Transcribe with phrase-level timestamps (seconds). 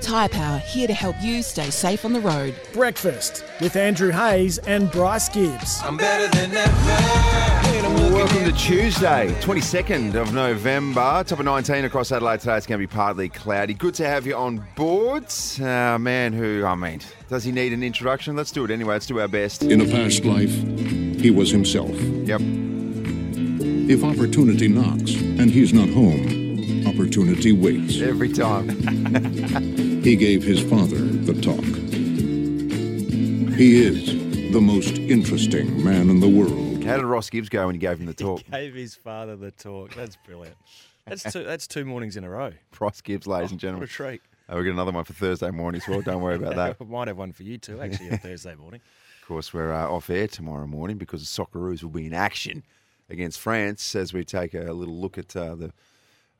[0.00, 2.54] Tyre Power here to help you stay safe on the road.
[2.72, 5.80] Breakfast with Andrew Hayes and Bryce Gibbs.
[5.82, 7.48] I'm better than ever.
[8.12, 11.22] Welcome to Tuesday, 22nd of November.
[11.24, 12.56] Top of 19 across Adelaide today.
[12.56, 13.74] It's going to be partly cloudy.
[13.74, 15.26] Good to have you on board.
[15.60, 18.36] Uh, man who, I mean, does he need an introduction?
[18.36, 18.94] Let's do it anyway.
[18.94, 19.62] Let's do our best.
[19.62, 20.50] In a past life,
[21.20, 21.90] he was himself.
[21.90, 22.40] Yep.
[23.90, 28.00] If opportunity knocks and he's not home, opportunity waits.
[28.00, 29.84] Every time.
[30.08, 31.62] He gave his father the talk.
[33.58, 34.06] He is
[34.54, 36.82] the most interesting man in the world.
[36.82, 38.40] How did Ross Gibbs go when he gave him the talk?
[38.42, 39.94] He gave his father the talk.
[39.94, 40.56] That's brilliant.
[41.06, 41.44] That's two.
[41.44, 42.52] That's two mornings in a row.
[42.80, 43.84] Ross Gibbs, ladies and What gentlemen.
[43.84, 44.22] a treat.
[44.48, 46.00] Uh, we've got another one for Thursday morning as well.
[46.00, 46.78] Don't worry about that.
[46.80, 48.80] I might have one for you too, actually, on Thursday morning.
[49.20, 52.62] Of course, we're uh, off air tomorrow morning because the Socceroos will be in action
[53.10, 55.70] against France as we take a little look at uh, the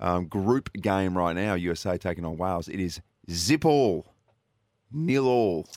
[0.00, 1.52] um, group game right now.
[1.52, 2.68] USA taking on Wales.
[2.68, 4.06] It is zip all,
[4.92, 5.68] nil all,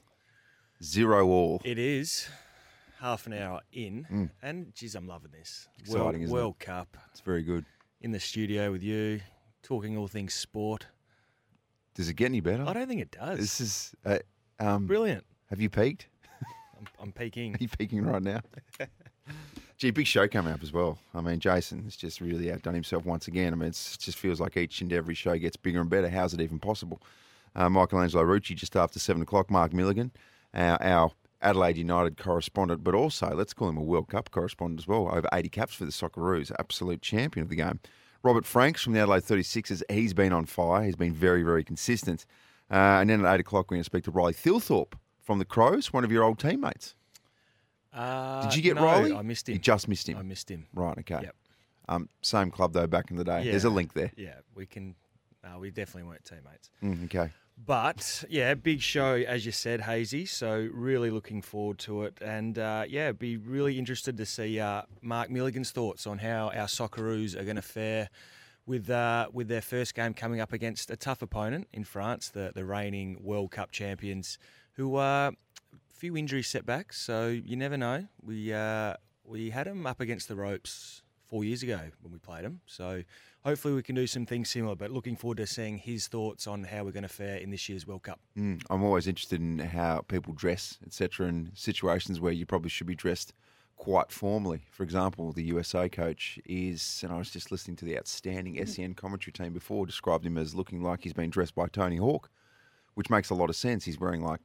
[0.83, 1.61] zero all.
[1.63, 2.27] It is
[2.99, 5.67] half an hour in, and geez, I'm loving this.
[5.79, 6.31] Exciting, World, isn't it?
[6.31, 7.65] World Cup It's very good.
[8.01, 9.19] in the studio with you,
[9.63, 10.85] talking all things sport.
[11.95, 12.63] Does it get any better?
[12.65, 13.39] I don't think it does.
[13.39, 14.19] This is uh,
[14.59, 15.25] um, brilliant.
[15.49, 16.07] Have you peaked?
[16.79, 17.53] I'm, I'm peaking.
[17.55, 18.39] Are you peaking right now?
[19.77, 20.99] Gee, big show coming up as well.
[21.13, 23.51] I mean, Jason has just really outdone himself once again.
[23.51, 26.07] I mean, it's, it just feels like each and every show gets bigger and better.
[26.07, 27.01] How's it even possible?
[27.55, 29.49] Uh, Michelangelo Rucci just after seven o'clock.
[29.51, 30.11] Mark Milligan,
[30.53, 34.87] our, our Adelaide United correspondent, but also let's call him a World Cup correspondent as
[34.87, 35.09] well.
[35.11, 37.79] Over 80 caps for the Socceroos, absolute champion of the game.
[38.23, 40.83] Robert Franks from the Adelaide 36ers, he's been on fire.
[40.83, 42.25] He's been very, very consistent.
[42.69, 45.45] Uh, and then at eight o'clock, we're going to speak to Riley Thilthorpe from the
[45.45, 46.95] Crows, one of your old teammates.
[47.93, 49.13] Uh, Did you get no, Riley?
[49.13, 49.53] I missed him.
[49.53, 50.17] You just missed him.
[50.17, 50.67] I missed him.
[50.73, 51.19] Right, okay.
[51.23, 51.35] Yep.
[51.89, 53.43] Um, same club though back in the day.
[53.43, 54.11] There's a link there.
[54.15, 54.95] Yeah, we can.
[55.43, 56.69] No, we definitely weren't teammates.
[56.83, 57.31] Mm, okay.
[57.63, 60.25] But yeah, big show as you said, Hazy.
[60.25, 64.83] So really looking forward to it, and uh, yeah, be really interested to see uh,
[65.01, 68.09] Mark Milligan's thoughts on how our Socceroos are going to fare
[68.65, 72.51] with uh, with their first game coming up against a tough opponent in France, the
[72.53, 74.39] the reigning World Cup champions,
[74.73, 76.99] who are a few injury setbacks.
[76.99, 78.07] So you never know.
[78.23, 82.43] We uh, we had them up against the ropes four years ago when we played
[82.43, 82.61] them.
[82.65, 83.03] So
[83.43, 84.75] hopefully we can do some things similar.
[84.75, 87.67] But looking forward to seeing his thoughts on how we're going to fare in this
[87.69, 88.19] year's World Cup.
[88.37, 92.87] Mm, I'm always interested in how people dress, etc., in situations where you probably should
[92.87, 93.33] be dressed
[93.81, 94.61] quite formally.
[94.71, 98.93] For example, the USA coach is, and I was just listening to the outstanding SEN
[98.93, 102.29] commentary team before, described him as looking like he's been dressed by Tony Hawk,
[102.93, 103.85] which makes a lot of sense.
[103.85, 104.39] He's wearing like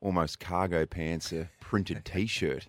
[0.00, 2.66] almost cargo pants, a printed T-shirt,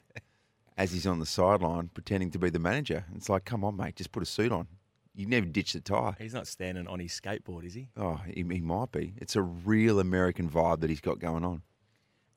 [0.77, 3.05] as he's on the sideline pretending to be the manager.
[3.15, 4.67] It's like, come on, mate, just put a suit on.
[5.15, 6.15] You never ditch the tie.
[6.19, 7.89] He's not standing on his skateboard, is he?
[7.95, 9.13] Oh, he, he might be.
[9.17, 11.61] It's a real American vibe that he's got going on.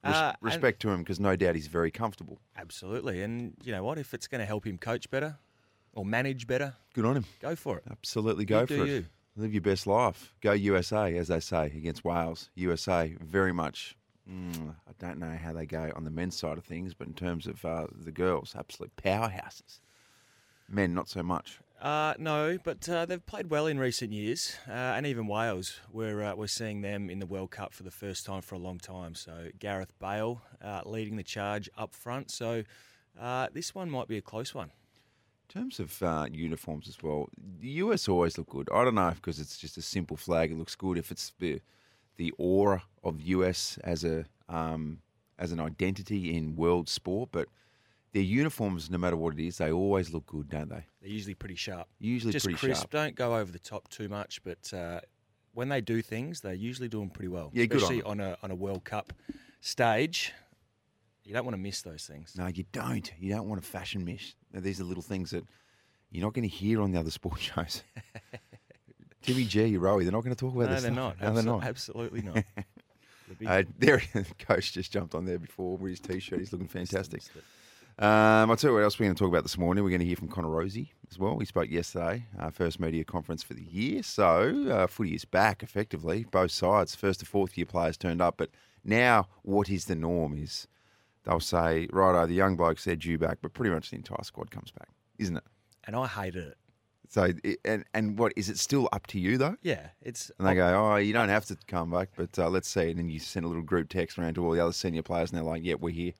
[0.04, 2.38] Res- Uh, respect to him because no doubt he's very comfortable.
[2.56, 3.22] Absolutely.
[3.22, 3.96] And you know what?
[3.98, 5.38] If it's going to help him coach better
[5.94, 7.24] or manage better, Good on him.
[7.40, 7.84] go for it.
[7.90, 8.88] Absolutely go You for it.
[8.88, 9.06] you.
[9.36, 10.34] Live your best life.
[10.42, 12.50] Go USA, as they say, against Wales.
[12.56, 13.96] USA very much.
[14.30, 17.14] Mm, I don't know how they go on the men's side of things, but in
[17.14, 19.80] terms of uh, the girls, absolute powerhouses.
[20.68, 21.58] Men, not so much.
[21.80, 25.78] Uh, no, but uh, they've played well in recent years, uh, and even Wales.
[25.92, 28.58] We're uh, we're seeing them in the World Cup for the first time for a
[28.58, 29.14] long time.
[29.14, 32.30] So Gareth Bale uh, leading the charge up front.
[32.30, 32.64] So
[33.20, 34.70] uh, this one might be a close one.
[35.48, 36.02] In terms of
[36.34, 37.28] uniforms as well,
[37.60, 38.68] the US always look good.
[38.72, 40.96] I don't know if because it's just a simple flag, it looks good.
[40.96, 41.60] If it's the
[42.16, 45.00] the aura of US as a um,
[45.38, 47.48] as an identity in world sport, but
[48.12, 50.84] their uniforms, no matter what it is, they always look good, don't they?
[51.00, 51.88] They're usually pretty sharp.
[51.98, 52.82] Usually Just pretty crisp.
[52.82, 52.90] sharp.
[52.90, 55.00] Don't go over the top too much, but uh,
[55.52, 57.50] when they do things, they're usually do them pretty well.
[57.52, 59.12] Yeah, good on especially on a on a World Cup
[59.60, 60.32] stage.
[61.24, 62.34] you don't want to miss those things.
[62.38, 63.10] No, you don't.
[63.18, 64.34] You don't want a fashion miss.
[64.52, 65.44] Now, these are little things that
[66.10, 67.82] you're not going to hear on the other sports shows.
[69.22, 70.82] Timmy G, Rowie, they're not going to talk about no, this.
[70.84, 71.18] they're stuff.
[71.18, 71.28] not.
[71.28, 71.64] No, they're not.
[71.64, 72.44] Absolutely not.
[73.40, 74.00] The Uh, there,
[74.38, 76.38] coach just jumped on there before with his t-shirt.
[76.38, 77.22] He's looking fantastic.
[77.98, 79.82] Um, I'll tell you what else we're going to talk about this morning.
[79.82, 81.34] We're going to hear from Connor Rozee as well.
[81.36, 84.02] We spoke yesterday, our first media conference for the year.
[84.02, 86.26] So uh, footy is back effectively.
[86.30, 88.36] Both sides, first to fourth year players turned up.
[88.36, 88.50] But
[88.84, 90.68] now, what is the norm is
[91.24, 94.50] they'll say, righto, the young blokes, they're due back, but pretty much the entire squad
[94.50, 94.88] comes back,
[95.18, 95.44] isn't it?
[95.86, 96.58] and I hated it.
[97.08, 99.56] So, it, and, and what, is it still up to you though?
[99.62, 102.68] Yeah, it's And they go, oh, you don't have to come back, but uh, let's
[102.68, 102.90] see.
[102.90, 105.30] And then you send a little group text around to all the other senior players,
[105.30, 106.12] and they're like, yeah, we're here.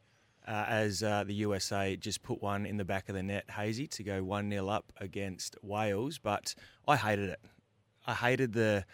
[0.47, 3.87] Uh, as uh, the USA just put one in the back of the net, Hazy,
[3.89, 6.19] to go 1 0 up against Wales.
[6.19, 6.55] But
[6.87, 7.41] I hated it.
[8.07, 8.85] I hated the,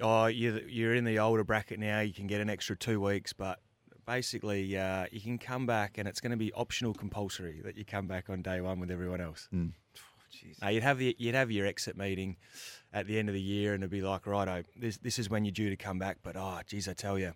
[0.00, 3.32] oh, you're, you're in the older bracket now, you can get an extra two weeks,
[3.32, 3.58] but
[4.06, 7.84] basically uh, you can come back and it's going to be optional compulsory that you
[7.84, 9.48] come back on day one with everyone else.
[9.52, 9.72] Mm.
[10.62, 12.36] No, you'd have the, you'd have your exit meeting
[12.92, 15.44] at the end of the year, and it'd be like, righto, this this is when
[15.44, 16.18] you're due to come back.
[16.22, 17.32] But oh, geez, I tell you,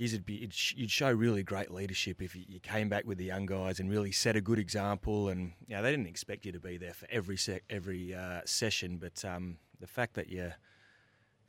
[0.00, 3.04] geez, it'd be it'd, sh- you'd show really great leadership if you, you came back
[3.04, 5.28] with the young guys and really set a good example.
[5.28, 8.40] And you know, they didn't expect you to be there for every sec, every uh,
[8.46, 10.52] session, but um, the fact that you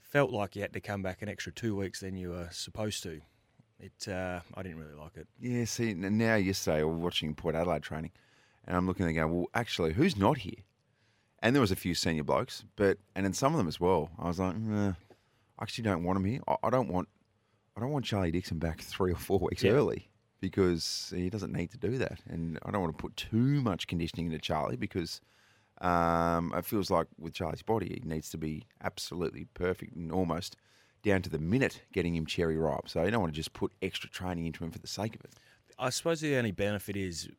[0.01, 3.01] felt like you had to come back an extra two weeks than you were supposed
[3.03, 3.21] to,
[3.80, 5.27] it uh, I didn't really like it.
[5.39, 8.12] Yeah, see, now yesterday was watching Port Adelaide training,
[8.68, 10.65] and I'm looking and going, well, actually, who's not here?
[11.39, 14.12] And there was a few senior blokes, but and then some of them as well.
[14.19, 14.94] I was like, I
[15.62, 16.42] actually don't want them here.
[16.48, 17.07] I, I don't want,
[17.76, 19.72] I don't want Charlie Dixon back three or four weeks Yeah.
[19.72, 20.10] early
[20.40, 23.86] because he doesn't need to do that, and I don't want to put too much
[23.88, 25.22] conditioning into Charlie because
[25.82, 30.56] um, it feels like with Charlie's body, he needs to be absolutely perfect and almost
[31.04, 32.88] down to the minute getting him cherry ripe.
[32.90, 35.22] So you don't want to just put extra training into him for the sake of
[35.22, 35.32] it.
[35.80, 37.30] I suppose the only benefit is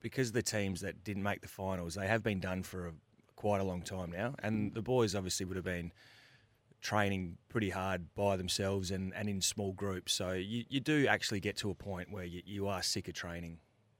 [0.00, 2.92] because the teams that didn't make the finals, they have been done for a,
[3.36, 5.92] quite a long time now, and the boys obviously would have been
[6.80, 10.12] training pretty hard by themselves and, and in small groups.
[10.12, 13.14] So you, you do actually get to a point where you, you are sick of
[13.14, 13.58] training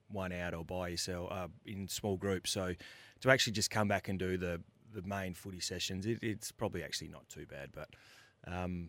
[0.08, 2.50] one out or by yourself uh, in small groups.
[2.50, 2.74] So
[3.20, 4.60] to actually just come back and do the
[4.92, 7.70] the main footy sessions, it, it's probably actually not too bad.
[7.72, 7.90] But
[8.46, 8.88] um,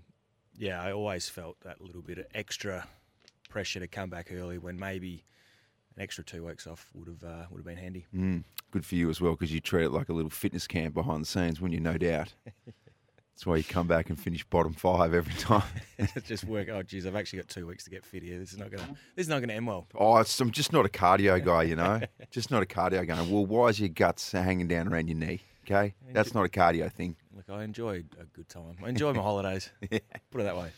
[0.57, 2.87] yeah, I always felt that little bit of extra
[3.49, 5.25] pressure to come back early when maybe
[5.95, 8.05] an extra two weeks off would have uh, would have been handy.
[8.15, 10.94] Mm, good for you as well because you treat it like a little fitness camp
[10.94, 12.33] behind the scenes when you no doubt.
[13.33, 15.63] That's why you come back and finish bottom five every time.
[16.25, 16.69] just work.
[16.69, 18.38] Oh, geez, I've actually got two weeks to get fit here.
[18.38, 18.88] This is not gonna.
[19.16, 19.88] This is not gonna end well.
[19.95, 22.01] Oh, I'm just not a cardio guy, you know.
[22.31, 23.22] just not a cardio guy.
[23.24, 25.42] Well, why is your guts hanging down around your knee?
[25.66, 27.16] Okay, that's not a cardio thing.
[27.36, 28.78] Look, I enjoyed a good time.
[28.83, 29.72] I enjoy my holidays.
[29.92, 30.00] yeah.
[30.31, 30.72] Put it that way.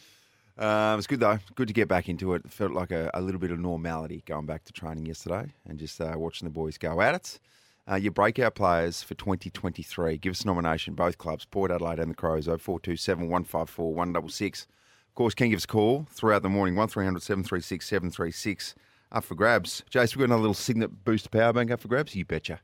[0.58, 1.40] Um, it's good though.
[1.56, 2.50] Good to get back into it.
[2.52, 6.00] Felt like a, a little bit of normality going back to training yesterday and just
[6.00, 7.40] uh, watching the boys go at it.
[7.90, 10.18] Uh, your breakout players for 2023.
[10.18, 14.68] Give us a nomination, both clubs, Port Adelaide and the Crows, 0427 154 166.
[15.10, 18.76] Of course, can give us a call throughout the morning, 1300 736 736.
[19.12, 19.84] Up for grabs.
[19.92, 22.16] Jace, we've got another little Cygnett Boost Power Bank up for grabs.
[22.16, 22.62] You betcha.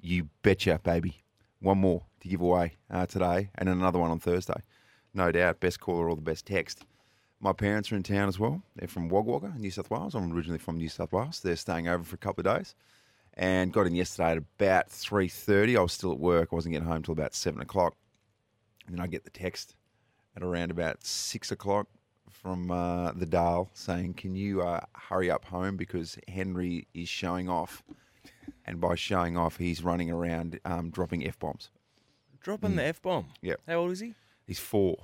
[0.00, 1.24] You betcha, baby.
[1.60, 4.62] One more to give away uh, today and another one on Thursday.
[5.12, 5.58] No doubt.
[5.58, 6.84] Best caller or the best text.
[7.40, 8.62] My parents are in town as well.
[8.76, 10.14] They're from Wagga Wagga, New South Wales.
[10.14, 11.40] I'm originally from New South Wales.
[11.40, 12.76] They're staying over for a couple of days
[13.34, 15.78] and got in yesterday at about 3.30.
[15.78, 16.48] I was still at work.
[16.52, 17.96] I wasn't getting home till about 7 o'clock.
[18.86, 19.74] And then I get the text
[20.36, 21.88] at around about 6 o'clock
[22.30, 27.48] from uh, the Dale saying, can you uh, hurry up home because Henry is showing
[27.48, 27.82] off.
[28.64, 31.70] And by showing off, he's running around um, dropping F-bombs.
[32.42, 33.26] Dropping the f bomb.
[33.40, 33.54] Yeah.
[33.68, 34.14] How old is he?
[34.46, 34.96] He's four.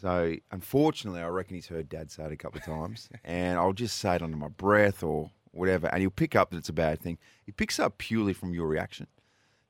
[0.00, 3.72] So unfortunately, I reckon he's heard Dad say it a couple of times, and I'll
[3.72, 6.72] just say it under my breath or whatever, and he'll pick up that it's a
[6.74, 7.18] bad thing.
[7.44, 9.06] He picks up purely from your reaction.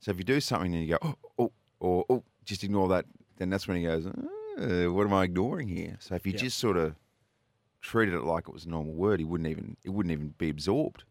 [0.00, 3.06] So if you do something and you go, oh, oh, or oh, just ignore that,
[3.36, 5.96] then that's when he goes, uh, what am I ignoring here?
[6.00, 6.38] So if you Yeah.
[6.38, 6.96] just sort of
[7.80, 10.50] treated it like it was a normal word, he wouldn't even it wouldn't even be
[10.50, 11.04] absorbed.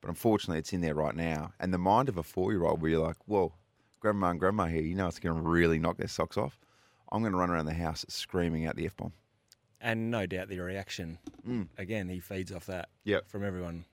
[0.00, 3.04] But unfortunately, it's in there right now, and the mind of a four-year-old, where you're
[3.04, 3.54] like, well,
[3.98, 6.58] grandma and grandma here, you know, it's going to really knock their socks off.
[7.10, 9.12] I'm going to run around the house screaming out the f bomb.
[9.80, 11.18] And no doubt the reaction.
[11.46, 11.68] Mm.
[11.78, 12.88] Again, he feeds off that.
[13.04, 13.28] Yep.
[13.28, 13.84] From everyone.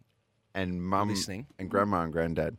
[0.55, 1.47] And mum Listening.
[1.57, 2.57] and grandma and granddad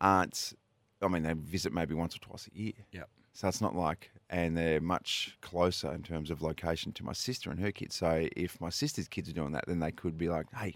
[0.00, 0.54] aren't.
[1.00, 2.72] I mean, they visit maybe once or twice a year.
[2.92, 3.08] Yep.
[3.32, 7.50] So it's not like, and they're much closer in terms of location to my sister
[7.52, 7.94] and her kids.
[7.94, 10.74] So if my sister's kids are doing that, then they could be like, "Hey,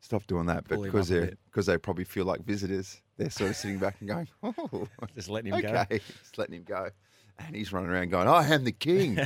[0.00, 1.38] stop doing that." But Pull him because up a they bit.
[1.44, 5.28] because they probably feel like visitors, they're sort of sitting back and going, "Oh, Just
[5.28, 5.68] letting him go.
[5.68, 6.90] okay, just letting him go."
[7.38, 9.18] And he's running around going, "I am the king."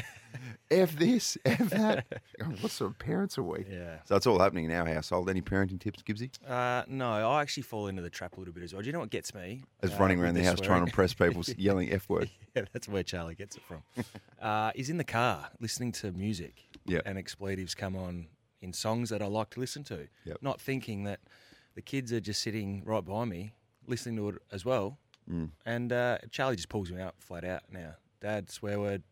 [0.71, 2.07] F this, F that.
[2.61, 3.67] What sort of parents are we?
[3.69, 3.97] Yeah.
[4.05, 5.29] So it's all happening in our household.
[5.29, 6.31] Any parenting tips, Gibbsy?
[6.49, 8.81] Uh, no, I actually fall into the trap a little bit as well.
[8.81, 9.64] Do you know what gets me?
[9.83, 12.31] As Uh, running around the house trying to impress people, yelling F word.
[12.55, 13.83] yeah, that's where Charlie gets it from.
[14.40, 17.02] uh, he's in the car listening to music, Yep.
[17.05, 18.29] and expletives come on
[18.61, 20.07] in songs that I like to listen to.
[20.25, 20.38] Yep.
[20.40, 21.19] Not thinking that
[21.75, 23.55] the kids are just sitting right by me
[23.88, 24.99] listening to it as well.
[25.31, 25.51] Mm.
[25.65, 27.95] And uh, Charlie just pulls me out flat out now.
[28.21, 29.03] Dad, swear word.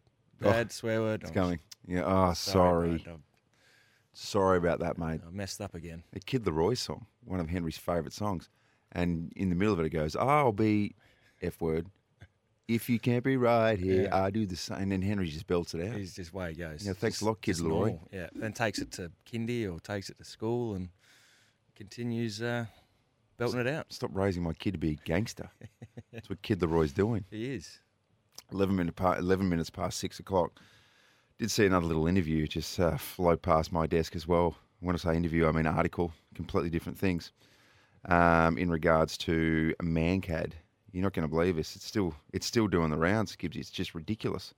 [0.43, 1.23] Oh, Dad, swear word.
[1.23, 1.59] It's I'm coming.
[1.87, 2.03] Yeah.
[2.05, 2.91] Oh, sorry.
[2.91, 3.07] mate,
[4.13, 5.21] Sorry about that, mate.
[5.27, 6.03] I messed up again.
[6.15, 8.49] A Kid LAROI song, one of Henry's favourite songs.
[8.93, 10.97] And in the middle of it, it goes, I'll be
[11.41, 11.87] F word.
[12.67, 14.25] If you can't be right here, Yeah.
[14.25, 14.79] I do the same.
[14.79, 15.97] And then Henry just belts it out.
[15.97, 16.85] He's just way he goes.
[16.87, 17.69] Yeah, thanks a lot, Kid just LAROI.
[17.69, 20.89] normal, Yeah, then takes it to kindy or takes it to school and
[21.77, 22.67] continues uh,
[23.39, 23.87] belting it out.
[23.93, 25.51] Stop raising my kid to be a gangster.
[26.13, 27.25] That's what Kid LAROI's doing.
[27.31, 27.79] He is.
[28.53, 30.61] 11, minute pa- 11 minutes past six o'clock.
[31.39, 34.57] Did see another little interview just uh, float past my desk as well.
[34.81, 37.33] When I say interview, I mean article, completely different things.
[38.07, 40.53] Um, in regards to a Mankad,
[40.93, 41.77] you're not going to believe this.
[41.77, 43.57] It's still it's still doing the rounds, Gibbsy.
[43.57, 44.55] It's just ridiculous.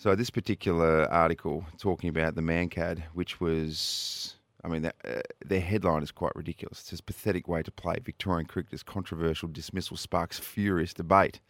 [0.00, 5.60] So this particular article talking about the Mankad, which was, I mean, that, uh, their
[5.60, 6.80] headline is quite ridiculous.
[6.80, 7.96] It says pathetic way to play.
[8.02, 11.40] Victorian cricketers' controversial dismissal sparks furious debate.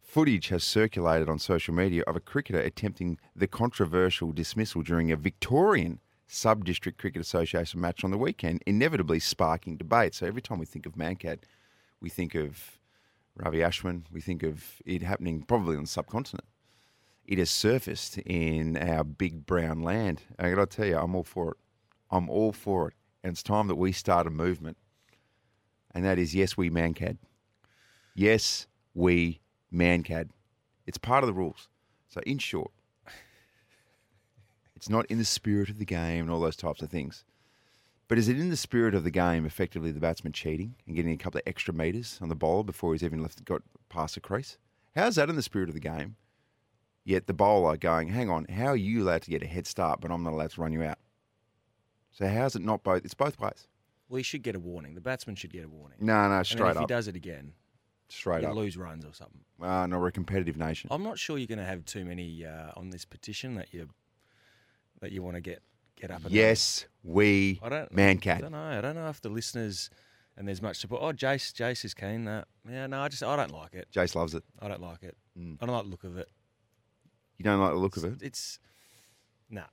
[0.00, 5.16] Footage has circulated on social media of a cricketer attempting the controversial dismissal during a
[5.16, 10.14] Victorian Sub District Cricket Association match on the weekend, inevitably sparking debate.
[10.14, 11.40] So every time we think of Mankad,
[12.00, 12.78] we think of
[13.36, 16.46] Ravi Ashwin, we think of it happening probably on the subcontinent.
[17.26, 20.22] It has surfaced in our big brown land.
[20.38, 21.56] I got to tell you, I'm all for it.
[22.14, 22.94] I'm all for it.
[23.24, 24.76] And it's time that we start a movement.
[25.92, 27.18] And that is yes, we Mankad.
[28.14, 29.40] Yes, we
[29.72, 30.28] Mankad.
[30.86, 31.68] It's part of the rules.
[32.08, 32.70] So, in short,
[34.76, 37.24] it's not in the spirit of the game and all those types of things.
[38.06, 41.12] But is it in the spirit of the game, effectively, the batsman cheating and getting
[41.12, 44.20] a couple of extra metres on the bowler before he's even left got past the
[44.20, 44.58] crease?
[44.94, 46.16] How's that in the spirit of the game?
[47.04, 50.00] Yet the bowler going, hang on, how are you allowed to get a head start,
[50.00, 50.98] but I'm not allowed to run you out?
[52.14, 53.04] So how's it not both?
[53.04, 53.66] It's both ways.
[54.08, 54.94] Well, he should get a warning.
[54.94, 55.98] The batsman should get a warning.
[56.00, 56.88] No, no, And then straight if he up.
[56.88, 57.52] does it again,
[58.08, 58.54] Straight you up.
[58.54, 59.40] lose runs or something.
[59.60, 60.88] Uh, no, we're a competitive nation.
[60.92, 63.88] I'm not sure you're going to have too many uh, on this petition that you
[65.00, 65.62] that you want to get
[66.00, 66.22] get up.
[66.24, 67.88] And Yes, we I don't.
[67.98, 68.58] I don't know.
[68.58, 69.90] I don't know if the listeners
[70.36, 71.02] and there's much support.
[71.02, 72.24] Oh, Jace, Jace is keen.
[72.26, 73.88] That yeah, no, I just I don't like it.
[73.92, 74.44] Jace loves it.
[74.60, 75.16] I don't like it.
[75.38, 75.56] Mm.
[75.60, 76.28] I don't like the look of it.
[77.38, 78.22] You don't like the look of it?
[78.22, 78.58] It's
[79.50, 79.64] no.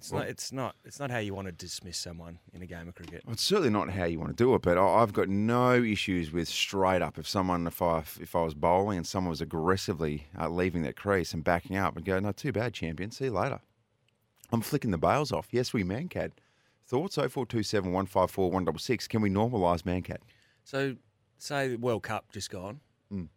[0.00, 0.28] It's Well- not.
[0.30, 0.76] It's not.
[0.84, 3.22] It's not how you want to dismiss someone in a game of cricket.
[3.26, 5.74] Well, it's certainly not how you want to do it, but I- I've got no
[5.74, 7.18] issues with straight up.
[7.18, 10.96] If someone, if I, if I was bowling and someone was aggressively uh, leaving that
[10.96, 13.10] crease and backing up and go, no, too bad, champion.
[13.10, 13.60] See you later.
[14.50, 15.48] I'm flicking the bails off.
[15.50, 16.32] Yes, we mankad.
[16.86, 17.16] Thoughts?
[17.16, 19.06] 0427 154 166.
[19.06, 20.18] Can we normalise mankad?
[20.64, 20.96] So,
[21.36, 22.80] say the World Cup just gone
[23.12, 23.28] Mm.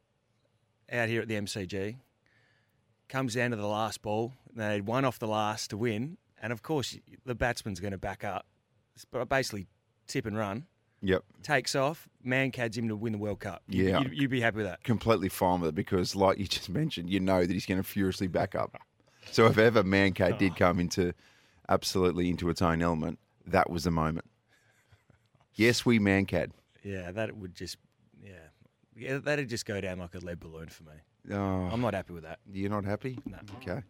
[0.91, 1.97] out here at the MCG,
[3.09, 4.33] comes down to the last ball.
[4.55, 6.95] They'd one off the last to win, and of course
[7.25, 8.45] the batsman's going to back up,
[9.09, 9.65] but basically
[10.05, 10.67] tip and run.
[11.01, 11.23] Yep.
[11.41, 13.61] Takes off, mankads him to win the World Cup.
[13.67, 13.99] You, Yeah.
[13.99, 14.83] you'd, you'd be happy with that.
[14.83, 17.83] Completely fine with it because, like you just mentioned, you know that he's going to
[17.83, 18.77] furiously back up.
[19.31, 20.59] So if ever Mankad did ah.
[20.59, 21.13] come into
[21.67, 24.25] absolutely into its own element, that was the moment.
[25.55, 26.51] Yes, we Mankad.
[26.83, 27.77] Yeah, that would just
[28.21, 28.31] yeah,
[28.95, 30.91] yeah that'd just go down like a lead balloon for me.
[31.31, 32.39] Oh, I'm not happy with that.
[32.51, 33.17] You're not happy?
[33.25, 33.37] No.
[33.57, 33.81] Okay.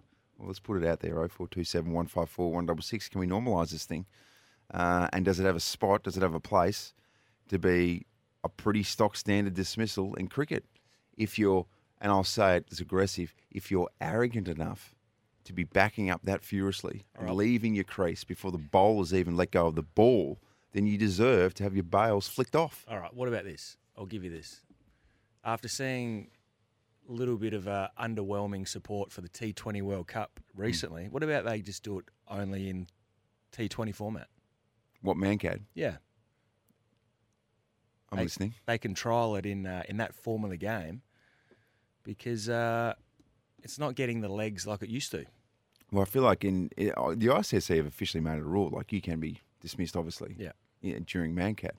[0.44, 1.14] Well, let's put it out there.
[1.14, 3.08] 0427 154 166.
[3.08, 4.06] Can we normalise this thing?
[4.74, 6.04] Uh, and does it have a spot?
[6.04, 6.94] Does it have a place
[7.48, 8.06] to be
[8.44, 10.66] a pretty stock standard dismissal in cricket?
[11.16, 11.66] If you're,
[12.02, 14.94] and I'll say it as aggressive, if you're arrogant enough
[15.46, 19.52] to be backing up that furiously and leaving your crease before the bowlers even let
[19.52, 20.40] go of the ball,
[20.74, 22.86] then you deserve to have your bails flicked off.
[22.90, 23.78] All right, what about this?
[23.98, 24.60] I'll give you this.
[25.46, 26.32] After seeing
[27.08, 31.62] little bit of uh, underwhelming support for the T20 World Cup recently, what about they
[31.62, 32.88] just do it only in
[33.52, 34.28] T20 format?
[35.02, 35.62] What Mankad?
[35.74, 35.98] Yeah,
[38.12, 38.54] I'm They- listening.
[38.66, 41.02] they can trial it in uh, in that form of the game
[42.04, 42.94] because uh,
[43.62, 45.26] it's not getting the legs like it used to.
[45.92, 48.70] Well, I feel like in it, the ICC have officially made it a rule.
[48.70, 50.36] Like you can be dismissed, obviously.
[50.38, 50.52] Yeah.
[50.82, 51.72] yeah, during Mankad.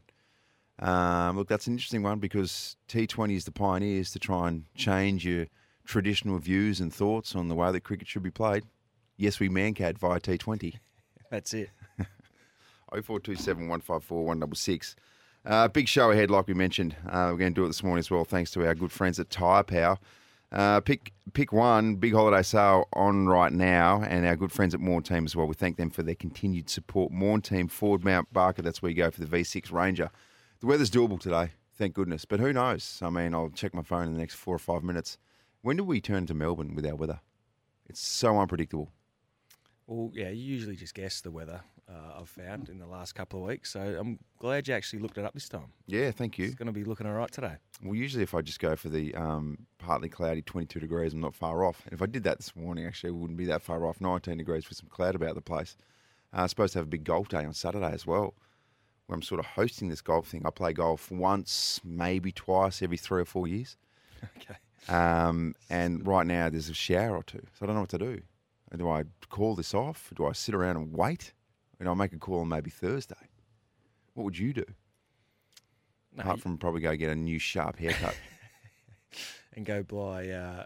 [0.78, 5.24] Um, look, that's an interesting one because T20 is the pioneers to try and change
[5.24, 5.46] your
[5.84, 8.64] traditional views and thoughts on the way that cricket should be played.
[9.16, 10.74] Yes, we Mankad via T20.
[11.30, 11.70] That's it.
[12.90, 14.96] 0427 154 166.
[15.46, 16.96] Uh, big show ahead, like we mentioned.
[17.06, 19.20] Uh, we're going to do it this morning as well, thanks to our good friends
[19.20, 19.98] at Tyre Power.
[20.50, 24.80] Uh, pick pick one, big holiday sale on right now, and our good friends at
[24.80, 25.46] Morn Team as well.
[25.46, 27.10] We thank them for their continued support.
[27.10, 30.10] Morn Team, Ford Mount Barker, that's where you go for the V6 Ranger.
[30.64, 32.24] The weather's doable today, thank goodness.
[32.24, 32.98] But who knows?
[33.02, 35.18] I mean, I'll check my phone in the next four or five minutes.
[35.60, 37.20] When do we turn to Melbourne with our weather?
[37.86, 38.90] It's so unpredictable.
[39.86, 41.60] Well, yeah, you usually just guess the weather.
[41.86, 45.18] Uh, I've found in the last couple of weeks, so I'm glad you actually looked
[45.18, 45.70] it up this time.
[45.86, 46.46] Yeah, thank you.
[46.46, 47.56] It's going to be looking all right today.
[47.82, 51.34] Well, usually if I just go for the um, partly cloudy 22 degrees, I'm not
[51.34, 51.82] far off.
[51.84, 54.00] And if I did that this morning, actually, it wouldn't be that far off.
[54.00, 55.76] 19 degrees with some cloud about the place.
[56.32, 58.32] Uh, I'm supposed to have a big golf day on Saturday as well,
[59.06, 60.42] where I'm sort of hosting this golf thing.
[60.44, 63.76] I play golf once, maybe twice every three or four years.
[64.38, 64.56] Okay.
[64.88, 67.98] Um, and right now there's a shower or two, so I don't know what to
[67.98, 68.22] do.
[68.74, 70.10] Do I call this off?
[70.16, 71.32] Do I sit around and wait?
[71.78, 73.14] And I'll make a call on maybe Thursday.
[74.14, 74.64] What would you do?
[76.14, 78.16] No, Apart you- from probably go get a new sharp haircut.
[79.54, 80.64] and go buy uh,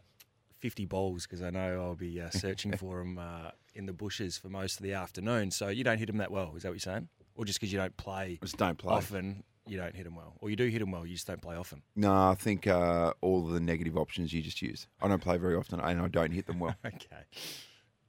[0.61, 4.39] 50 bowls because I know I'll be uh, searching for them uh, in the bushes
[4.39, 5.51] for most of the afternoon.
[5.51, 7.09] So you don't hit them that well, is that what you're saying?
[7.39, 8.93] Or just because you don't play Just don't play.
[8.93, 10.35] often, you don't hit them well?
[10.41, 11.83] Or you do hit them well, you just don't play often?
[11.97, 14.89] No, I think uh, all the negative options you just used.
[15.01, 16.75] I don't play very often and I don't hit them well.
[16.85, 17.25] Okay.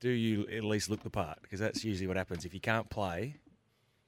[0.01, 1.39] Do you at least look the part?
[1.41, 2.43] Because that's usually what happens.
[2.45, 3.35] If you can't play,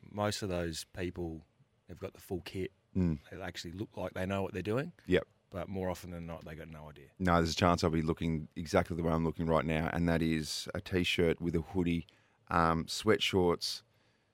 [0.10, 1.42] most of those people
[1.90, 2.72] have got the full kit.
[2.98, 3.20] Mm.
[3.32, 5.28] They actually look like they know what they're doing, Yep.
[5.51, 7.08] but more often than not, they got no idea.
[7.20, 10.08] No, there's a chance I'll be looking exactly the way I'm looking right now, and
[10.10, 12.08] that is a t-shirt with a hoodie,
[12.50, 13.82] um, sweatshorts,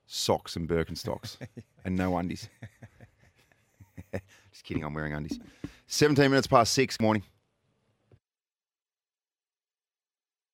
[0.08, 1.38] socks, and Birkenstocks,
[1.86, 2.50] and no undies.
[4.52, 5.40] Just kidding, I'm wearing undies.
[5.88, 7.24] 17 minutes past six morning.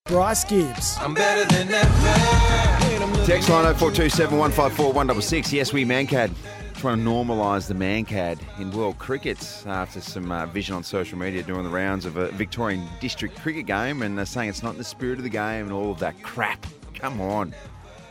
[0.06, 0.98] Bryce Gibbs.
[1.00, 1.88] I'm better than ever.
[1.88, 5.54] And I'm looking Text line 0427 154 166.
[5.54, 6.32] Yes, we Mankad.
[6.76, 11.42] Trying to normalise the Mankad in world cricket after some uh, vision on social media
[11.42, 14.78] doing the rounds of a Victorian district cricket game and uh, saying it's not in
[14.78, 16.68] the spirit of the game and all of that crap.
[16.94, 17.56] Come on.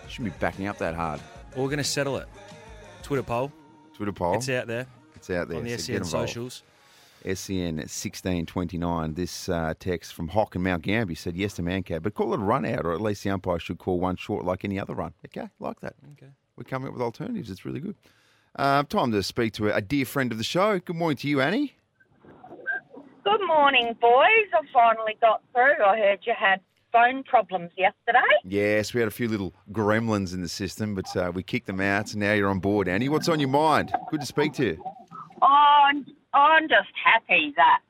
[0.09, 1.21] Shouldn't be backing up that hard.
[1.55, 2.29] Well, we're going to settle it.
[3.03, 3.53] Twitter poll.
[3.95, 4.35] Twitter poll.
[4.35, 5.59] It's out there It's out there.
[5.59, 6.29] on the so get SEN involved.
[6.31, 6.63] socials.
[7.25, 9.15] SEN 1629.
[9.15, 12.41] This uh, text from Hock and Mount Gambier said yes to Mankad, but call it
[12.41, 14.95] a run out, or at least the umpire should call one short like any other
[14.95, 15.13] run.
[15.27, 15.95] Okay, like that.
[16.13, 16.33] Okay.
[16.57, 17.51] We're coming up with alternatives.
[17.51, 17.95] It's really good.
[18.57, 20.79] Uh, time to speak to a, a dear friend of the show.
[20.81, 21.75] Good morning to you, Annie.
[23.25, 24.49] Good morning, boys.
[24.53, 25.83] I finally got through.
[25.85, 26.61] I heard you had
[26.93, 28.21] phone problems yesterday.
[28.45, 31.81] Yes, we had a few little gremlins in the system, but uh, we kicked them
[31.81, 33.09] out, so now you're on board, Annie.
[33.09, 33.93] What's on your mind?
[34.11, 34.85] Good to speak to you.
[35.41, 37.81] I'm, I'm just happy that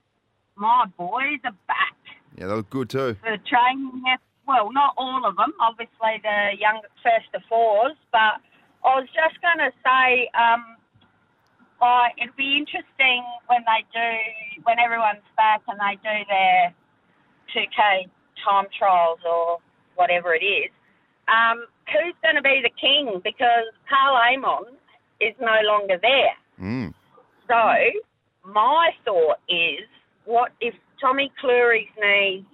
[0.56, 1.96] my boys are back.
[2.38, 3.16] Yeah, they look good too.
[3.22, 8.40] The training, yes, well, not all of them, obviously the young first to fours, but
[8.84, 10.76] I was just going to say um,
[11.80, 16.74] I, it'd be interesting when they do, when everyone's back and they do their
[17.54, 18.08] 2K
[18.44, 19.58] time trials or
[19.96, 20.70] whatever it is.
[21.28, 23.20] Um, who's going to be the king?
[23.22, 24.74] Because Karl Amon
[25.20, 26.36] is no longer there.
[26.60, 26.94] Mm.
[27.48, 29.86] So, my thought is,
[30.24, 32.44] what if Tommy Clurey's knees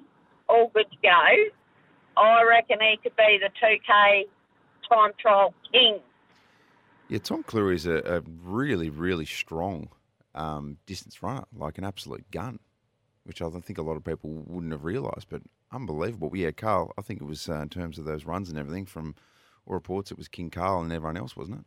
[0.48, 2.20] all good to go?
[2.20, 4.24] I reckon he could be the 2K
[4.88, 6.00] time trial king.
[7.08, 9.88] Yeah, Tom Clurey's a, a really, really strong
[10.34, 12.58] um, distance runner, like an absolute gun,
[13.24, 16.30] which I don't think a lot of people wouldn't have realised, but unbelievable.
[16.34, 19.14] Yeah, Karl, I think it was uh, in terms of those runs and everything from
[19.66, 21.64] all reports, it was King Karl and everyone else, wasn't it?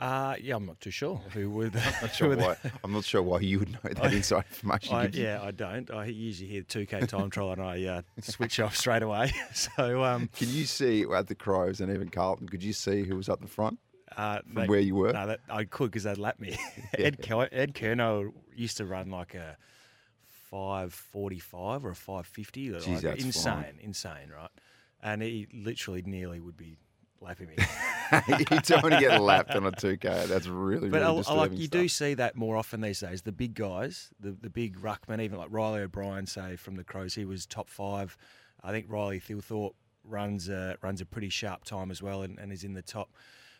[0.00, 1.74] Uh, yeah, I'm not too sure who would.
[1.74, 4.94] I'm Not sure why, I'm not sure why you would know that inside information.
[4.94, 5.90] I, yeah, I don't.
[5.90, 9.32] I usually hear the 2K time trial and I uh, switch off straight away.
[9.52, 13.16] So, um, Can you see at the Crows and even Carlton, could you see who
[13.16, 13.80] was up the front?
[14.16, 15.12] uh, From where you were?
[15.12, 16.56] No, that, I could because they'd lap me.
[16.96, 19.56] Ed, Ker- Ed Curnow used to run like a
[20.50, 22.70] 545 or a 550.
[22.72, 23.78] like Jeez, that's insane, flying.
[23.80, 24.50] insane, right?
[25.02, 26.76] And he literally nearly would be
[27.20, 27.54] lapping me.
[28.28, 30.26] you don't want to get lapped on a 2K.
[30.26, 31.80] That's really, But really I, I like you stuff.
[31.82, 33.22] do see that more often these days.
[33.22, 37.14] The big guys, the the big ruckman, even like Reilly O'Brien, say from the Crows,
[37.14, 38.16] he was top five.
[38.62, 42.52] I think Riley Thilthorpe runs a, runs a pretty sharp time as well, and, and
[42.52, 43.10] is in the top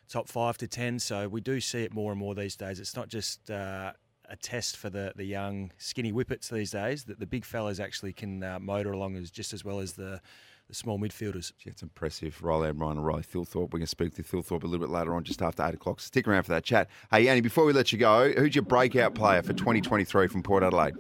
[0.09, 0.99] top five to ten.
[0.99, 2.81] So we do see it more and more these days.
[2.81, 3.93] It's not just uh,
[4.29, 7.05] a test for the, the young skinny whippets these days.
[7.05, 10.21] That the big fellas actually can uh, motor along as just as well as the
[10.69, 11.53] the small midfielders.
[11.59, 12.43] Gee, It's impressive.
[12.43, 13.73] Riley Ryan and Riley Thilthorpe.
[13.73, 15.99] We're going to speak to Thilthorpe a little bit later on, just after 8 o'clock.
[15.99, 16.89] Stick around for that chat.
[17.11, 20.63] Hey, Annie, before we let you go, who's your breakout player for 2023 from Port
[20.63, 20.95] Adelaide?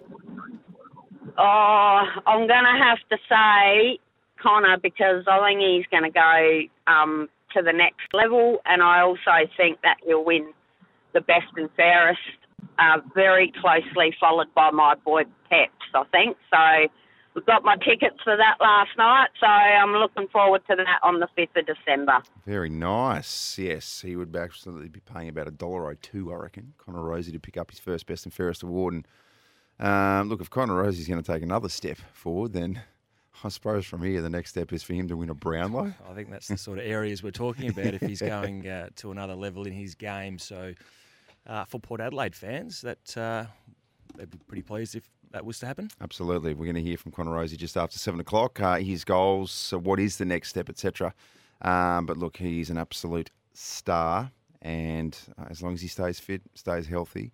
[1.37, 3.99] Oh, I'm going to have to say
[4.43, 9.03] Connor because I think he's going to go um, to the next level, and I
[9.03, 10.53] also think that he'll win
[11.12, 12.21] the best and fairest,
[12.79, 16.37] uh, very closely followed by my boy Peps, I think.
[16.51, 16.93] So
[17.35, 21.21] we've got my tickets for that last night, so I'm looking forward to that on
[21.21, 22.21] the 5th of December.
[22.47, 23.59] Very nice.
[23.59, 26.75] Yes, he would absolutely be paying about a dollar oh two, I reckon.
[26.79, 28.95] Connor Rozee to pick up his first best and fairest award.
[28.95, 29.09] And
[29.81, 32.83] um, look, if Connor Rozee's going to take another step forward, then
[33.45, 35.95] I suppose from here the next step is for him to win a Brownlow.
[36.09, 39.11] I think that's the sort of areas we're talking about if he's going uh, to
[39.11, 40.38] another level in his game.
[40.38, 40.75] So
[41.46, 43.44] uh, for Port Adelaide fans, that uh,
[44.16, 45.90] they'd be pretty pleased if that was to happen.
[46.01, 46.55] Absolutely.
[46.55, 48.61] We're going to hear from Connor Rozee just after seven o'clock.
[48.61, 51.14] Uh, his goals, so what is the next step, etc.
[51.62, 54.31] Um, but look, he's an absolute star,
[54.62, 57.33] and uh, as long as he stays fit, stays healthy,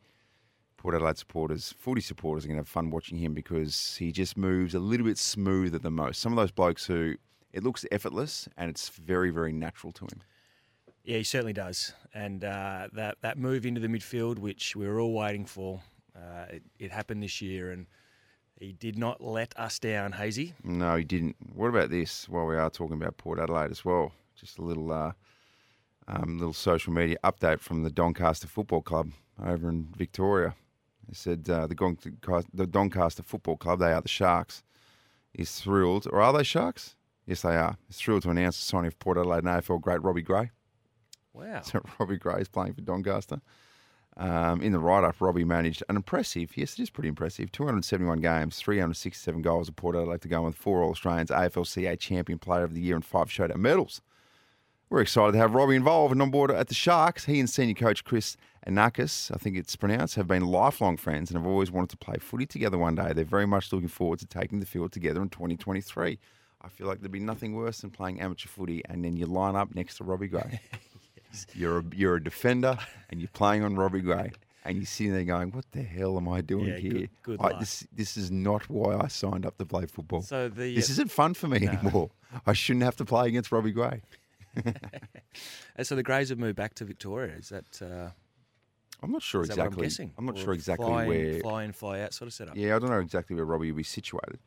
[0.84, 4.36] Port Adelaide supporters, footy supporters are going to have fun watching him because he just
[4.36, 6.20] moves a little bit smoother than most.
[6.20, 7.14] Some of those blokes who
[7.54, 10.20] it looks effortless and it's very, very natural to him.
[11.04, 11.92] Yeah, he certainly does.
[12.14, 15.82] And uh, that that move into the midfield, which we were all waiting for,
[16.16, 17.86] uh, it, it, happened this year, and
[18.58, 20.54] he did not let us down, Hazy.
[20.62, 21.36] No, he didn't.
[21.52, 22.28] What about this?
[22.28, 25.12] While we are talking about Port Adelaide as well, just a little uh,
[26.08, 29.10] um, little social media update from the Doncaster Football Club
[29.44, 30.54] over in Victoria.
[31.08, 34.62] They said uh, the, the Doncaster Football Club, they are the Sharks,
[35.34, 36.96] is thrilled, or are they Sharks?
[37.26, 37.76] Yes, they are.
[37.88, 40.50] Is thrilled to announce the signing of Port Adelaide AFL great Robbie Gray.
[41.34, 41.60] Wow.
[41.64, 43.40] So Robbie Gray is playing for Doncaster.
[44.16, 48.20] Um, in the write up, Robbie managed an impressive, yes, it is pretty impressive, 271
[48.20, 52.62] games, 367 goals at Port Adelaide to go with four All Australians, AFLCA Champion Player
[52.62, 54.00] of the Year, and five showdown medals.
[54.88, 57.24] We're excited to have Robbie involved and on board at the Sharks.
[57.24, 58.36] He and senior coach Chris
[58.68, 62.16] Anakis, I think it's pronounced, have been lifelong friends and have always wanted to play
[62.20, 63.12] footy together one day.
[63.12, 66.18] They're very much looking forward to taking the field together in 2023.
[66.60, 69.56] I feel like there'd be nothing worse than playing amateur footy and then you line
[69.56, 70.60] up next to Robbie Gray.
[71.54, 72.78] You're a, you're a defender
[73.10, 74.32] and you're playing on Robbie Gray.
[74.66, 76.92] And you're sitting there going, "What the hell am I doing yeah, here?
[76.92, 80.22] Good, good I, this this is not why I signed up to play football.
[80.22, 81.72] So the, this uh, isn't fun for me no.
[81.72, 82.10] anymore.
[82.46, 84.00] I shouldn't have to play against Robbie Gray."
[85.76, 87.34] and so the Grays have moved back to Victoria.
[87.34, 87.82] Is that?
[87.82, 88.10] Uh,
[89.02, 89.86] I'm not sure exactly.
[90.00, 90.12] I'm.
[90.16, 91.40] I'm not or sure exactly fly where.
[91.40, 92.56] Fly in, fly out sort of setup.
[92.56, 94.38] Yeah, I don't know exactly where Robbie will be situated.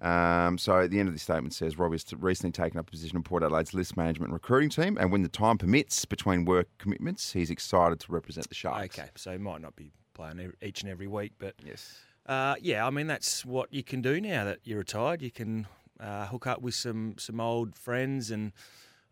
[0.00, 2.90] Um, so at the end of the statement says Rob has recently taken up a
[2.90, 6.68] position in Port Adelaide's list management recruiting team, and when the time permits between work
[6.78, 8.98] commitments, he's excited to represent the Sharks.
[8.98, 12.86] Okay, so he might not be playing each and every week, but yes, uh, yeah,
[12.86, 15.22] I mean that's what you can do now that you're retired.
[15.22, 15.66] You can
[16.00, 18.52] uh, hook up with some some old friends and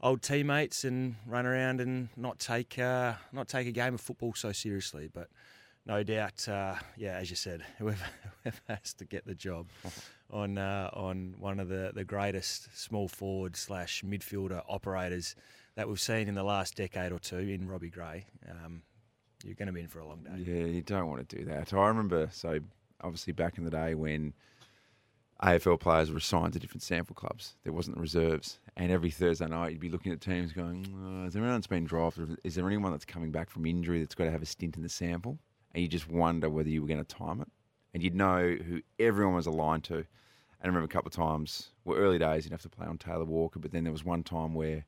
[0.01, 4.35] old teammates and run around and not take uh, not take a game of football
[4.35, 5.29] so seriously, but
[5.85, 8.05] no doubt, uh, yeah, as you said, whoever,
[8.43, 9.67] whoever, has to get the job
[10.33, 15.35] on uh, on one of the, the greatest small forward slash midfielder operators
[15.75, 18.83] that we've seen in the last decade or two in Robbie Gray, um,
[19.45, 20.45] you're going to be in for a long day.
[20.45, 21.73] Yeah, you don't want to do that.
[21.73, 22.61] I remember, so
[23.01, 24.35] obviously back in the day when
[25.43, 29.47] AFL players were assigned to different sample clubs, there wasn't the reserves, and every Thursday
[29.47, 32.39] night you'd be looking at teams going, oh, "Is there anyone that's been drafted?
[32.45, 34.83] Is there anyone that's coming back from injury that's got to have a stint in
[34.83, 35.39] the sample?"
[35.75, 37.49] and you just wonder whether you were going to time it.
[37.95, 40.05] And you'd know who everyone was aligned to.
[40.63, 42.97] And I remember a couple of times, well, early days, you'd have to play on
[42.97, 44.87] Taylor Walker, but then there was one time where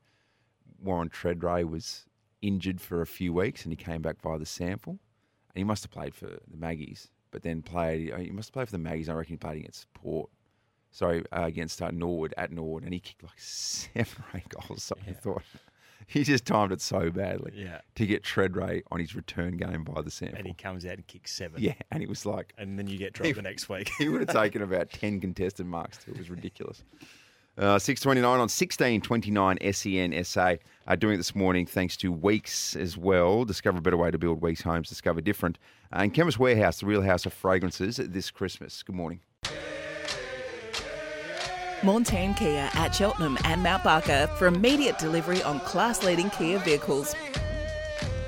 [0.81, 2.05] Warren Tredrea was
[2.41, 4.93] injured for a few weeks and he came back via the sample.
[4.93, 8.53] And he must have played for the Maggies, but then played, uh, he must have
[8.53, 9.09] played for the Maggies.
[9.09, 10.29] I reckon he played against Port.
[10.91, 14.81] Sorry, uh, against uh, Norwood at Norwood, and he kicked like seven or eight goals.
[14.81, 15.11] So yeah.
[15.11, 15.43] I thought,
[16.07, 17.81] he just timed it so badly yeah.
[17.95, 20.37] to get Tredrea on his return game by the sample.
[20.37, 21.61] And he comes out and kicks seven.
[21.61, 22.53] Yeah, and it was like...
[22.57, 23.91] And then you get dropped he, the next week.
[23.97, 26.11] he would have taken about 10 contested marks too.
[26.11, 26.83] It was ridiculous.
[27.57, 30.55] Uh, 6.29 on 16.29 SEN SA.
[30.87, 33.45] Uh, doing it this morning thanks to Weeks as well.
[33.45, 34.89] Discover a better way to build Weeks homes.
[34.89, 35.57] Discover different.
[35.93, 38.83] Uh, and Chemist Warehouse, the real house of fragrances this Christmas.
[38.83, 39.21] Good morning.
[41.83, 47.15] Montane Kia at Cheltenham and Mount Barker for immediate delivery on class leading Kia vehicles.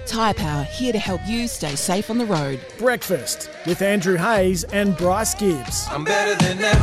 [0.07, 2.61] Tyre Power here to help you stay safe on the road.
[2.77, 5.85] Breakfast with Andrew Hayes and Bryce Gibbs.
[5.89, 6.79] I'm better than ever.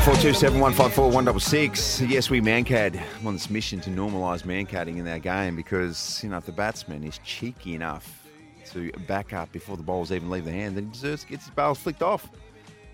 [0.00, 2.00] 0427 154 166.
[2.02, 6.38] Yes, we mankad on this mission to normalise mankading in our game because, you know,
[6.38, 8.26] if the batsman is cheeky enough
[8.72, 11.40] to back up before the balls even leave the hand, then he deserves to get
[11.40, 12.28] his balls flicked off.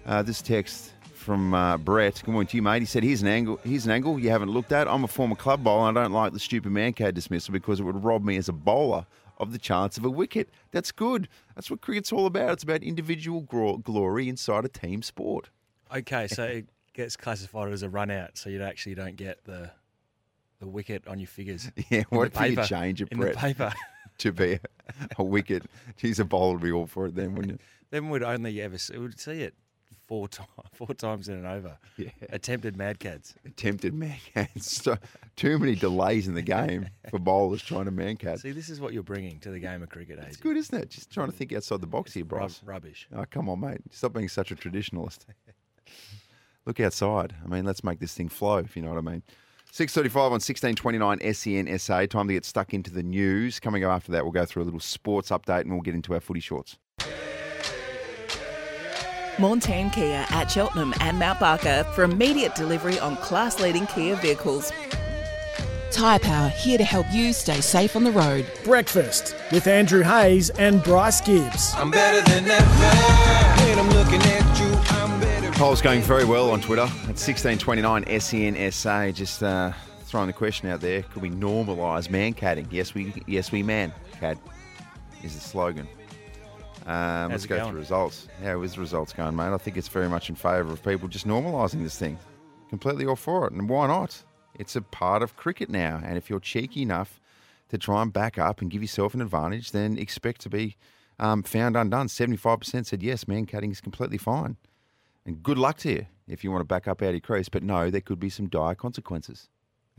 [0.04, 0.92] Uh, this text
[1.26, 2.22] from uh, Brett.
[2.24, 2.82] Good morning to you, mate.
[2.82, 3.58] He said, "Here's an angle.
[3.64, 4.86] Here's an angle you haven't looked at.
[4.86, 5.88] I'm a former club bowler.
[5.88, 8.48] and I don't like the stupid man mankad dismissal because it would rob me as
[8.48, 9.06] a bowler
[9.38, 10.48] of the chance of a wicket.
[10.70, 11.28] That's good.
[11.56, 12.52] That's what cricket's all about.
[12.52, 15.50] It's about individual glory inside a team sport."
[15.92, 19.72] Okay, so it gets classified as a run out, so you actually don't get the
[20.60, 21.68] the wicket on your figures.
[21.90, 23.72] Yeah, what if you change it, in Brett, the paper
[24.18, 24.60] to be a,
[25.18, 25.64] a wicket?
[25.96, 27.60] Geez, a bowler would be all for it then, wouldn't it?
[27.90, 29.54] then we'd only ever it would see it
[30.06, 31.76] four times, four times in and over.
[31.96, 32.10] Yeah.
[32.30, 33.34] Attempted mad cats.
[33.44, 34.82] Attempted man cats.
[34.82, 34.96] So,
[35.36, 38.40] too many delays in the game for bowlers trying to man cat.
[38.40, 40.90] See, this is what you're bringing to the game of cricket, It's good, isn't it?
[40.90, 42.62] Just trying to think outside the box here, Bryce.
[42.64, 43.08] rubbish.
[43.14, 43.80] Oh, come on, mate.
[43.90, 45.20] Stop being such a traditionalist.
[46.66, 47.34] Look outside.
[47.44, 49.22] I mean, let's make this thing flow, if you know what I mean.
[49.72, 52.06] 6.35 on 1629 SEN SA.
[52.06, 53.60] Time to get stuck into the news.
[53.60, 56.14] Coming up after that, we'll go through a little sports update and we'll get into
[56.14, 56.78] our footy shorts.
[59.38, 64.72] Montane Kia at Cheltenham and Mount Barker for immediate delivery on class leading Kia vehicles.
[65.90, 68.46] Tyre Power here to help you stay safe on the road.
[68.64, 71.74] Breakfast with Andrew Hayes and Bryce Gibbs.
[71.76, 72.64] I'm better than ever.
[73.64, 75.50] When I'm looking at you, I'm better.
[75.52, 79.10] Poll's going very well on Twitter at 1629 SEN SA.
[79.10, 79.72] Just uh,
[80.04, 82.66] throwing the question out there: Could we normalise mankading?
[82.70, 84.38] Yes, we yes we man cad
[85.22, 85.88] is the slogan.
[86.86, 87.70] Um, let's go going?
[87.70, 88.28] through results.
[88.42, 89.52] How is the results going, mate?
[89.52, 92.18] I think it's very much in favour of people just normalising this thing.
[92.70, 94.22] Completely all for it, and why not?
[94.54, 97.20] It's a part of cricket now, and if you're cheeky enough
[97.68, 100.76] to try and back up and give yourself an advantage, then expect to be
[101.18, 102.08] um, found undone.
[102.08, 104.56] Seventy-five percent said yes, man cutting is completely fine.
[105.24, 107.48] And good luck to you if you want to back up out of your crease.
[107.48, 109.48] But no, there could be some dire consequences.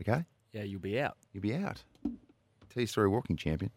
[0.00, 0.24] Okay?
[0.54, 1.18] Yeah, you'll be out.
[1.34, 1.82] You'll be out.
[2.02, 3.70] Tell your story, walking champion.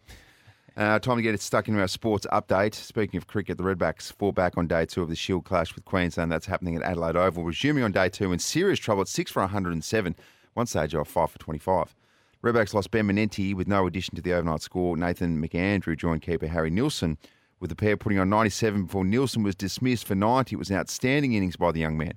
[0.77, 2.73] Uh, time to get it stuck into our sports update.
[2.73, 5.83] Speaking of cricket, the Redbacks fall back on day two of the Shield clash with
[5.83, 6.31] Queensland.
[6.31, 7.43] That's happening at Adelaide Oval.
[7.43, 10.15] Resuming on day two in serious trouble at six for 107.
[10.53, 11.93] One stage off five for 25.
[12.41, 14.95] Redbacks lost Ben Manenti with no addition to the overnight score.
[14.95, 17.17] Nathan McAndrew joined keeper Harry Nielsen
[17.59, 20.55] with the pair putting on 97 before Nielsen was dismissed for 90.
[20.55, 22.13] It was an outstanding innings by the young man.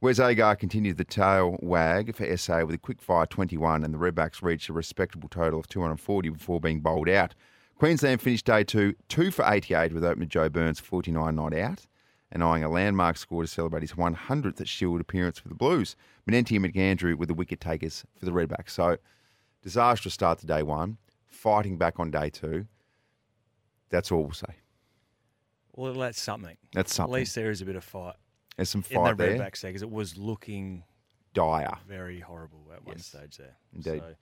[0.00, 3.98] Wes Agar continued the tail wag for SA with a quick fire 21, and the
[3.98, 7.34] Redbacks reached a respectable total of 240 before being bowled out.
[7.78, 11.86] Queensland finished day two, two for 88 with opener Joe Burns 49 not out,
[12.32, 15.94] and eyeing a landmark score to celebrate his 100th Shield appearance for the Blues.
[16.28, 18.70] Manenti and McAndrew were the wicket takers for the Redbacks.
[18.70, 18.96] So,
[19.62, 22.66] disastrous start to day one, fighting back on day two.
[23.90, 24.54] That's all we'll say.
[25.74, 26.56] Well, that's something.
[26.72, 27.14] That's something.
[27.14, 28.16] At least there is a bit of fight
[28.56, 29.38] There's some fight in the there.
[29.38, 30.82] Redbacks there because it was looking
[31.34, 31.76] Dire.
[31.86, 33.06] very horrible at one Yes.
[33.06, 33.56] stage there.
[33.74, 34.02] Indeed.
[34.02, 34.14] So,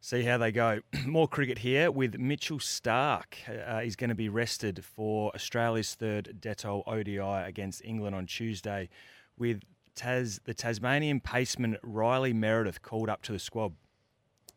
[0.00, 0.80] see how they go.
[1.06, 3.36] More cricket here with Mitchell Stark.
[3.48, 8.88] Uh, he's going to be rested for Australia's third Dettol ODI against England on Tuesday,
[9.36, 9.62] with
[9.94, 13.72] Tas- the Tasmanian paceman Riley Meredith called up to the squad.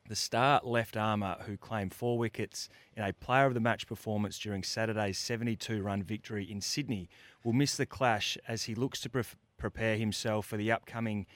[0.07, 4.37] The star left armour, who claimed four wickets in a player of the match performance
[4.37, 7.07] during Saturday's 72 run victory in Sydney,
[7.43, 9.23] will miss the clash as he looks to pre-
[9.57, 11.27] prepare himself for the upcoming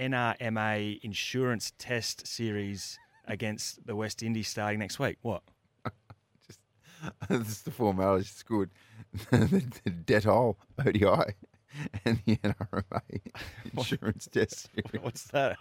[0.00, 5.18] NRMA Insurance Test Series against the West Indies starting next week.
[5.22, 5.42] What?
[6.46, 6.60] Just
[7.28, 8.22] this is the formality.
[8.22, 8.70] It's good.
[9.30, 11.34] the, the Dettol ODI
[12.04, 13.20] and the NRMA
[13.76, 15.02] insurance test series.
[15.02, 15.56] What's that?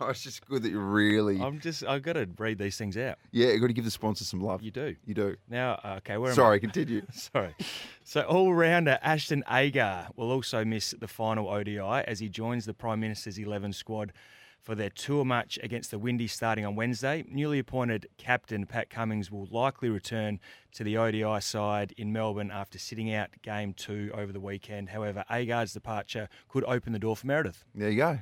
[0.00, 1.40] Oh, it's just good that you really.
[1.40, 3.18] I'm just, I've got to read these things out.
[3.30, 4.62] yeah, you've got to give the sponsor some love.
[4.62, 4.96] You do.
[5.04, 5.36] You do.
[5.48, 6.36] Now, uh, okay, where am I?
[6.36, 7.02] Sorry, continue.
[7.12, 7.54] Sorry.
[8.04, 12.74] So all rounder Ashton Agar will also miss the final ODI as he joins the
[12.74, 14.12] Prime Minister's 11 squad
[14.62, 17.24] for their tour match against the Windies starting on Wednesday.
[17.28, 20.38] Newly appointed captain Pat Cummins will likely return
[20.72, 24.90] to the ODI side in Melbourne after sitting out game two over the weekend.
[24.90, 27.64] However, Agar's departure could open the door for Meredith.
[27.74, 28.20] There you go.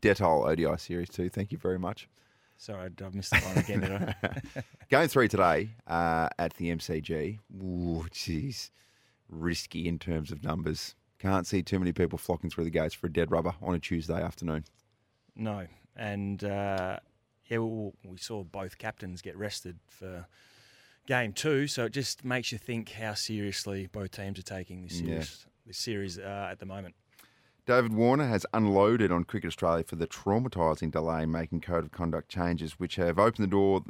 [0.00, 1.28] Dettol ODI series too.
[1.28, 2.08] Thank you very much.
[2.58, 3.80] Sorry, I've missed the one again.
[3.80, 4.62] did I?
[4.90, 7.38] Game three today uh, at the MCG.
[7.62, 8.70] Ooh, jeez.
[9.28, 10.94] Risky in terms of numbers.
[11.18, 13.78] Can't see too many people flocking through the gates for a dead rubber on a
[13.78, 14.64] Tuesday afternoon.
[15.36, 16.98] No, and uh,
[17.46, 20.26] yeah, well, we saw both captains get rested for
[21.06, 25.00] game two, so it just makes you think how seriously both teams are taking this
[25.00, 25.20] Yeah.
[25.20, 26.94] series, this series uh, at the moment.
[27.66, 31.90] David Warner has unloaded on Cricket Australia for the traumatising delay in making code of
[31.90, 33.82] conduct changes, which have opened the door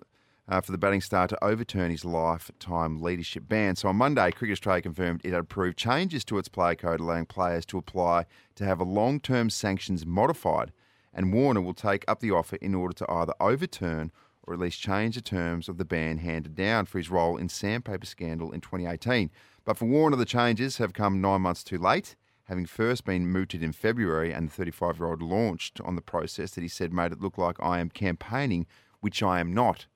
[0.48, 3.76] uh, for the batting star to overturn his lifetime leadership ban.
[3.76, 7.26] So on Monday, Cricket Australia confirmed it had approved changes to its player code, allowing
[7.26, 10.72] players to apply to have a long term sanctions modified.
[11.16, 14.12] And Warner will take up the offer in order to either overturn
[14.44, 17.48] or at least change the terms of the ban handed down for his role in
[17.48, 19.30] sandpaper scandal in 2018.
[19.64, 23.60] But for Warner, the changes have come nine months too late having first been mooted
[23.60, 27.10] in February, and the 35 year old launched on the process that he said made
[27.10, 28.66] it look like I am campaigning,
[29.00, 29.86] which I am not.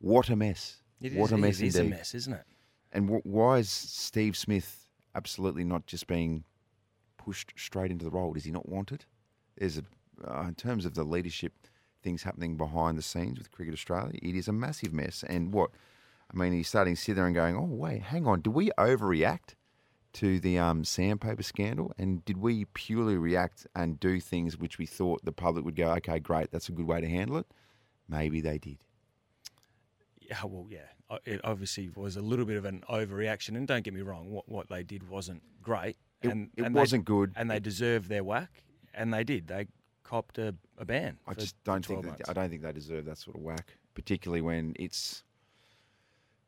[0.00, 0.82] What a mess.
[1.00, 1.90] It what is- a mess it is a indeed.
[1.90, 2.44] mess, isn't it?
[2.92, 6.42] And wh- why is Steve Smith absolutely not just being
[7.16, 8.34] pushed straight into the role?
[8.34, 9.04] Is he not wanted?
[9.56, 9.84] There's a,
[10.26, 11.52] uh, in terms of the leadership
[12.02, 15.22] things happening behind the scenes with Cricket Australia, it is a massive mess.
[15.28, 15.70] And what,
[16.32, 18.70] I mean, he's starting to sit there and going, oh, wait, hang on, do we
[18.78, 19.54] overreact
[20.14, 21.92] to the um, sandpaper scandal?
[21.98, 25.90] And did we purely react and do things which we thought the public would go,
[25.92, 27.46] okay, great, that's a good way to handle it?
[28.08, 28.78] Maybe they did.
[30.20, 31.18] Yeah, well, yeah.
[31.24, 34.48] It obviously was a little bit of an overreaction, and don't get me wrong, what,
[34.48, 35.96] what they did wasn't great.
[36.22, 37.32] It- and, it and wasn't good.
[37.36, 38.62] and they deserved their whack,
[38.94, 39.48] and they did.
[39.48, 39.66] They
[40.10, 41.18] copped a, a ban.
[41.26, 42.28] I just don't think that.
[42.28, 45.22] I don't think they deserve that sort of whack, particularly when it's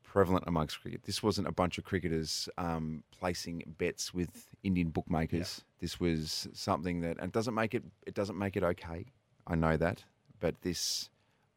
[0.03, 1.03] prevalent amongst cricket.
[1.05, 5.65] This wasn't a bunch of cricketers um, placing bets with Indian bookmakers.
[5.81, 9.07] This was something that and it doesn't make it it doesn't make it okay.
[9.47, 10.05] I know that,
[10.41, 11.11] but this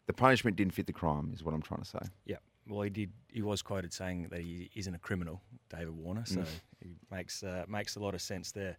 [0.07, 1.99] the punishment didn't fit the crime is what I'm trying to say.
[2.25, 2.37] Yeah.
[2.67, 3.11] Well, he did.
[3.27, 6.25] He was quoted saying that he isn't a criminal, David Warner.
[6.25, 6.47] So Mm.
[6.81, 8.77] he makes uh, makes a lot of sense there.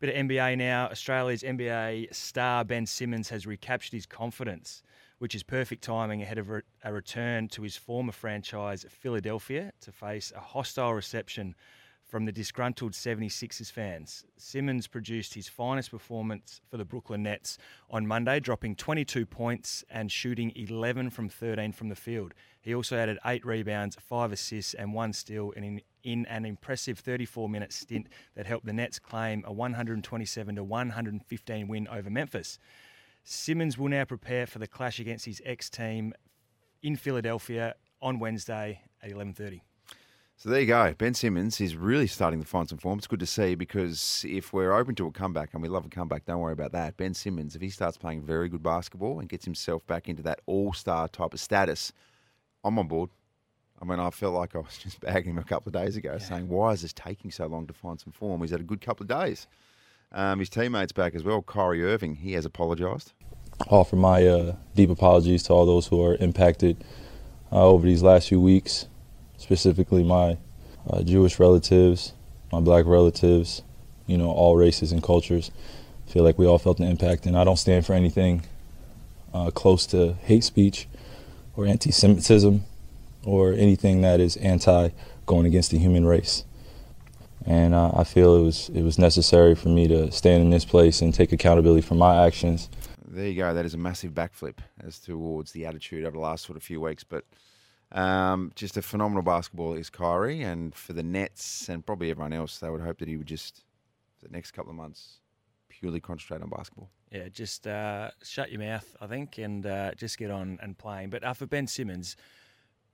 [0.00, 0.86] Bit of NBA now.
[0.86, 4.84] Australia's NBA star Ben Simmons has recaptured his confidence,
[5.18, 9.90] which is perfect timing ahead of a a return to his former franchise, Philadelphia, to
[9.90, 11.56] face a hostile reception
[12.08, 14.24] from the disgruntled 76ers fans.
[14.38, 17.58] Simmons produced his finest performance for the Brooklyn Nets
[17.90, 22.32] on Monday, dropping 22 points and shooting 11 from 13 from the field.
[22.62, 27.46] He also added eight rebounds, five assists, and one steal in, in an impressive 34
[27.46, 32.58] minute stint that helped the Nets claim a 127 to 115 win over Memphis.
[33.22, 36.14] Simmons will now prepare for the clash against his ex team
[36.82, 39.60] in Philadelphia on Wednesday at 11:30.
[40.40, 40.94] So there you go.
[40.96, 42.98] Ben Simmons is really starting to find some form.
[42.98, 45.88] It's good to see because if we're open to a comeback, and we love a
[45.88, 46.96] comeback, don't worry about that.
[46.96, 50.40] Ben Simmons, if he starts playing very good basketball and gets himself back into that
[50.46, 51.92] all star type of status,
[52.62, 53.10] I'm on board.
[53.82, 56.16] I mean, I felt like I was just bagging him a couple of days ago,
[56.18, 58.40] saying, why is this taking so long to find some form?
[58.40, 59.48] He's had a good couple of days.
[60.12, 63.12] Um, his teammates back as well, Kyrie Irving, he has apologised.
[63.60, 66.84] I offer my uh, deep apologies to all those who are impacted
[67.50, 68.86] uh, over these last few weeks,
[69.38, 70.36] specifically my
[70.88, 72.12] uh, Jewish relatives,
[72.52, 73.62] my black relatives,
[74.06, 75.50] you know, all races and cultures.
[76.06, 78.42] I feel like we all felt the impact, and I don't stand for anything
[79.32, 80.88] uh, close to hate speech
[81.56, 82.64] or anti Semitism
[83.24, 84.90] or anything that is anti
[85.26, 86.44] going against the human race.
[87.46, 90.64] And uh, I feel it was, it was necessary for me to stand in this
[90.64, 92.68] place and take accountability for my actions.
[93.06, 93.54] There you go.
[93.54, 96.80] That is a massive backflip as towards the attitude over the last sort of few
[96.80, 97.04] weeks.
[97.04, 97.24] But
[97.92, 102.58] um, just a phenomenal basketball is Kyrie, and for the Nets and probably everyone else,
[102.58, 103.64] they would hope that he would just
[104.18, 105.20] for the next couple of months
[105.68, 106.90] purely concentrate on basketball.
[107.10, 111.10] Yeah, just uh, shut your mouth, I think, and uh, just get on and playing.
[111.10, 112.16] But uh, for Ben Simmons,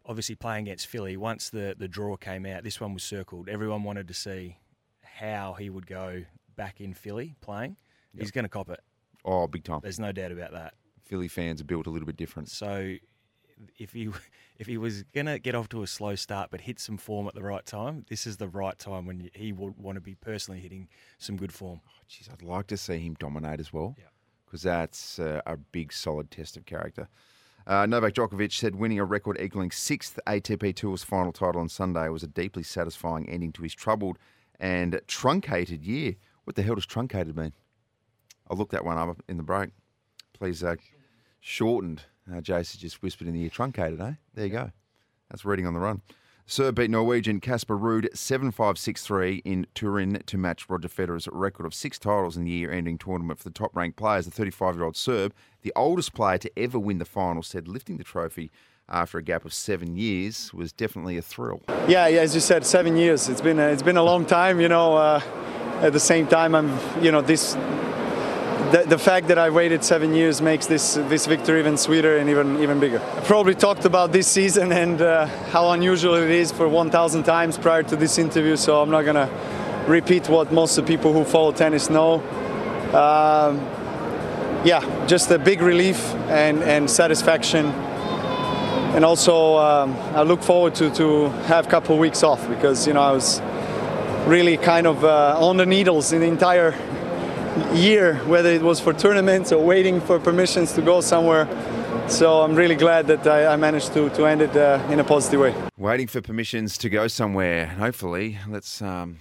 [0.07, 3.49] obviously playing against Philly, once the, the draw came out, this one was circled.
[3.49, 4.59] Everyone wanted to see
[5.03, 6.25] how he would go
[6.57, 7.77] back in Philly playing.
[8.17, 8.81] He's going to cop it.
[9.25, 9.81] Oh, big time.
[9.83, 10.75] There's no doubt about that.
[11.03, 12.49] Philly fans are built a little bit different.
[12.49, 12.97] So
[13.79, 14.09] if he
[14.59, 17.27] if he was going to get off to a slow start but hit some form
[17.27, 20.15] at the right time, this is the right time when he would want to be
[20.15, 20.89] personally hitting
[21.19, 21.81] some good form.
[22.09, 23.97] Jeez, I'd like to see him dominate as well,
[24.47, 27.09] because that's uh, a big, solid test of character.
[27.67, 32.09] Uh, Novak Djokovic said winning a record equaling sixth ATP Tour's final title on Sunday
[32.11, 34.19] was a deeply satisfying ending to his troubled
[34.61, 36.17] and truncated year.
[36.45, 37.55] What the hell does truncated mean?
[38.51, 39.71] I'll look that one up in the break.
[40.35, 40.77] Please, uh,
[41.41, 42.03] shortened.
[42.31, 44.13] Uh, Jace just whispered in the ear, truncated, eh?
[44.35, 44.71] There you go.
[45.31, 46.03] That's reading on the run.
[46.47, 51.27] Serb beat Norwegian Casper Ruud 7 5 6 3 in Turin to match Roger Federer's
[51.33, 54.27] record of six titles in the year ending tournament for the top ranked players.
[54.27, 55.33] The 35 year old Serb,
[55.63, 58.51] the oldest player to ever win the final, said lifting the trophy
[58.91, 61.63] after a gap of seven years was definitely a thrill.
[61.89, 63.31] Yeah, yeah, as you said, seven years.
[63.31, 64.61] It's been a, it's been a long time.
[64.61, 65.23] You know, uh,
[65.81, 67.57] at the same time, I'm you know this.
[68.73, 72.29] The, the fact that I waited seven years makes this this victory even sweeter and
[72.29, 73.01] even even bigger.
[73.01, 77.59] I probably talked about this season and uh, how unusual it is for 1,000 times
[77.59, 79.29] prior to this interview, so I'm not gonna
[79.87, 82.15] repeat what most of the people who follow tennis know.
[82.95, 83.61] Um,
[84.65, 87.67] yeah, just a big relief and, and satisfaction
[88.95, 92.87] and also um, I look forward to, to have a couple of weeks off because
[92.87, 93.41] you know I was
[94.25, 96.71] really kind of uh, on the needles in the entire
[97.75, 101.47] year, whether it was for tournaments or waiting for permissions to go somewhere.
[102.09, 105.05] So I'm really glad that I, I managed to, to end it uh, in a
[105.05, 105.55] positive way.
[105.77, 107.67] Waiting for permissions to go somewhere.
[107.67, 109.19] Hopefully, let's um,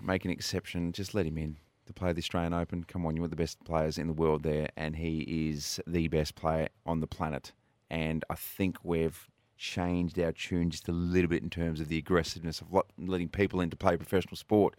[0.00, 0.92] make an exception.
[0.92, 1.56] Just let him in
[1.86, 2.84] to play the Australian Open.
[2.84, 6.34] Come on, you're the best players in the world there, and he is the best
[6.34, 7.52] player on the planet.
[7.90, 11.98] And I think we've changed our tune just a little bit in terms of the
[11.98, 14.74] aggressiveness of letting people in to play professional sport.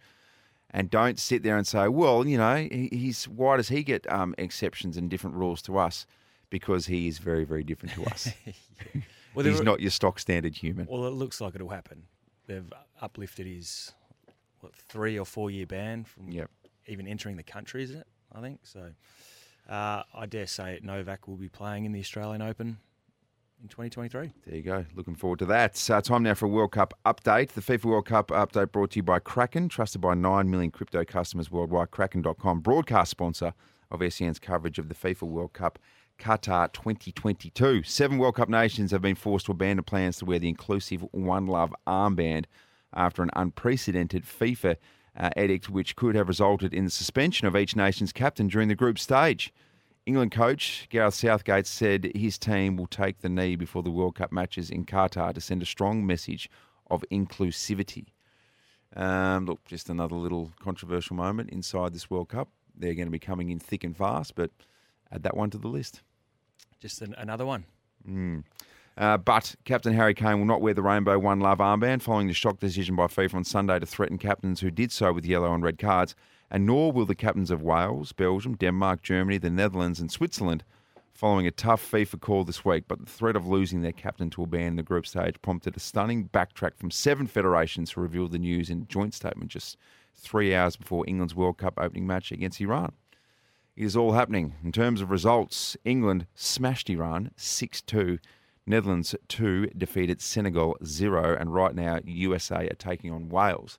[0.76, 4.34] And don't sit there and say, well, you know, he's why does he get um,
[4.36, 6.06] exceptions and different rules to us?
[6.50, 8.28] Because he is very, very different to us.
[9.34, 10.86] Well, he's not your stock standard human.
[10.88, 12.04] Well, it looks like it'll happen.
[12.46, 12.72] They've
[13.02, 13.92] uplifted his
[14.60, 16.50] what, three or four year ban from Yep.
[16.86, 18.06] even entering the country, isn't it?
[18.32, 18.92] I think so.
[19.68, 22.78] Uh, I dare say Novak will be playing in the Australian Open
[23.62, 24.32] in 2023.
[24.46, 24.84] There you go.
[24.94, 25.90] Looking forward to that.
[25.90, 27.50] Uh, time now for a World Cup update.
[27.50, 31.04] The FIFA World Cup update brought to you by Kraken, trusted by 9 million crypto
[31.04, 31.90] customers worldwide.
[31.90, 33.54] Kraken.com, broadcast sponsor
[33.90, 35.78] of SEN's coverage of the FIFA World Cup
[36.18, 37.82] Qatar 2022.
[37.82, 41.46] Seven World Cup nations have been forced to abandon plans to wear the inclusive One
[41.46, 42.46] Love armband
[42.94, 44.76] after an unprecedented FIFA
[45.18, 48.74] uh, edict, which could have resulted in the suspension of each nation's captain during the
[48.74, 49.52] group stage.
[50.06, 54.30] England coach Gareth Southgate said his team will take the knee before the World Cup
[54.30, 56.48] matches in Qatar to send a strong message
[56.88, 58.06] of inclusivity.
[58.94, 62.48] Um, look, just another little controversial moment inside this World Cup.
[62.76, 64.52] They're going to be coming in thick and fast, but
[65.10, 66.02] add that one to the list.
[66.80, 67.64] Just an, another one.
[68.08, 68.44] Mm.
[68.96, 72.32] Uh, but Captain Harry Kane will not wear the Rainbow One Love armband following the
[72.32, 75.64] shock decision by FIFA on Sunday to threaten captains who did so with yellow and
[75.64, 76.14] red cards.
[76.50, 80.64] And nor will the captains of Wales, Belgium, Denmark, Germany, the Netherlands, and Switzerland
[81.12, 82.84] following a tough FIFA call this week.
[82.86, 85.76] But the threat of losing their captain to a ban in the group stage prompted
[85.76, 89.76] a stunning backtrack from seven federations who revealed the news in a joint statement just
[90.14, 92.92] three hours before England's World Cup opening match against Iran.
[93.76, 94.54] It is all happening.
[94.64, 98.18] In terms of results, England smashed Iran 6 2.
[98.66, 101.36] Netherlands 2 defeated Senegal 0.
[101.38, 103.78] And right now, USA are taking on Wales.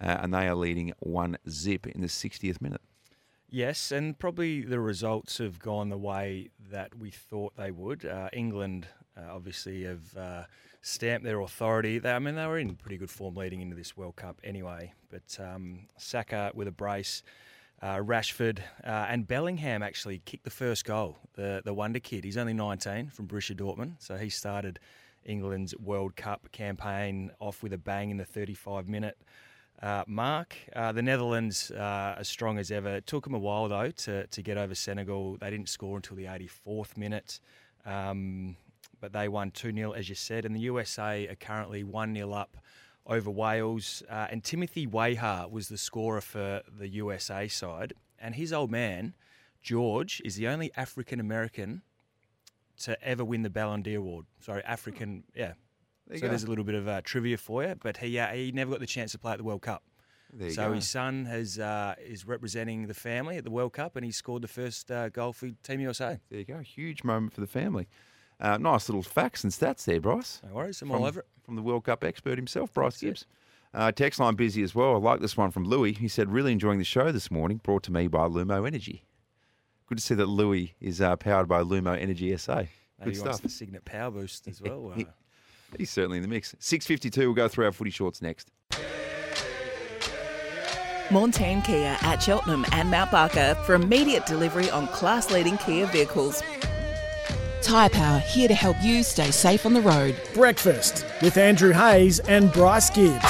[0.00, 2.82] Uh, and they are leading 1 zip in the 60th minute.
[3.48, 8.04] Yes, and probably the results have gone the way that we thought they would.
[8.04, 10.42] Uh, England uh, obviously have uh,
[10.82, 11.98] stamped their authority.
[11.98, 14.92] They, I mean, they were in pretty good form leading into this World Cup anyway.
[15.10, 17.22] But um, Saka with a brace,
[17.82, 21.18] uh, Rashford uh, and Bellingham actually kicked the first goal.
[21.34, 22.24] The the wonder kid.
[22.24, 24.78] He's only 19 from Borussia Dortmund, so he started
[25.24, 29.18] England's World Cup campaign off with a bang in the 35 minute.
[29.82, 30.56] Uh, mark.
[30.74, 32.96] Uh, the Netherlands uh, as strong as ever.
[32.96, 35.36] It took them a while though to, to get over Senegal.
[35.36, 37.40] They didn't score until the 84th minute,
[37.84, 38.56] um,
[39.00, 40.46] but they won 2 0 as you said.
[40.46, 42.56] And the USA are currently 1 0 up
[43.06, 44.02] over Wales.
[44.08, 47.92] Uh, and Timothy Weah was the scorer for the USA side.
[48.18, 49.14] And his old man,
[49.62, 51.82] George, is the only African American
[52.78, 54.26] to ever win the Ballon d'Or award.
[54.40, 55.52] Sorry, African, yeah.
[56.06, 56.28] There so go.
[56.28, 57.74] there's a little bit of uh, trivia for you.
[57.80, 59.82] But he uh, he never got the chance to play at the World Cup.
[60.32, 60.74] There so go.
[60.74, 64.42] his son has uh, is representing the family at the World Cup, and he scored
[64.42, 66.18] the first uh, goal for Team USA.
[66.30, 66.58] There you go.
[66.58, 67.88] Huge moment for the family.
[68.38, 70.42] Uh, nice little facts and stats there, Bryce.
[70.46, 71.26] No worries, I'm from, all over it.
[71.42, 73.24] From the World Cup expert himself, Bryce Gibbs.
[73.72, 74.94] Uh, text line busy as well.
[74.94, 75.92] I like this one from Louis.
[75.92, 79.04] He said, really enjoying the show this morning, brought to me by Lumo Energy.
[79.86, 82.56] Good to see that Louis is uh, powered by Lumo Energy SA.
[82.56, 83.42] Good Maybe he wants stuff.
[83.42, 84.94] the Cygnett Power Boost as well.
[85.78, 86.54] He's certainly in the mix.
[86.60, 88.50] 6.52, we'll go through our footy shorts next.
[91.10, 96.42] Montane Kia at Cheltenham and Mount Barker for immediate delivery on class leading Kia vehicles.
[97.62, 100.16] Tyre Power here to help you stay safe on the road.
[100.34, 103.22] Breakfast with Andrew Hayes and Bryce Gibbs.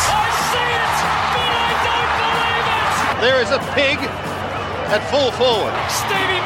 [3.20, 3.99] There is a pig
[4.89, 5.74] at full forward.
[5.91, 6.45] Stevie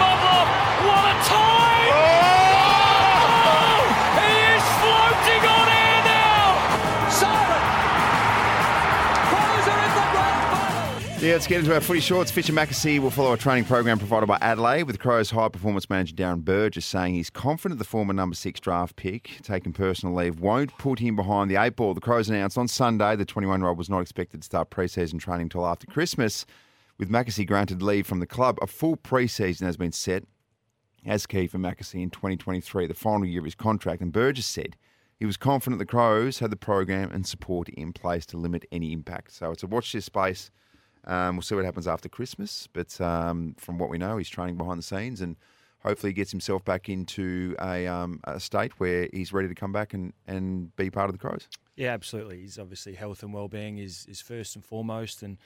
[11.20, 12.30] Yeah, let's get into our footy shorts.
[12.30, 16.14] Fischer McAsey will follow a training program provided by Adelaide, with Crows high performance manager
[16.16, 20.74] Darren Burgess saying he's confident the former number six draft pick, taking personal leave, won't
[20.78, 21.92] put him behind the eight ball.
[21.92, 24.88] The Crows announced on Sunday the 21 year old was not expected to start pre
[24.88, 26.46] season training until after Christmas.
[26.96, 30.24] With McAsey granted leave from the club, a full pre season has been set
[31.04, 34.00] as key for McAsey in 2023, the final year of his contract.
[34.00, 34.74] And Burgess said
[35.18, 38.94] he was confident the Crows had the program and support in place to limit any
[38.94, 39.34] impact.
[39.34, 40.50] So it's a watch this space.
[41.04, 42.68] Um, we'll see what happens after Christmas.
[42.72, 45.36] But um, from what we know, he's training behind the scenes and
[45.82, 49.72] hopefully he gets himself back into a, um, a state where he's ready to come
[49.72, 51.48] back and, and be part of the Crows.
[51.76, 52.40] Yeah, absolutely.
[52.40, 55.38] He's obviously health and well-being is, is first and foremost, and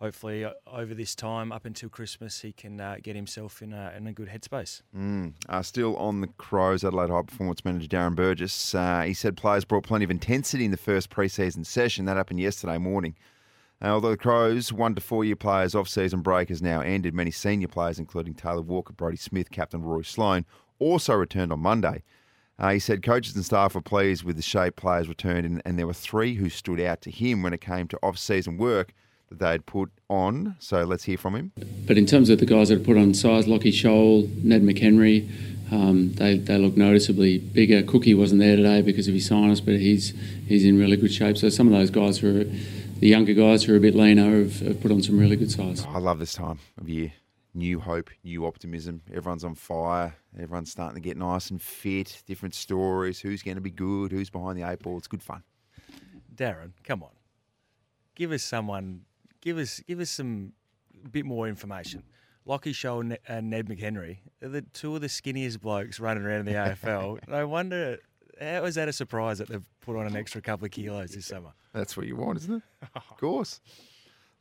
[0.00, 3.92] hopefully uh, over this time up until Christmas he can uh, get himself in a,
[3.96, 4.82] in a good headspace.
[4.96, 5.34] Mm.
[5.48, 8.74] Uh, still on the Crows, Adelaide High Performance Manager Darren Burgess.
[8.74, 12.06] Uh, he said players brought plenty of intensity in the first pre-season session.
[12.06, 13.14] That happened yesterday morning.
[13.82, 17.14] Uh, although the Crows' one to four year players off season break has now ended,
[17.14, 20.46] many senior players, including Taylor Walker, Brodie Smith, Captain Rory Sloane,
[20.78, 22.02] also returned on Monday.
[22.58, 25.78] Uh, he said coaches and staff were pleased with the shape players returned, and, and
[25.78, 28.94] there were three who stood out to him when it came to off season work
[29.30, 30.54] that they had put on.
[30.60, 31.52] So let's hear from him.
[31.86, 35.28] But in terms of the guys that have put on size, Lachie Sholl, Ned McHenry,
[35.72, 37.82] um, they, they look noticeably bigger.
[37.82, 40.12] Cookie wasn't there today because of his sinus, but he's
[40.46, 41.38] he's in really good shape.
[41.38, 42.44] So some of those guys were
[43.02, 45.50] the younger guys who are a bit leaner have, have put on some really good
[45.50, 45.84] size.
[45.88, 47.12] I love this time of year.
[47.52, 49.02] New hope, new optimism.
[49.12, 50.14] Everyone's on fire.
[50.38, 52.22] Everyone's starting to get nice and fit.
[52.28, 53.18] Different stories.
[53.18, 54.12] Who's going to be good?
[54.12, 54.98] Who's behind the eight ball?
[54.98, 55.42] It's good fun.
[56.32, 57.10] Darren, come on,
[58.14, 59.00] give us someone,
[59.40, 60.52] give us give us some
[61.10, 62.04] bit more information.
[62.46, 66.46] Lachie Sholl and and Ned McHenry are the two of the skinniest blokes running around
[66.46, 67.18] in the AFL.
[67.28, 67.98] no wonder.
[68.42, 71.26] How is that a surprise that they've put on an extra couple of kilos this
[71.26, 71.52] summer?
[71.72, 72.62] That's what you want, isn't it?
[72.96, 73.60] Of course.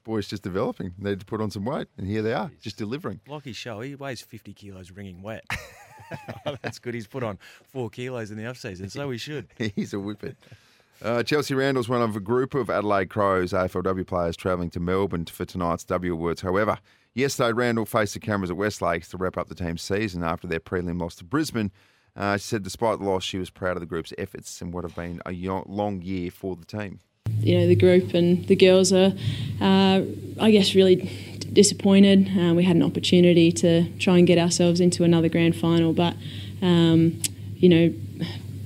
[0.04, 0.93] Boys just developing.
[0.97, 3.20] Need to put on some weight, and here they are, just delivering.
[3.28, 5.45] Lachie Sholl, he weighs 50 kilos ringing wet.
[6.45, 6.93] Oh, That's good.
[6.93, 7.39] He's put on
[7.72, 9.47] four kilos in the off season, so he should.
[9.76, 10.36] He's a whippet.
[11.02, 15.26] Uh, Chelsea Randall's one of a group of Adelaide Crows AFLW players travelling to Melbourne
[15.26, 16.41] for tonight's W Awards.
[16.41, 16.80] However,
[17.14, 20.60] yesterday Randall faced the cameras at Westlakes to wrap up the team's season after their
[20.60, 21.72] prelim loss to Brisbane.
[22.16, 24.84] Uh, she said despite the loss, she was proud of the group's efforts and what
[24.84, 25.32] have been a
[25.66, 26.99] long year for the team.
[27.39, 29.14] you know the group and the girls are,
[29.62, 30.01] uh,
[30.39, 31.09] I guess, really
[31.53, 32.30] disappointed.
[32.38, 36.16] Uh, we had an opportunity to try and get ourselves into another grand final, but
[36.62, 37.22] um,
[37.55, 37.93] you know,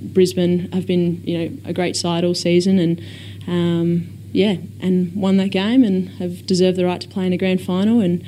[0.02, 3.02] Brisbane have been you know a great side all season and.
[3.48, 7.38] Um, yeah, and won that game and have deserved the right to play in a
[7.38, 8.02] grand final.
[8.02, 8.22] And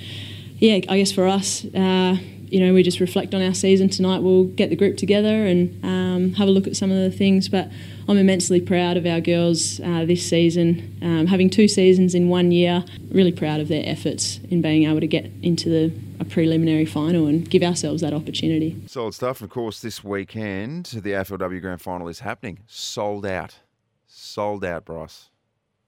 [0.58, 2.18] yeah, I guess for us, uh,
[2.52, 4.20] you know, we just reflect on our season tonight.
[4.20, 7.50] We'll get the group together and um, have a look at some of the things.
[7.50, 7.70] But
[8.08, 12.52] I'm immensely proud of our girls uh, this season, um, having two seasons in one
[12.52, 12.86] year.
[13.12, 17.28] Really proud of their efforts in being able to get into the a preliminary final
[17.28, 18.82] and give ourselves that opportunity.
[18.88, 19.42] Solid stuff.
[19.42, 22.60] Of course, this weekend, the AFLW Grand Final is happening.
[22.68, 23.60] Sold out.
[24.08, 25.30] Sold out, Bryce.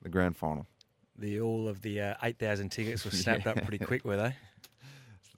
[0.02, 0.68] The grand final.
[1.18, 4.36] The all of the uh, 8,000 tickets were snapped up pretty quick, were they?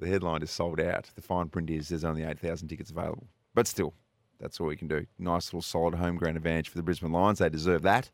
[0.01, 1.11] The headline is sold out.
[1.13, 3.27] The fine print is there's only 8,000 tickets available.
[3.53, 3.93] But still,
[4.39, 5.05] that's all we can do.
[5.19, 7.37] Nice little solid home ground advantage for the Brisbane Lions.
[7.37, 8.09] They deserve that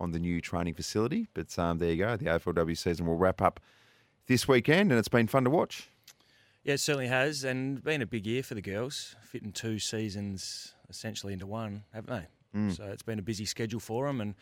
[0.00, 1.28] on the new training facility.
[1.32, 2.16] But um, there you go.
[2.16, 3.60] The AFLW season will wrap up
[4.26, 5.88] this weekend, and it's been fun to watch.
[6.64, 10.74] Yeah, it certainly has, and been a big year for the girls, fitting two seasons
[10.88, 12.10] essentially into one, haven't
[12.52, 12.58] they?
[12.58, 12.76] Mm.
[12.76, 14.34] So it's been a busy schedule for them, and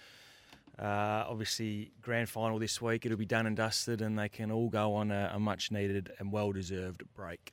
[0.79, 3.05] uh, obviously grand final this week.
[3.05, 6.11] It'll be done and dusted, and they can all go on a, a much needed
[6.18, 7.53] and well deserved break.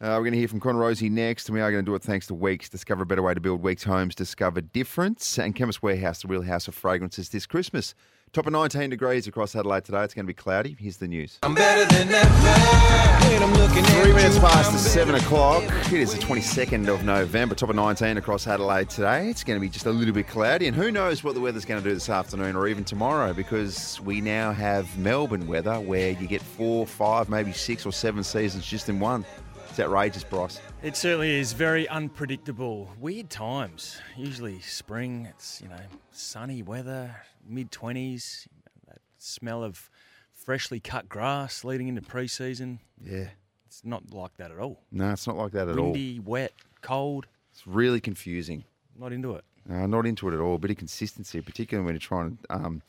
[0.00, 1.94] Uh, we're going to hear from Con Rozee next, and we are going to do
[1.94, 2.68] it thanks to Weeks.
[2.68, 4.16] Discover a better way to build Weeks homes.
[4.16, 5.38] Discover difference.
[5.38, 7.94] And Chemist Warehouse, the real house of fragrances this Christmas.
[8.32, 10.02] Top of 19 degrees across Adelaide today.
[10.04, 10.74] It's going to be cloudy.
[10.80, 11.38] Here's the news.
[11.42, 13.42] I'm better than ever.
[13.44, 15.64] I'm looking at Three minutes past the seven o'clock.
[15.92, 17.54] It is the 22nd of November.
[17.54, 19.28] Top of 19 across Adelaide today.
[19.28, 21.66] It's going to be just a little bit cloudy, and who knows what the weather's
[21.66, 26.12] going to do this afternoon or even tomorrow because we now have Melbourne weather where
[26.12, 29.26] you get four, five, maybe six or seven seasons just in one.
[29.72, 30.60] It's outrageous, Bryce.
[30.82, 32.90] It certainly is very unpredictable.
[33.00, 33.98] Weird times.
[34.18, 37.16] Usually spring, it's, you know, sunny weather,
[37.48, 38.48] mid 20s,
[38.86, 39.88] that smell of
[40.34, 42.80] freshly cut grass leading into pre season.
[43.02, 43.28] Yeah.
[43.66, 44.82] It's not like that at all.
[44.92, 45.86] No, it's not like that at all.
[45.86, 46.52] Windy, wet,
[46.82, 47.26] cold.
[47.50, 48.64] It's really confusing.
[48.98, 49.44] Not into it.
[49.70, 50.56] Uh, not into it at all.
[50.56, 52.82] A bit of consistency, particularly when you're trying to um,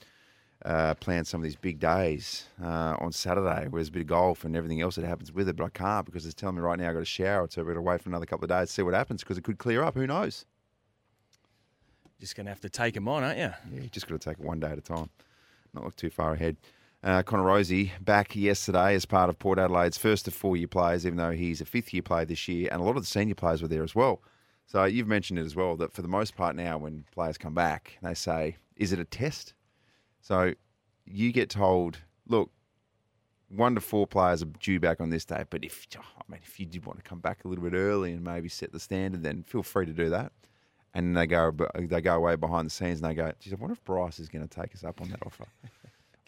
[0.65, 4.07] uh, plan some of these big days uh, on Saturday, where there's a bit of
[4.07, 5.55] golf and everything else that happens with it.
[5.55, 7.73] But I can't because it's telling me right now I've got a shower, so we've
[7.73, 9.57] got to wait for another couple of days to see what happens because it could
[9.57, 9.95] clear up.
[9.95, 10.45] Who knows?
[12.19, 13.51] Just going to have to take them on, aren't you?
[13.71, 15.09] Yeah, you just got to take it one day at a time,
[15.73, 16.55] not look too far ahead.
[17.03, 21.05] Uh, Connor Rozee back yesterday as part of Port Adelaide's first of four year players,
[21.05, 23.35] even though he's a fifth year player this year, and a lot of the senior
[23.35, 24.21] players were there as well.
[24.67, 27.53] So you've mentioned it as well that for the most part now, when players come
[27.53, 29.53] back, they say, "Is it a test?"
[30.23, 30.53] So
[31.05, 32.49] you get told, "Look,
[33.49, 36.39] one to four players are due back on this day, but if oh, I mean,
[36.43, 38.79] if you did want to come back a little bit early and maybe set the
[38.79, 40.31] standard, then feel free to do that."
[40.95, 43.73] And they go, they go away behind the scenes and they go, "Geez, I wonder
[43.73, 45.45] if Bryce is going to take us up on that offer."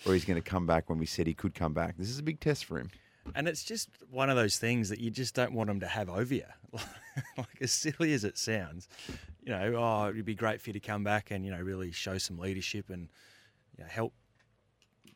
[0.06, 1.96] or he's going to come back when we said he could come back.
[1.98, 2.90] This is a big test for him.
[3.34, 6.10] And it's just one of those things that you just don't want them to have
[6.10, 6.46] over you.
[7.38, 8.88] like as silly as it sounds,
[9.42, 11.92] you know, oh, it'd be great for you to come back and you know really
[11.92, 13.08] show some leadership and
[13.78, 14.14] you know, help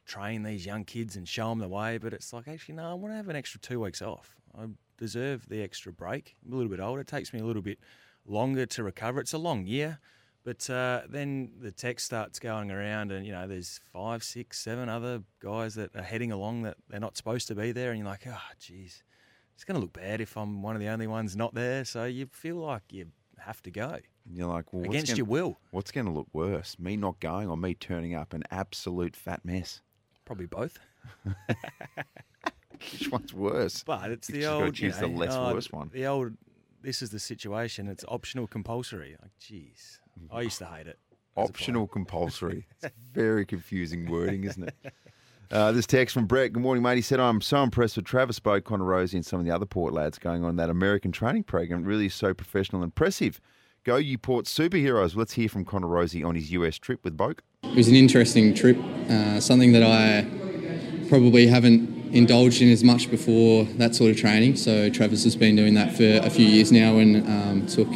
[0.05, 1.97] train these young kids and show them the way.
[1.97, 4.35] But it's like actually, no, I want to have an extra two weeks off.
[4.57, 4.65] I
[4.97, 6.35] deserve the extra break.
[6.45, 7.01] I'm a little bit older.
[7.01, 7.79] It takes me a little bit
[8.25, 9.19] longer to recover.
[9.19, 9.99] It's a long year.
[10.43, 14.87] But uh, then the text starts going around, and you know, there's five, six, seven
[14.87, 18.07] other guys that are heading along that they're not supposed to be there, and you're
[18.07, 19.03] like, oh, geez,
[19.53, 21.83] it's going to look bad if I'm one of the only ones not there.
[21.83, 23.07] So you feel like you
[23.37, 23.97] have to go.
[24.29, 25.59] And you're like, well, Against gonna- your will.
[25.71, 29.43] What's going to look worse, me not going or me turning up an absolute fat
[29.43, 29.81] mess?
[30.23, 30.77] Probably both.
[32.91, 33.83] Which one's worse?
[33.83, 35.89] But it's You the old, you choose the less oh, worse one.
[35.91, 36.33] The old,
[36.81, 37.87] this is the situation.
[37.87, 39.17] It's optional compulsory.
[39.21, 39.97] Like, jeez,
[40.31, 40.99] I used to hate it.
[41.35, 42.67] Optional compulsory.
[42.81, 44.93] It's very confusing wording, isn't it?
[45.51, 46.53] Uh, this text from Brett.
[46.53, 46.95] Good morning, mate.
[46.95, 49.65] He said, I'm so impressed with Travis Boak, Connor Rozee, and some of the other
[49.65, 51.83] Port lads going on that American training program.
[51.83, 53.41] Really is so professional and impressive.
[53.85, 55.15] Go, you Port superheroes.
[55.15, 57.39] Let's hear from Connor Rozee on his US trip with Boak.
[57.63, 58.77] It was an interesting trip,
[59.09, 60.27] uh, something that I
[61.07, 64.57] probably haven't indulged in as much before that sort of training.
[64.57, 67.87] So Travis has been doing that for a few years now and um, took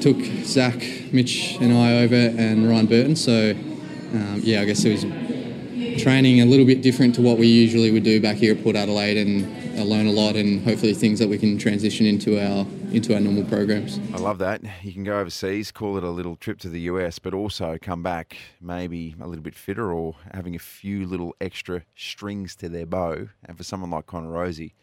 [0.00, 0.80] took Zach,
[1.12, 3.16] Mitch, and I over, and Ryan Burton.
[3.16, 7.48] So um, yeah, I guess it was training a little bit different to what we
[7.48, 10.94] usually would do back here at Port Adelaide, and I learn a lot, and hopefully
[10.94, 12.64] things that we can transition into our
[12.94, 13.98] into our normal programs.
[14.12, 14.62] I love that.
[14.82, 18.02] You can go overseas, call it a little trip to the US, but also come
[18.02, 22.86] back maybe a little bit fitter or having a few little extra strings to their
[22.86, 23.28] bow.
[23.44, 24.74] And for someone like Connor Rozee,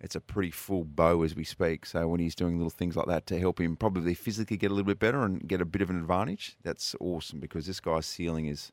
[0.00, 1.86] it's a pretty full bow as we speak.
[1.86, 4.74] So when he's doing little things like that to help him probably physically get a
[4.74, 8.04] little bit better and get a bit of an advantage, that's awesome because this guy's
[8.04, 8.70] ceiling is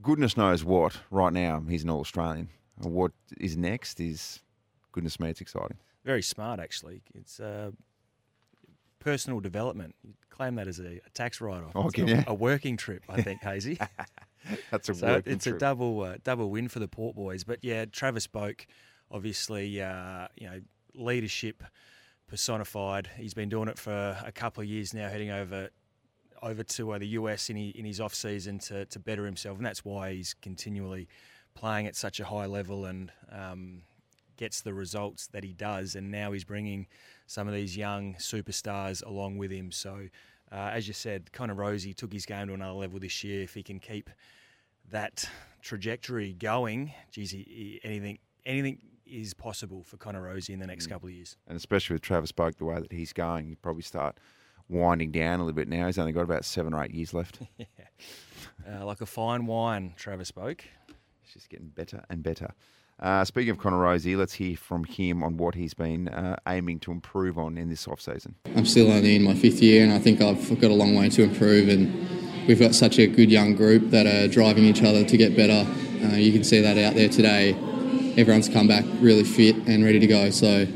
[0.00, 1.64] goodness knows what right now.
[1.68, 2.50] He's an All Australian.
[2.76, 4.40] What is next is
[4.92, 5.78] goodness me, it's exciting.
[6.08, 7.02] Very smart, actually.
[7.14, 7.72] It's uh,
[8.98, 9.94] personal development.
[10.02, 11.72] You claim that as a, a tax write-off.
[11.74, 13.78] Oh, It's can a, a working trip, I think, Hazy.
[14.70, 15.56] That's a so it's trip.
[15.56, 17.44] a double uh, double win for the Port boys.
[17.44, 18.64] But yeah, Travis Boak,
[19.10, 20.62] obviously, uh, you know,
[20.94, 21.62] leadership
[22.26, 23.10] personified.
[23.18, 25.68] He's been doing it for a couple of years now, heading over
[26.40, 29.58] over to uh, the US in, he, in his off season to, to better himself,
[29.58, 31.06] and that's why he's continually
[31.54, 33.82] playing at such a high level and um,
[34.38, 35.94] gets the results that he does.
[35.94, 36.86] And now he's bringing
[37.26, 39.70] some of these young superstars along with him.
[39.70, 40.08] So,
[40.50, 43.42] uh, as you said, Connor Rozee took his game to another level this year.
[43.42, 44.08] If he can keep
[44.90, 45.28] that
[45.60, 50.86] trajectory going, geez, he, he- anything anything is possible for Connor Rozee in the next
[50.86, 51.36] couple of years.
[51.46, 54.18] And especially with Travis Boak, the way that he's going, you probably start
[54.68, 55.86] winding down a little bit now.
[55.86, 57.40] He's only got about seven or eight years left.
[58.68, 60.60] Uh, like a fine wine, Travis Boak.
[61.22, 62.52] He's just getting better and better.
[63.00, 66.80] Uh, speaking of Connor Rozee, let's hear from him on what he's been uh, aiming
[66.80, 68.34] to improve on in this off season.
[68.56, 71.08] I'm still only in my fifth year, and I think I've got a long way
[71.10, 71.68] to improve.
[71.68, 75.36] And we've got such a good young group that are driving each other to get
[75.36, 75.68] better.
[76.04, 77.54] Uh, you can see that out there today.
[78.16, 80.30] Everyone's come back really fit and ready to go.
[80.30, 80.66] So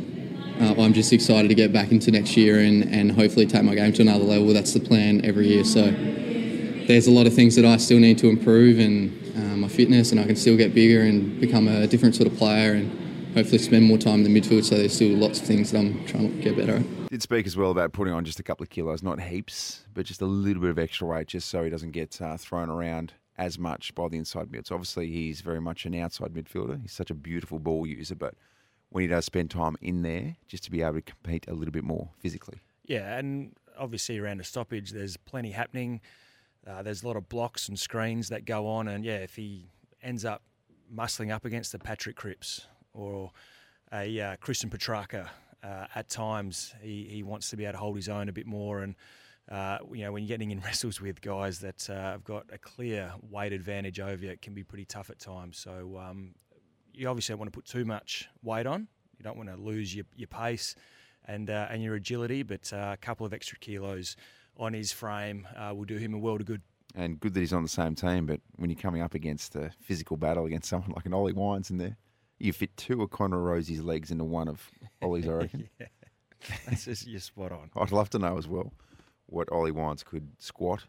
[0.61, 3.75] uh, I'm just excited to get back into next year and, and hopefully take my
[3.75, 4.53] game to another level.
[4.53, 5.65] That's the plan every year.
[5.65, 9.69] So there's a lot of things that I still need to improve and uh, my
[9.69, 13.35] fitness, and I can still get bigger and become a different sort of player and
[13.35, 14.65] hopefully spend more time in the midfield.
[14.65, 17.09] So there's still lots of things that I'm trying to get better at.
[17.09, 20.07] Did speak as well about putting on just a couple of kilos, not heaps, but
[20.07, 23.15] just a little bit of extra weight, just so he doesn't get uh, thrown around
[23.39, 24.71] as much by the inside mids.
[24.71, 26.81] Obviously, he's very much an outside midfielder.
[26.83, 28.35] He's such a beautiful ball user, but
[28.91, 31.73] when he does spend time in there, just to be able to compete a little
[31.73, 32.61] bit more physically.
[32.85, 36.01] Yeah, and obviously around a stoppage, there's plenty happening.
[36.67, 39.69] Uh, there's a lot of blocks and screens that go on, and yeah, if he
[40.03, 40.43] ends up
[40.95, 43.31] muscling up against a Patrick Cripps or
[43.93, 45.29] a uh, Christian Petracca,
[45.63, 48.47] uh, at times he, he wants to be able to hold his own a bit
[48.47, 48.83] more.
[48.83, 48.95] And
[49.51, 52.59] uh, you know, when you're getting in wrestles with guys that uh, have got a
[52.59, 55.59] clear weight advantage over you, it can be pretty tough at times.
[55.59, 56.35] So um,
[56.93, 58.89] you obviously don't want to put too much weight on.
[59.19, 60.75] You don't want to lose your, your pace
[61.27, 64.17] and uh, and your agility, but a couple of extra kilos
[64.59, 66.63] on his frame uh, will do him a world of good.
[66.95, 69.71] And good that he's on the same team, but when you're coming up against a
[69.81, 71.97] physical battle against someone like an Ollie Wines in there,
[72.39, 74.61] you fit two of Connor Rozee's legs into one of
[75.01, 75.69] Ollie's, I reckon.
[75.81, 75.87] yeah.
[76.67, 77.71] That's just, you're spot on.
[77.77, 78.73] I'd love to know as well
[79.27, 80.85] what Ollie Wines could squat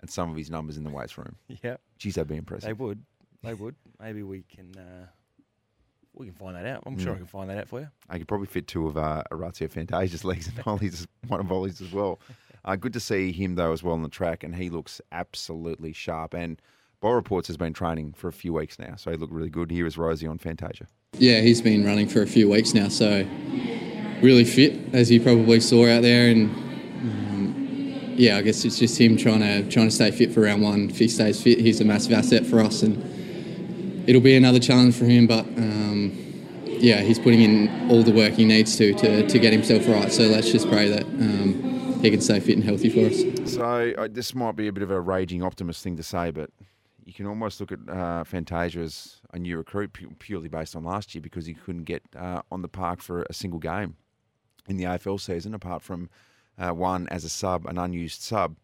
[0.00, 1.34] and some of his numbers in the weights room.
[1.64, 1.76] Yeah.
[1.98, 2.66] Geez, that'd be impressive.
[2.68, 3.02] They would.
[3.42, 3.74] They would.
[4.00, 5.06] Maybe we can uh,
[6.14, 6.82] we can find that out.
[6.86, 7.18] I'm sure I Mm.
[7.18, 7.88] can find that out for you.
[8.08, 11.80] I could probably fit two of uh, Orazio Fantasia's legs and Ollie's, one of Ollie's
[11.80, 12.20] as well.
[12.64, 15.92] Uh, good to see him, though, as well on the track, and he looks absolutely
[15.92, 16.34] sharp.
[16.34, 16.60] And
[17.00, 19.70] Boy Reports has been training for a few weeks now, so he looked really good.
[19.70, 20.86] Here is Rozee on Fantasia.
[21.18, 23.26] Yeah, he's been running for a few weeks now, so
[24.22, 26.30] really fit, as you probably saw out there.
[26.30, 26.50] And
[27.00, 30.62] um, yeah, I guess it's just him trying to trying to stay fit for round
[30.62, 30.90] one.
[30.90, 34.94] If he stays fit, he's a massive asset for us, and it'll be another challenge
[34.94, 35.26] for him.
[35.26, 36.12] But um,
[36.66, 40.12] yeah, he's putting in all the work he needs to to, to get himself right.
[40.12, 43.52] So let's just pray that um, he can stay fit and healthy for us.
[43.52, 46.50] So uh, this might be a bit of a raging optimist thing to say, but
[47.04, 51.14] you can almost look at uh, Fantasia as a new recruit purely based on last
[51.14, 53.96] year because he couldn't get uh, on the park for a single game
[54.68, 56.08] in the AFL season, apart from
[56.58, 58.56] uh, one as a sub, an unused sub.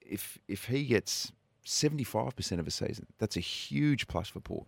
[0.00, 1.32] If if he gets
[1.64, 4.66] seventy five percent of a season, that's a huge plus for Port.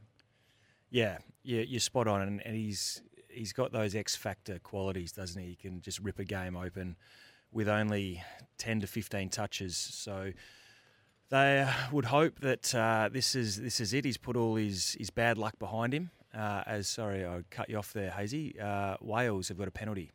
[0.90, 5.40] Yeah, yeah, you're spot on, and, and he's he's got those X factor qualities, doesn't
[5.40, 5.48] he?
[5.48, 6.96] He can just rip a game open
[7.52, 8.22] with only
[8.58, 9.76] ten to fifteen touches.
[9.76, 10.32] So
[11.28, 14.04] They would hope that uh, this is this is it.
[14.04, 16.10] He's put all his, his bad luck behind him.
[16.32, 18.58] Uh, as sorry, I cut you off there, Hazy.
[18.60, 20.12] Uh, Wales have got a penalty.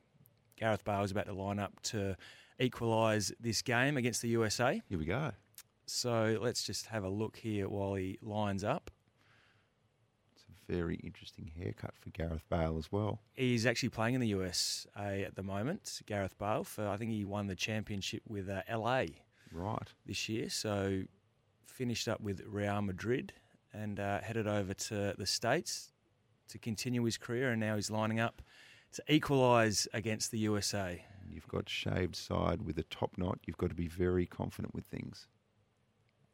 [0.55, 2.15] Gareth Bale is about to line up to
[2.59, 4.82] equalise this game against the USA.
[4.88, 5.32] Here we go.
[5.88, 8.91] So let's just have a look here while he lines up.
[10.72, 13.19] Very interesting haircut for Gareth Bale as well.
[13.34, 16.63] He's actually playing in the USA at the moment, Gareth Bale.
[16.63, 19.05] For I think he won the championship with uh, LA
[19.51, 19.89] Right.
[20.05, 20.49] this year.
[20.49, 21.03] So
[21.65, 23.34] finished up with Real Madrid
[23.74, 25.91] and uh, headed over to the States
[26.47, 27.49] to continue his career.
[27.51, 28.41] And now he's lining up
[28.93, 31.03] to equalise against the USA.
[31.30, 33.39] You've got shaved side with a top knot.
[33.45, 35.28] You've got to be very confident with things.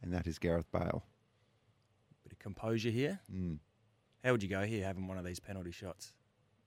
[0.04, 1.04] And that is Gareth Bale.
[2.24, 3.20] Bit of composure here.
[3.34, 3.58] Mm.
[4.28, 6.12] How would you go here having one of these penalty shots?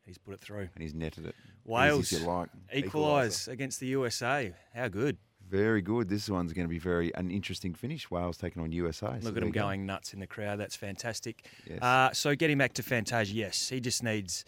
[0.07, 0.71] He's put it through.
[0.75, 1.35] And he's netted it.
[1.67, 2.49] Wales like.
[2.73, 4.55] equalise against the USA.
[4.75, 5.19] How good.
[5.47, 6.09] Very good.
[6.09, 8.11] This one's going to be very an interesting finish.
[8.11, 9.09] Wales taking on USA.
[9.21, 9.61] So Look there at him you go.
[9.61, 10.59] going nuts in the crowd.
[10.59, 11.45] That's fantastic.
[11.69, 11.83] Yes.
[11.83, 14.47] Uh, so getting back to Fantasia, yes, he just needs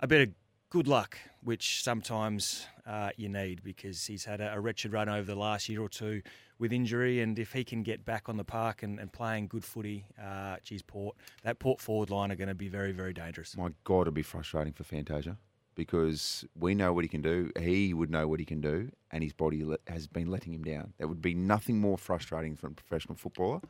[0.00, 0.34] a bit of
[0.74, 5.24] good luck, which sometimes uh, you need because he's had a, a wretched run over
[5.24, 6.20] the last year or two
[6.58, 7.20] with injury.
[7.20, 10.56] And if he can get back on the park and, and playing good footy, uh,
[10.64, 11.14] geez, Port,
[11.44, 13.56] that Port forward line are going to be very, very dangerous.
[13.56, 15.38] My God, it'll be frustrating for Fantasia
[15.76, 17.52] because we know what he can do.
[17.56, 20.92] He would know what he can do, and his body has been letting him down.
[20.98, 23.60] There would be nothing more frustrating for a professional footballer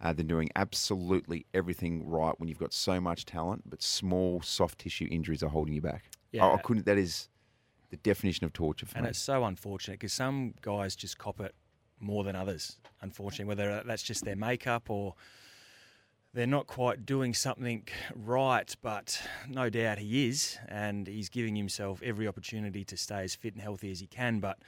[0.00, 4.78] uh, than doing absolutely everything right when you've got so much talent, but small soft
[4.78, 6.04] tissue injuries are holding you back.
[6.32, 6.46] Yeah.
[6.46, 6.86] I, I couldn't.
[6.86, 7.28] That is
[7.90, 9.10] the definition of torture for And me.
[9.10, 11.54] it's so unfortunate because some guys just cop it
[12.00, 15.14] more than others, unfortunately, whether that's just their makeup or
[16.34, 22.00] they're not quite doing something right, but no doubt he is, and he's giving himself
[22.04, 24.58] every opportunity to stay as fit and healthy as he can, but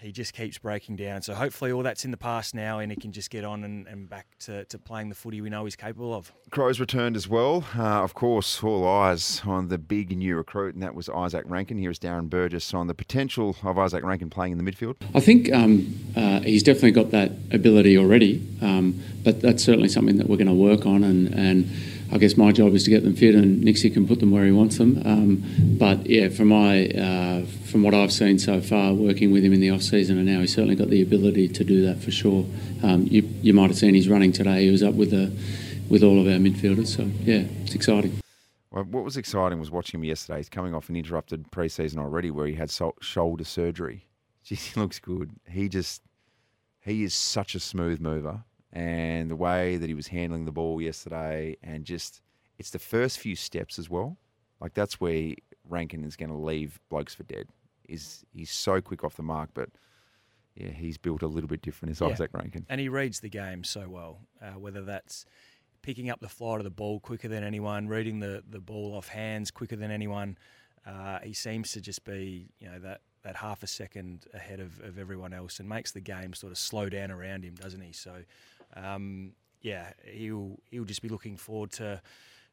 [0.00, 1.22] he just keeps breaking down.
[1.22, 3.86] So hopefully all that's in the past now and he can just get on and,
[3.86, 6.32] and back to, to playing the footy we know he's capable of.
[6.50, 7.64] Crows returned as well.
[7.76, 11.78] Uh, of course, all eyes on the big new recruit, and that was Izak Rankine.
[11.78, 14.96] Here is Darren Burgess on the potential of Izak Rankine playing in the midfield.
[15.14, 20.16] I think um, uh, he's definitely got that ability already, um, but that's certainly something
[20.16, 21.04] that we're going to work on.
[21.04, 21.70] And, and
[22.12, 24.44] I guess my job is to get them fit, and Nixie can put them where
[24.44, 25.00] he wants them.
[25.04, 29.52] Um, but yeah, from my uh, from what I've seen so far, working with him
[29.52, 32.10] in the off season, and now he's certainly got the ability to do that for
[32.10, 32.44] sure.
[32.82, 34.64] Um, you you might have seen he's running today.
[34.64, 35.32] He was up with the
[35.88, 38.20] with all of our midfielders, so yeah, it's exciting.
[38.70, 40.38] Well, what was exciting was watching him yesterday.
[40.38, 44.06] He's coming off an interrupted pre-season already, where he had shoulder surgery.
[44.42, 45.30] He looks good.
[45.48, 46.02] He just
[46.80, 48.42] he is such a smooth mover,
[48.72, 52.20] and the way that he was handling the ball yesterday, and just
[52.58, 54.16] it's the first few steps as well.
[54.60, 55.34] Like that's where
[55.68, 57.46] Rankine is going to leave blokes for dead.
[57.88, 59.70] Is he's so quick off the mark, but
[60.54, 61.92] yeah, he's built a little bit different.
[61.92, 62.08] Is Yeah.
[62.08, 62.66] Izak Rankine?
[62.68, 65.24] And he reads the game so well, uh, whether that's
[65.82, 69.08] picking up the flight of the ball quicker than anyone, reading the, the ball off
[69.08, 70.36] hands quicker than anyone.
[70.86, 74.80] Uh, he seems to just be, you know, that, that half a second ahead of,
[74.80, 77.92] of everyone else and makes the game sort of slow down around him, doesn't he?
[77.92, 78.22] So,
[78.76, 82.00] um, yeah, he'll he'll just be looking forward to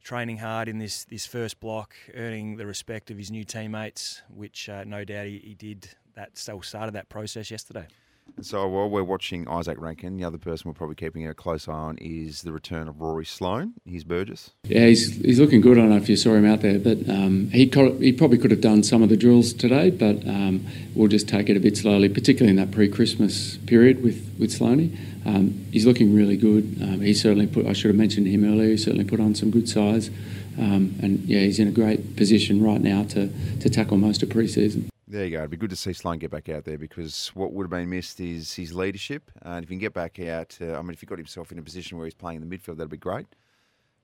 [0.03, 4.69] training hard in this this first block, earning the respect of his new teammates, which
[4.69, 5.89] uh, no doubt he, he did.
[6.15, 7.87] That still started that process yesterday.
[8.35, 11.67] And so while we're watching Izak Rankine, the other person we're probably keeping a close
[11.67, 13.73] eye on is the return of Rory Sloane.
[13.85, 14.51] He's Burgess.
[14.63, 15.77] Yeah, he's, he's looking good.
[15.77, 18.37] I don't know if you saw him out there, but um, he co- he probably
[18.37, 21.59] could have done some of the drills today, but um, we'll just take it a
[21.59, 24.97] bit slowly, particularly in that pre-Christmas period with with Sloaney.
[25.27, 26.77] Um, he's looking really good.
[26.81, 27.65] Um, he certainly put.
[27.65, 28.69] I should have mentioned him earlier.
[28.69, 30.09] He certainly put on some good size,
[30.57, 34.29] um, and yeah, he's in a great position right now to to tackle most of
[34.29, 34.89] pre-season.
[35.09, 35.39] There you go.
[35.39, 37.89] It'd be good to see Sloane get back out there because what would have been
[37.89, 39.31] missed is his leadership.
[39.41, 41.59] And if he can get back out, uh, I mean, if he got himself in
[41.59, 43.27] a position where he's playing in the midfield, that'd be great.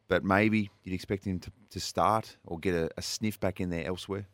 [0.08, 3.70] But maybe you'd expect him to, to start or get a, a sniff back in
[3.70, 4.28] there elsewhere.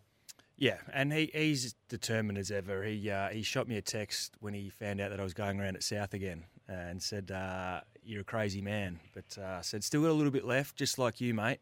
[0.58, 2.84] Yeah, and he, he's determined as ever.
[2.84, 5.60] He uh, he shot me a text when he found out that I was going
[5.60, 10.04] around at South again and said, uh, "You're a crazy man," but uh, said, "Still
[10.04, 11.60] got a little bit left, just like you, mate."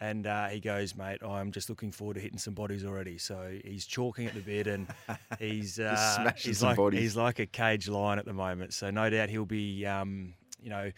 [0.00, 3.58] And uh, he goes, "Mate, I'm just looking forward to hitting some bodies already." So
[3.64, 4.88] he's chalking at the bit, and
[5.38, 7.00] he's uh, he's like bodies.
[7.00, 8.74] he's like a cage lion at the moment.
[8.74, 10.90] So no doubt he'll be, um, you know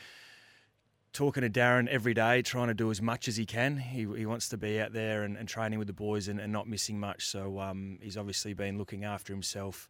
[1.13, 3.77] talking to Darren every day, trying to do as much as he can.
[3.77, 6.53] He, he wants to be out there and, and training with the boys and, and
[6.53, 7.27] not missing much.
[7.27, 9.89] So um, he's obviously been looking after himself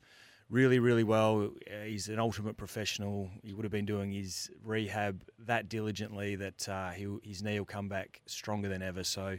[0.51, 1.51] really, really well.
[1.67, 3.31] Uh, he's an ultimate professional.
[3.43, 7.67] He would have been doing his rehab that diligently that uh, he, his knee will
[7.67, 9.05] come back stronger than ever.
[9.05, 9.39] So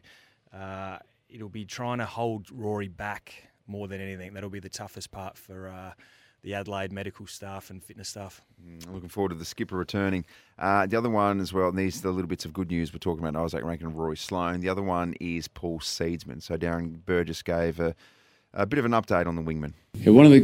[0.53, 0.97] uh,
[1.29, 3.33] it'll be trying to hold Rory back
[3.67, 4.33] more than anything.
[4.33, 5.67] That'll be the toughest part for.
[5.69, 5.91] Uh,
[6.43, 8.41] the Adelaide medical staff and fitness staff.
[8.65, 10.25] Mm, Looking forward to the skipper returning.
[10.57, 12.91] Uh, the other one as well, and these are the little bits of good news
[12.91, 14.59] we're talking about Izak Rankine and Rory Sloane.
[14.59, 16.41] The other one is Paul Seedsman.
[16.41, 17.95] So Darren Burgess gave a,
[18.53, 19.73] a bit of an update on the wingman.
[19.95, 20.41] Yeah, one of the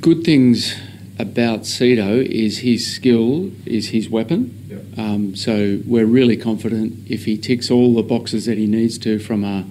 [0.00, 0.74] good things
[1.18, 4.52] about Cedo is his skill is his weapon.
[4.98, 9.18] Um, so we're really confident if he ticks all the boxes that he needs to
[9.18, 9.64] from a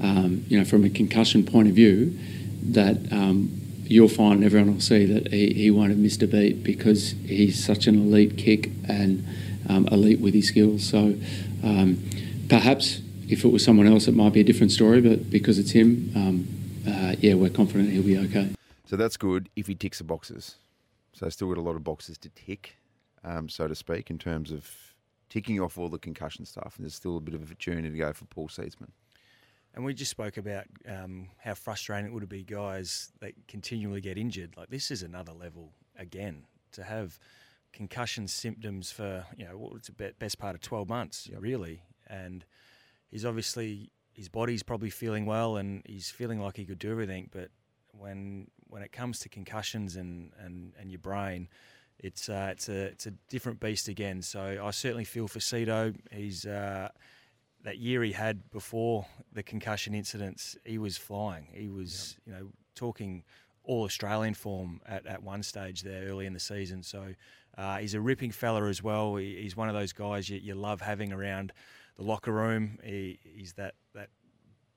[0.00, 2.18] um, you know from a concussion point of view,
[2.62, 3.50] that um,
[3.84, 7.64] you'll find everyone will see that he, he won't have missed a beat because he's
[7.64, 9.24] such an elite kick and
[9.68, 10.88] um, elite with his skills.
[10.88, 11.14] So
[11.62, 12.02] um,
[12.48, 15.00] perhaps if it was someone else, it might be a different story.
[15.00, 18.50] But because it's him, um, uh, yeah, we're confident he'll be okay.
[18.86, 20.56] So that's good if he ticks the boxes.
[21.12, 22.76] So still got a lot of boxes to tick,
[23.24, 24.70] um, so to speak, in terms of
[25.28, 26.74] ticking off all the concussion stuff.
[26.76, 28.90] And there's still a bit of a journey to go for Paul Seedsman.
[29.74, 34.18] And we just spoke about um, how frustrating it would be, guys that continually get
[34.18, 34.54] injured.
[34.56, 37.18] Like this is another level again to have
[37.72, 41.82] concussion symptoms for you know what's the best part of twelve months, really.
[42.06, 42.44] And
[43.10, 47.28] he's obviously his body's probably feeling well, and he's feeling like he could do everything.
[47.32, 47.50] But
[47.92, 51.48] when when it comes to concussions and, and, and your brain,
[51.98, 54.22] it's uh, it's a it's a different beast again.
[54.22, 55.94] So I certainly feel for Cedo.
[56.10, 56.88] He's uh,
[57.64, 61.48] that year he had before the concussion incidents, he was flying.
[61.52, 63.24] He was, you know, talking
[63.64, 66.82] all Australian form at, at one stage there early in the season.
[66.82, 67.14] So
[67.56, 69.16] uh, he's a ripping fella as well.
[69.16, 71.52] He, he's one of those guys you, you love having around
[71.96, 72.78] the locker room.
[72.82, 73.74] He, he's that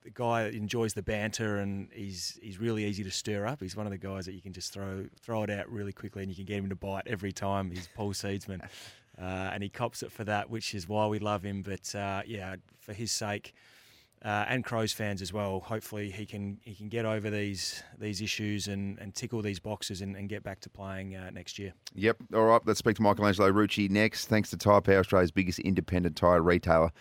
[0.06, 3.60] the guy enjoys the banter and he's he's really easy to stir up.
[3.60, 6.22] He's one of the guys that you can just throw throw it out really quickly
[6.22, 7.72] and you can get him to bite every time.
[7.72, 8.62] He's Paul Seedsman.
[9.18, 11.62] Uh, and he cops it for that, which is why we love him.
[11.62, 13.54] But uh, yeah, for his sake,
[14.26, 15.62] uh, and Crows fans as well.
[15.62, 19.60] Hopefully, he can he can get over these these issues and, and tick all these
[19.60, 21.72] boxes and, and get back to playing uh, next year.
[21.94, 22.18] Yep.
[22.34, 22.62] All right.
[22.66, 24.26] Let's speak to Michelangelo Rucci next.
[24.26, 26.92] Thanks to Tyre Power, Australia's biggest independent tyre retailer.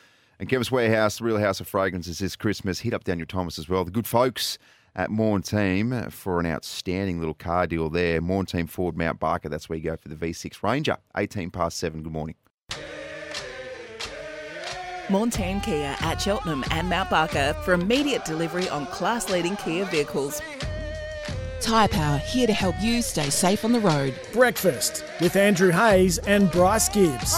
[0.45, 2.81] And Chemist Warehouse, the real house of fragrances this Christmas.
[2.81, 3.83] Hit up Daniel Thomas as well.
[3.83, 4.59] The good folks
[4.95, 8.21] at Morn Team for an outstanding little car deal there.
[8.21, 9.49] Morn Team Ford Mount Barker.
[9.49, 10.99] That's where you go for the V6 Ranger.
[11.17, 12.03] 18 past 7.
[12.03, 12.35] Good morning.
[15.09, 20.43] Montane Kia at Cheltenham and Mount Barker for immediate delivery on class leading Kia vehicles.
[21.63, 24.15] Tyre Power here to help you stay safe on the road.
[24.35, 27.35] Breakfast with Andrew Hayes and Bryce Gibbs.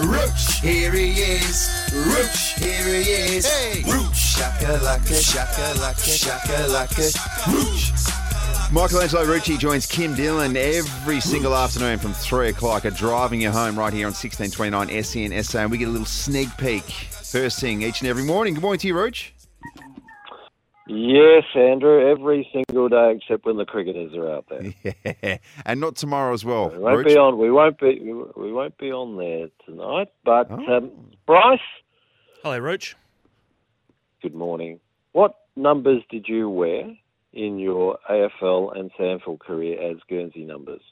[0.00, 1.68] Rooch, here he is.
[1.92, 3.46] Rooch, here he is.
[3.46, 3.82] Hey.
[3.82, 7.12] Rooch, shaka laka, shaka laka, shaka laka.
[7.52, 8.72] Rooch.
[8.72, 13.78] Michelangelo Rucci joins Kim Dillon every single afternoon from 3 o'clock at Driving You Home
[13.78, 15.58] right here on 1629 SEN SA.
[15.58, 18.54] And we get a little sneak peek first thing each and every morning.
[18.54, 19.34] Good morning to you, Roach.
[20.88, 24.72] Yes, Andrew, every single day except when the cricketers are out there.
[25.22, 25.38] Yeah.
[25.64, 26.70] And not tomorrow as well.
[26.70, 27.06] We won't Roach.
[27.06, 27.38] be on.
[27.38, 28.00] We won't be.
[28.36, 30.08] We won't be on there tonight.
[30.24, 30.76] But Oh.
[30.76, 30.90] um,
[31.26, 31.60] Bryce,
[32.42, 32.96] Hello, Roach.
[34.22, 34.80] good morning.
[35.12, 36.96] What numbers did you wear
[37.32, 40.82] in your AFL and SANFL career as Guernsey numbers?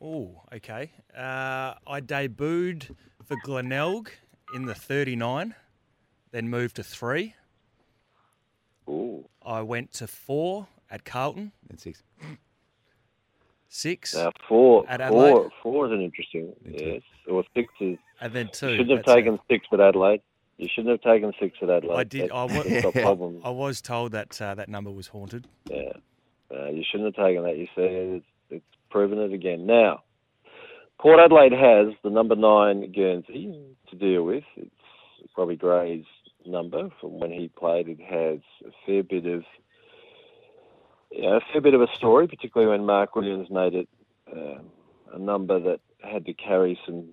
[0.00, 0.90] Oh, okay.
[1.16, 4.10] Uh, I debuted for Glenelg
[4.54, 5.54] in the 39,
[6.32, 7.34] then moved to three.
[8.88, 9.28] Ooh.
[9.44, 11.52] I went to four at Carlton.
[11.68, 12.02] And six.
[13.68, 14.14] Six.
[14.14, 15.32] Uh, four, At Adelaide.
[15.32, 16.54] four, four is an interesting.
[16.64, 17.98] Yes, or six is.
[18.20, 18.70] And then two.
[18.70, 19.14] You shouldn't have that's it.
[19.16, 20.22] taken six at Adelaide.
[20.56, 21.96] You shouldn't have taken six at Adelaide.
[21.96, 22.30] I did.
[22.32, 22.96] I was, that's.
[23.44, 25.46] I was told that uh, that number was haunted.
[25.70, 25.92] Yeah.
[26.50, 27.58] Uh, you shouldn't have taken that.
[27.58, 29.66] You see, it's, it's proven it again.
[29.66, 30.02] Now,
[30.98, 33.54] Port Adelaide has the number nine Guernsey
[33.90, 34.44] to deal with.
[34.56, 34.70] It's
[35.34, 36.04] probably Gray's
[36.48, 37.88] number from when he played.
[37.88, 39.44] It has a fair bit of
[41.10, 43.88] yeah, a fair bit of a story, particularly when Mark Williams made it
[44.30, 44.58] uh,
[45.14, 47.08] a number that had to carry some.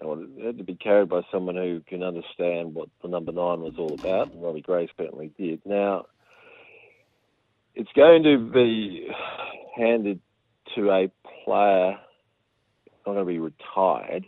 [0.00, 3.30] You know, it had to be carried by someone who can understand what the number
[3.30, 5.60] nine was all about, and Robbie Gray certainly did.
[5.64, 6.06] Now,
[7.76, 9.08] it's going to be
[9.76, 10.20] handed
[10.74, 11.10] to a
[11.44, 11.98] player
[13.06, 14.26] not going to be retired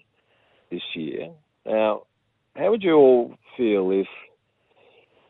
[0.71, 1.31] this year.
[1.65, 2.03] Now,
[2.57, 4.07] how would you all feel if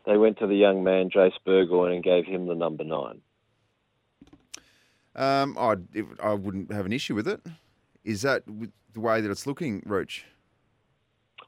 [0.07, 3.21] they went to the young man Jase Burgoyne and gave him the number nine?
[5.15, 7.41] Um, I'd, if, I wouldn't have an issue with it.
[8.05, 10.25] Is that the way that it's looking, Roach?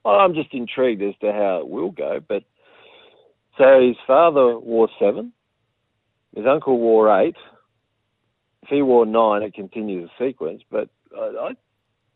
[0.05, 2.21] Well, I'm just intrigued as to how it will go.
[2.27, 2.45] But
[3.59, 5.33] so his father wore seven,
[6.35, 7.37] his uncle wore eight.
[8.63, 10.63] If he wore nine, it continues the sequence.
[10.71, 11.53] But I,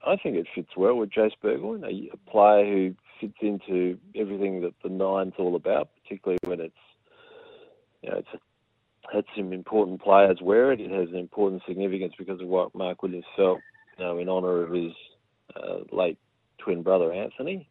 [0.05, 3.99] I, I think it fits well with Jase Burgoyne, a, a player who fits into
[4.17, 6.75] everything that the nine's all about, particularly when it's,
[8.03, 8.29] you know, it's
[9.13, 10.81] had some important players wear it.
[10.81, 13.61] It has an important significance because of what Mark Williams felt,
[13.99, 14.93] you know, in honour of his
[15.57, 16.19] uh, late
[16.59, 17.69] twin brother Anthony.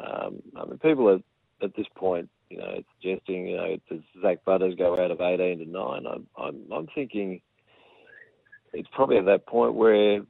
[0.00, 1.20] Um, I mean, people are
[1.64, 5.58] at this point, you know, suggesting, you know, does Zach Butters go out of 18
[5.58, 6.06] to 9?
[6.06, 7.40] I'm, I'm, I'm thinking
[8.72, 10.20] it's probably at that point where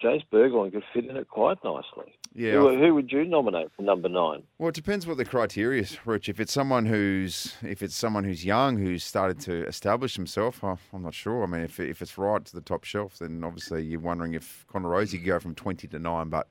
[0.00, 2.14] Jase Burgoyne could fit in it quite nicely.
[2.32, 4.44] Yeah, Who, who would you nominate for number nine?
[4.58, 6.28] Well, it depends what the criteria is, Rich.
[6.28, 10.76] If it's someone who's if it's someone who's young who's started to establish himself, I-
[10.92, 11.42] I'm not sure.
[11.42, 14.64] I mean, if if it's right to the top shelf, then obviously you're wondering if
[14.68, 16.28] Connor Rozee could go from 20 to nine.
[16.28, 16.46] But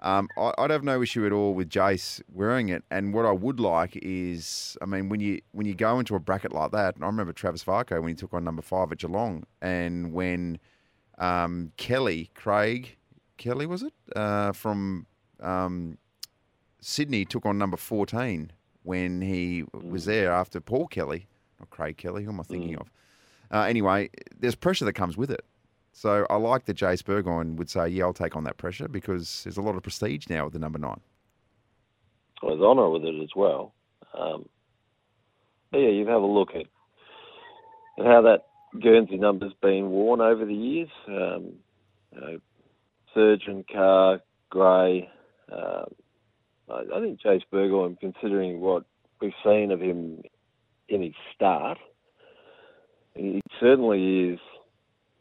[0.00, 2.82] um, I, I'd have no issue at all with Jase wearing it.
[2.90, 6.18] And what I would like is, I mean, when you when you go into a
[6.20, 9.44] bracket like that, I remember Travis Varcoe when he took on number five at Geelong,
[9.60, 10.58] and when
[11.18, 12.96] um, Kelly Craig
[13.36, 15.06] Kelly was it uh, from
[15.42, 15.98] um,
[16.80, 21.26] Sydney took on number 14 when he was there after Paul Kelly,
[21.58, 22.24] not Craig Kelly.
[22.24, 22.90] Who am I thinking of?
[23.52, 25.44] Uh, anyway, there's pressure that comes with it.
[25.92, 29.42] So I like that Jase Burgoyne would say, yeah, I'll take on that pressure because
[29.44, 31.00] there's a lot of prestige now with the number nine.
[32.42, 33.74] Well, there's honour with it as well.
[34.14, 34.48] Um,
[35.70, 36.66] but yeah, you have a look at,
[37.98, 38.46] at how that
[38.80, 40.88] Guernsey number's been worn over the years.
[41.08, 41.52] Um,
[42.12, 42.40] you know,
[43.14, 45.10] Surgeon, Carr, Gray.
[45.52, 45.94] Um,
[46.70, 48.84] I, think Jase Burgoyne, considering what
[49.20, 50.22] we've seen of him
[50.88, 51.78] in his start,
[53.14, 54.38] he certainly is.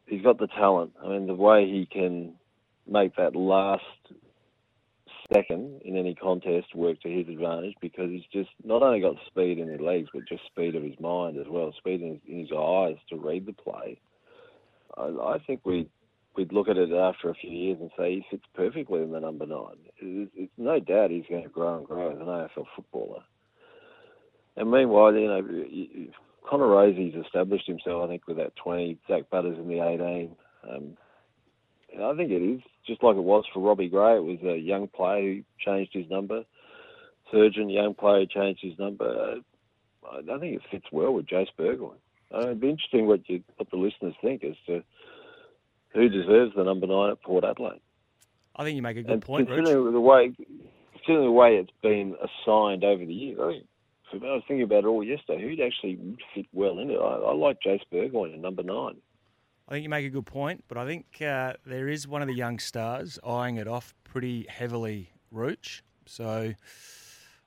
[0.05, 0.93] He's got the talent.
[1.03, 2.33] I mean, the way he can
[2.87, 3.83] make that last
[5.33, 9.59] second in any contest work to his advantage because he's just not only got speed
[9.59, 12.39] in his legs but just speed of his mind as well, speed in his, in
[12.39, 13.99] his eyes to read the play.
[14.97, 15.87] I, I think we
[16.39, 19.19] we'd look at it after a few years and say he fits perfectly in the
[19.19, 19.75] number nine.
[19.97, 23.21] It's, it's no doubt he's going to grow and grow as an AFL footballer.
[24.55, 26.11] And meanwhile, you know,
[26.49, 28.97] Connor Rozee's established himself, I think, with that 20.
[29.09, 30.35] Zak Butters in the 18.
[30.69, 30.97] Um,
[32.01, 34.15] I think it is just like it was for Robbie Gray.
[34.15, 36.45] It was a young player who changed his number.
[37.31, 39.41] Surgeon, young player changed his number.
[40.09, 41.97] I I think it fits well with Jase Burgoyne.
[42.33, 44.83] Uh, it'd be interesting what you, what the listeners think as to
[45.93, 47.81] who deserves the number nine at Port Adelaide.
[48.55, 49.57] I think you make a good and point, Rich.
[49.57, 50.33] considering the way,
[50.93, 54.83] considering the way it's been assigned over the years, I, think, I was thinking about
[54.83, 55.41] it all yesterday.
[55.41, 56.97] Who'd actually fit well in it?
[56.97, 58.97] I, I like Jase Burgoyne at number nine.
[59.67, 62.27] I think you make a good point, but I think uh, there is one of
[62.27, 65.83] the young stars eyeing it off pretty heavily, Rooch.
[66.07, 66.53] So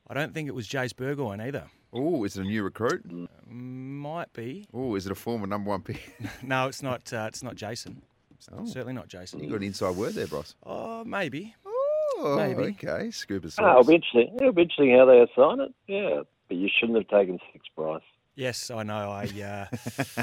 [0.06, 1.64] I don't think it was Jase Burgoyne either.
[1.92, 3.04] Oh, is it a new recruit?
[3.46, 4.66] Might be.
[4.72, 6.16] Oh, is it a former number one pick?
[6.42, 7.12] No, it's not.
[7.12, 8.02] Uh, it's not Jason.
[8.42, 9.40] It's not- certainly not Jason.
[9.42, 10.56] You got an inside word there, Bros.
[10.66, 11.54] Oh, maybe.
[11.64, 12.76] Oh, Maybe.
[12.84, 13.10] okay.
[13.10, 13.86] Scuba Oh, it'll sauce.
[13.86, 14.34] be interesting.
[14.36, 15.74] It'll be interesting how they assign it.
[15.88, 18.02] Yeah, but you shouldn't have taken six, Bryce.
[18.34, 19.10] Yes, I know.
[19.10, 20.22] I uh,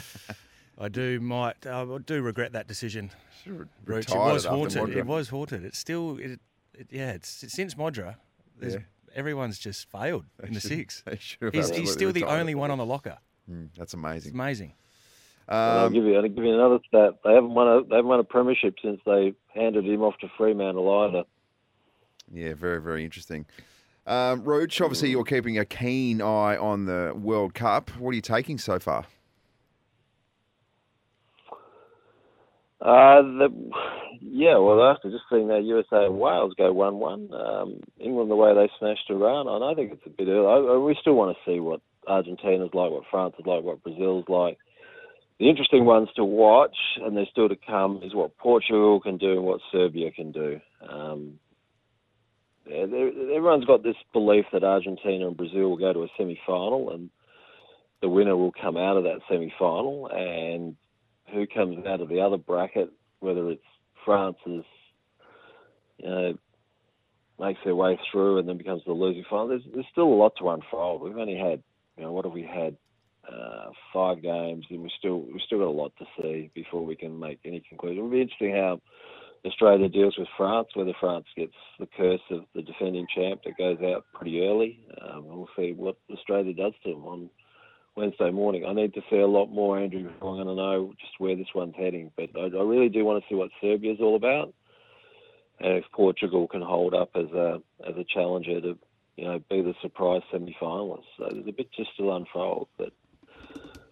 [0.77, 3.11] I do might I do regret that decision.
[3.45, 4.09] Rooch.
[4.09, 4.81] It was it after haunted.
[4.83, 4.95] Modra.
[4.97, 5.63] It was haunted.
[5.65, 6.39] It's still it,
[6.73, 7.11] it yeah.
[7.11, 8.15] It's since Modra.
[8.57, 8.81] there's- Yeah.
[9.15, 11.01] Everyone's just failed They in the six.
[11.03, 13.17] they He's, he's absolutely still the only one on the locker.
[13.51, 14.29] Mm, that's amazing.
[14.29, 14.73] It's amazing.
[15.49, 16.15] I'll Um, give you.
[16.15, 17.15] I'll give you another stat.
[17.23, 17.83] They haven't won a.
[17.83, 21.23] They haven't won a premiership since they handed him off to Fremantle either.
[22.31, 23.45] Yeah, very, very interesting.
[24.05, 27.89] Um, Roach, obviously you're keeping a keen eye on the World Cup.
[27.97, 29.05] What are you taking so far?
[32.81, 33.49] Uh, the,
[34.21, 38.35] yeah, well, after just seeing that USA and Wales go 1 1, um, England, the
[38.35, 40.47] way they smashed Iran, and I think it's a bit early.
[40.47, 43.83] I, I, we still want to see what Argentina's like, what France is like, what
[43.83, 44.57] Brazil's like.
[45.39, 49.33] The interesting ones to watch, and they're still to come, is what Portugal can do
[49.33, 50.59] and what Serbia can do.
[50.87, 51.39] Um,
[52.67, 57.09] everyone's got this belief that Argentina and Brazil will go to a semi final, and
[58.01, 60.75] the winner will come out of that semi final, and
[61.33, 63.61] who comes out of the other bracket, whether it's
[64.03, 64.65] France's,
[65.97, 66.37] you know,
[67.39, 69.47] makes their way through and then becomes the losing final.
[69.47, 71.01] There's, there's still a lot to unfold.
[71.01, 71.63] We've only had,
[71.97, 72.75] you know, what have we had?
[73.29, 76.95] Uh, five games, and we still we still got a lot to see before we
[76.95, 77.97] can make any conclusion.
[77.99, 78.81] It'll be interesting how
[79.45, 83.77] Australia deals with France, whether France gets the curse of the defending champ that goes
[83.83, 84.79] out pretty early.
[85.01, 87.29] Um, we'll see what Australia does to them on
[87.95, 88.65] Wednesday morning.
[88.65, 91.35] I need to see a lot more, Andrew, before I'm going to know just where
[91.35, 92.11] this one's heading.
[92.17, 94.53] But I, I really do want to see what Serbia's all about,
[95.59, 98.77] and if Portugal can hold up as a as a challenger to,
[99.17, 101.03] you know, be the surprise semi-finalist.
[101.17, 102.69] So there's a bit just still unfold.
[102.77, 102.91] But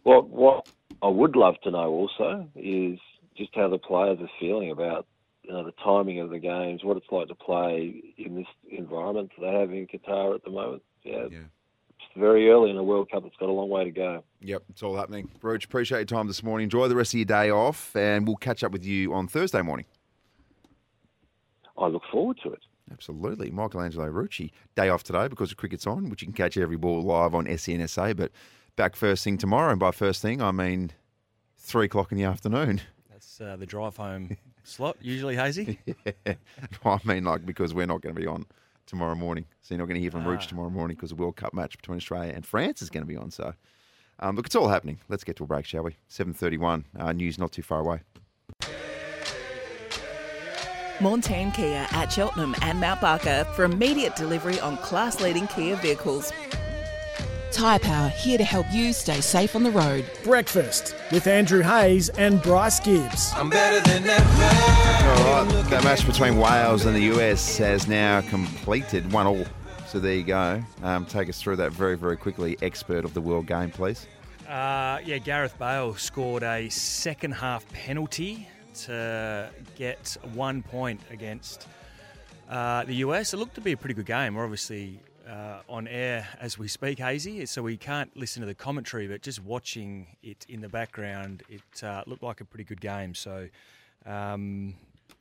[0.07, 0.69] what what
[1.01, 2.97] I would love to know also is
[3.35, 5.05] just how the players are feeling about
[5.43, 9.31] you know, the timing of the games, what it's like to play in this environment
[9.37, 10.81] that they have in Qatar at the moment.
[11.03, 11.27] Yeah,
[12.15, 13.25] very early in a World Cup.
[13.25, 14.23] It's got a long way to go.
[14.41, 15.29] Yep, it's all happening.
[15.41, 16.65] Roach, appreciate your time this morning.
[16.65, 19.61] Enjoy the rest of your day off, and we'll catch up with you on Thursday
[19.61, 19.85] morning.
[21.77, 22.61] I look forward to it.
[22.91, 23.51] Absolutely.
[23.51, 27.01] Michelangelo Rucci, day off today because the cricket's on, which you can catch every ball
[27.01, 28.31] live on SEN SA, but
[28.77, 29.71] back first thing tomorrow.
[29.71, 30.91] And by first thing, I mean
[31.57, 32.79] three o'clock in the afternoon.
[33.11, 35.79] That's uh, the drive home slot, usually hazy.
[35.85, 36.35] yeah.
[36.85, 38.45] I mean, like, because we're not going to be on
[38.85, 39.45] tomorrow morning.
[39.61, 40.29] So you're not going to hear from Ah.
[40.29, 43.07] Rooch tomorrow morning because the World Cup match between Australia and France is going to
[43.07, 43.31] be on.
[43.31, 43.53] So,
[44.19, 44.99] um, look, it's all happening.
[45.09, 45.97] Let's get to a break, shall we?
[46.09, 47.99] 7.31, uh, news not too far away.
[50.99, 56.31] Montane Kia at Cheltenham and Mount Barker for immediate delivery on class leading Kia vehicles.
[57.51, 60.05] Tyre Power here to help you stay safe on the road.
[60.23, 63.31] Breakfast with Andrew Hayes and Bryce Gibbs.
[63.35, 64.23] I'm better than ever.
[64.23, 69.45] All right, that match between Wales and the US has now completed, one all.
[69.87, 70.61] So there you go.
[70.83, 72.57] Um, take us through that very, very quickly.
[72.61, 74.05] Expert of the world game, please.
[74.47, 78.47] Uh, yeah, Gareth Bale scored a second half penalty
[78.85, 81.67] to get one point against
[82.49, 83.33] uh, the US.
[83.33, 84.35] It looked to be a pretty good game.
[84.35, 88.55] We're obviously uh, on air as we speak, Hazy, so we can't listen to the
[88.55, 92.81] commentary, but just watching it in the background, it uh, looked like a pretty good
[92.81, 93.13] game.
[93.13, 93.49] So,
[94.05, 94.75] um,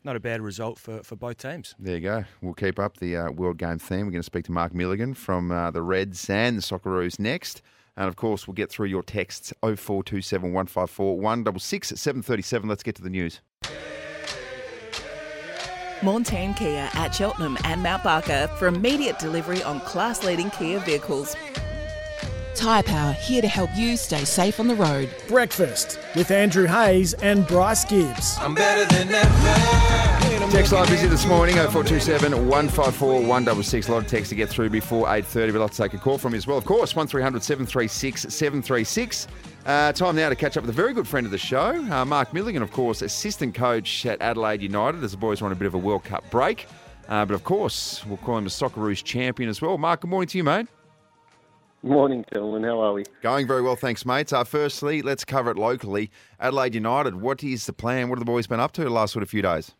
[0.04, 1.74] not a bad result for, for both teams.
[1.78, 2.24] There you go.
[2.40, 4.06] We'll keep up the uh, world game theme.
[4.06, 7.62] We're going to speak to Mark Milligan from uh, the Reds and the Socceroos next.
[7.96, 12.68] And of course, we'll get through your texts 0427 154 166 at 737.
[12.68, 13.40] Let's get to the news.
[16.02, 21.36] Montane Kia at Cheltenham and Mount Barker for immediate delivery on class leading Kia vehicles.
[22.54, 25.10] Tyre Power here to help you stay safe on the road.
[25.28, 28.38] Breakfast with Andrew Hayes and Bryce Gibbs.
[28.40, 30.50] I'm better than ever.
[30.50, 33.88] Text line busy this morning 0427 154 166.
[33.88, 36.32] A lot of text to get through before 8.30, but I'll take a call from
[36.32, 36.56] you as well.
[36.56, 39.26] Of course, 1300 736 736.
[39.66, 42.04] Uh, time now to catch up with a very good friend of the show, uh,
[42.04, 45.56] Mark Milligan, of course, assistant coach at Adelaide United as the boys were on a
[45.56, 46.68] bit of a World Cup break.
[47.08, 49.76] Uh, but of course, we'll call him a Socceroos champion as well.
[49.76, 50.68] Mark, good morning to you, mate.
[51.82, 52.62] Morning, gentlemen.
[52.62, 53.06] How are we?
[53.22, 54.32] Going very well, thanks, mates.
[54.32, 56.12] Uh, firstly, let's cover it locally.
[56.38, 58.08] Adelaide United, what is the plan?
[58.08, 59.72] What have the boys been up to the last sort of few days?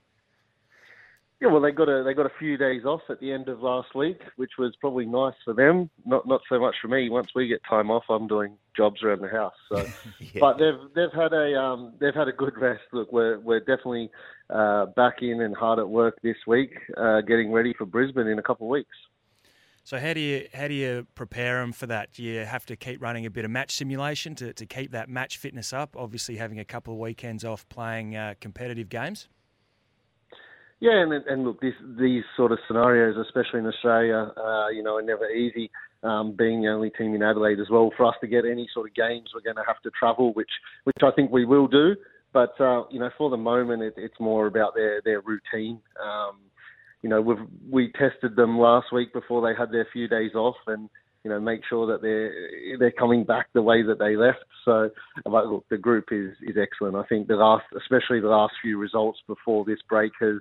[1.40, 3.60] Yeah, well, they got a they got a few days off at the end of
[3.60, 5.90] last week, which was probably nice for them.
[6.06, 7.10] Not not so much for me.
[7.10, 9.54] Once we get time off, I'm doing jobs around the house.
[9.68, 9.86] So,
[10.40, 12.84] but they've they've had a um, they've had a good rest.
[12.90, 14.10] Look, we're we're definitely
[14.48, 18.38] uh, back in and hard at work this week, uh, getting ready for Brisbane in
[18.38, 18.96] a couple of weeks.
[19.84, 22.14] So how do you how do you prepare them for that?
[22.14, 25.10] Do you have to keep running a bit of match simulation to, to keep that
[25.10, 25.96] match fitness up?
[25.98, 29.28] Obviously, having a couple of weekends off playing uh, competitive games.
[30.80, 34.96] Yeah, and and look, this, these sort of scenarios, especially in Australia, uh, you know,
[34.96, 35.70] are never easy.
[36.02, 38.88] Um, being the only team in Adelaide as well, for us to get any sort
[38.88, 40.50] of games, we're going to have to travel, which
[40.84, 41.96] which I think we will do.
[42.32, 45.80] But uh, you know, for the moment, it, it's more about their their routine.
[46.02, 46.40] Um,
[47.00, 47.38] you know, we've
[47.70, 50.90] we tested them last week before they had their few days off, and
[51.26, 54.44] you know, make sure that they're they're coming back the way that they left.
[54.64, 54.88] So, uh,
[55.24, 56.94] but look, the group is is excellent.
[56.94, 60.36] I think the last, especially the last few results before this break, has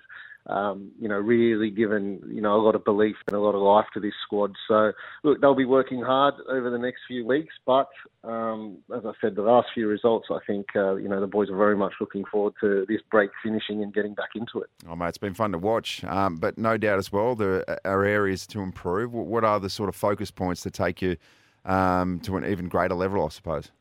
[0.47, 3.61] um, you know really given you know a lot of belief and a lot of
[3.61, 4.53] life to this squad.
[4.67, 4.91] So,
[5.23, 7.53] look, they'll be working hard over the next few weeks.
[7.65, 7.89] But
[8.23, 11.49] um, as I said, the last few results, I think uh, you know the boys
[11.49, 14.69] are very much looking forward to this break finishing and getting back into it.
[14.87, 18.05] Oh, mate, it's been fun to watch, um, but no doubt as well there are
[18.05, 19.13] areas to improve.
[19.13, 21.17] What are the sort of focus points to take you
[21.65, 23.71] um, to an even greater level, I suppose?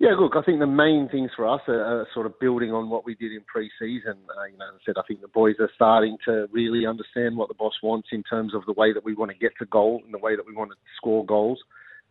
[0.00, 2.88] Yeah, look, I think the main things for us are, are sort of building on
[2.88, 4.16] what we did in pre-season.
[4.30, 7.36] Uh, you know, as I said, I think the boys are starting to really understand
[7.36, 9.66] what the boss wants in terms of the way that we want to get to
[9.66, 11.60] goal and the way that we want to score goals.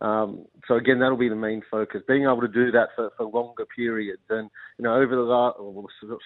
[0.00, 2.02] Um, so again, that'll be the main focus.
[2.06, 4.48] Being able to do that for, for longer periods, and
[4.78, 5.58] you know, over the last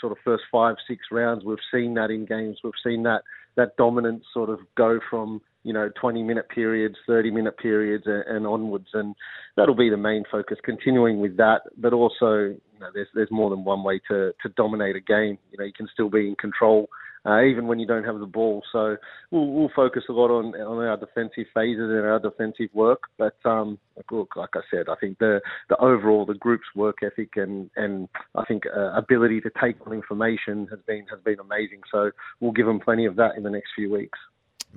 [0.01, 2.59] sort of first five, six rounds, we've seen that in games.
[2.63, 3.23] We've seen that
[3.57, 8.25] that dominance sort of go from you know 20 minute periods, 30 minute periods, and,
[8.29, 9.15] and onwards, and
[9.57, 10.59] that'll be the main focus.
[10.65, 14.49] Continuing with that, but also you know, there's there's more than one way to to
[14.57, 15.39] dominate a game.
[15.51, 16.89] You know, you can still be in control
[17.27, 18.63] uh, even when you don't have the ball.
[18.73, 18.97] So
[19.31, 23.05] we'll, we'll focus a lot on on our defensive phases and our defensive work.
[23.19, 23.79] But um,
[24.11, 28.09] look, like I said, I think the the overall the group's work ethic and and
[28.35, 31.81] I think uh, ability to take on information has been has been amazing.
[31.91, 32.11] So
[32.41, 34.19] we'll give them plenty of that in the next few weeks.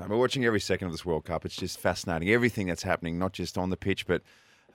[0.08, 1.46] We're watching every second of this World Cup.
[1.46, 2.30] It's just fascinating.
[2.30, 4.22] Everything that's happening, not just on the pitch, but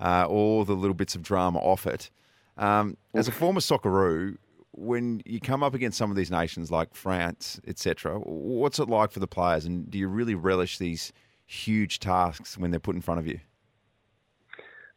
[0.01, 2.11] uh, all the little bits of drama off it.
[2.57, 4.37] Um, as a former Socceroo,
[4.73, 9.11] when you come up against some of these nations like France, etc., what's it like
[9.13, 9.65] for the players?
[9.65, 11.13] And do you really relish these
[11.53, 13.39] huge tasks when they're put in front of you.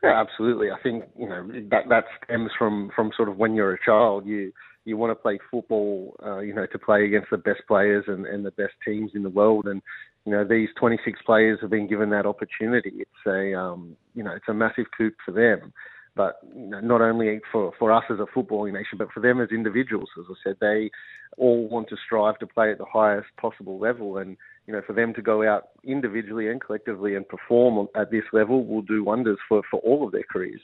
[0.04, 0.72] Yeah, absolutely.
[0.72, 4.26] I think you know that that stems from from sort of when you're a child.
[4.26, 4.54] You
[4.86, 8.28] you want to play football, uh, you know, to play against the best players and,
[8.28, 9.66] and the best teams in the world.
[9.66, 9.82] And
[10.26, 12.92] you know, these 26 players have been given that opportunity.
[12.96, 15.72] It's a um, you know, it's a massive coup for them.
[16.16, 19.42] But you know, not only for, for us as a footballing nation, but for them
[19.42, 20.10] as individuals.
[20.18, 20.90] As I said, they
[21.38, 24.94] all want to strive to play at the highest possible level, and you know, for
[24.94, 29.38] them to go out individually and collectively and perform at this level will do wonders
[29.48, 30.62] for, for all of their careers.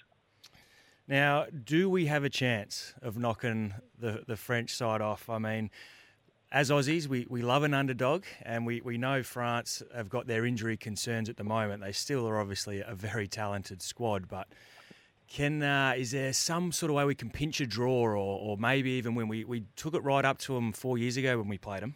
[1.08, 5.30] Now, do we have a chance of knocking the, the French side off?
[5.30, 5.70] I mean,
[6.52, 10.46] as Aussies, we, we love an underdog, and we, we know France have got their
[10.46, 11.82] injury concerns at the moment.
[11.82, 14.48] They still are obviously a very talented squad, but
[15.30, 18.58] can uh, is there some sort of way we can pinch a draw, or, or
[18.58, 21.48] maybe even when we, we took it right up to them four years ago when
[21.48, 21.96] we played them?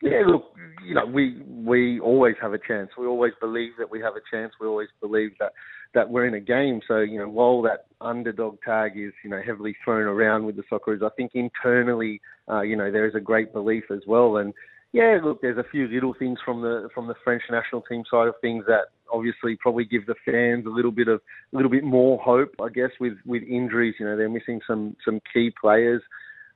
[0.00, 2.90] Yeah, look, you know, we we always have a chance.
[2.98, 4.52] We always believe that we have a chance.
[4.60, 5.52] We always believe that
[5.94, 6.80] that we're in a game.
[6.86, 10.62] So you know, while that underdog tag is you know heavily thrown around with the
[10.70, 12.20] Socceroos, I think internally,
[12.50, 14.38] uh, you know, there is a great belief as well.
[14.38, 14.52] And
[14.92, 18.28] yeah, look, there's a few little things from the from the French national team side
[18.28, 21.20] of things that obviously probably give the fans a little bit of
[21.52, 23.94] a little bit more hope, I guess, with with injuries.
[23.98, 26.02] You know, they're missing some some key players.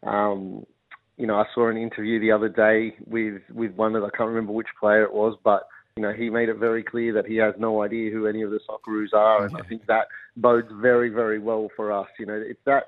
[0.03, 0.65] Um,
[1.17, 4.29] you know, I saw an interview the other day with with one of I can't
[4.29, 5.67] remember which player it was, but
[5.97, 8.51] you know, he made it very clear that he has no idea who any of
[8.51, 12.09] the Socceroos are, and I think that bodes very, very well for us.
[12.19, 12.85] You know, it's that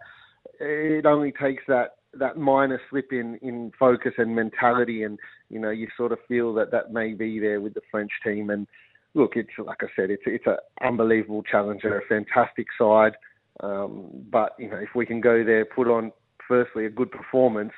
[0.61, 5.19] it only takes that that minor slip in in focus and mentality, and
[5.49, 8.51] you know, you sort of feel that that may be there with the French team.
[8.51, 8.67] And
[9.15, 11.81] look, it's like I said, it's it's an unbelievable challenge.
[11.85, 13.13] They're a fantastic side,
[13.61, 16.13] um, but you know, if we can go there, put on
[16.47, 17.73] firstly a good performance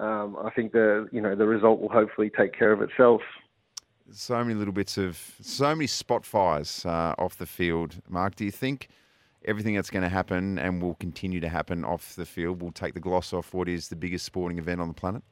[0.00, 3.20] um, I think the you know the result will hopefully take care of itself.
[4.16, 7.96] So many little bits of so many spot fires uh, off the field.
[8.08, 8.88] Mark, do you think
[9.44, 12.94] everything that's going to happen and will continue to happen off the field will take
[12.94, 15.22] the gloss off what is the biggest sporting event on the planet?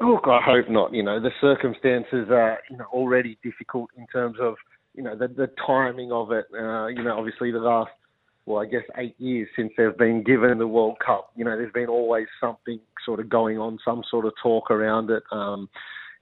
[0.00, 0.94] Look, I hope not.
[0.94, 4.54] You know, the circumstances are you know already difficult in terms of
[4.94, 6.46] you know the the timing of it.
[6.52, 7.90] Uh, you know, obviously the last
[8.46, 11.30] well, I guess eight years since they've been given the World Cup.
[11.36, 15.10] You know, there's been always something sort of going on, some sort of talk around
[15.10, 15.22] it.
[15.30, 15.68] Um,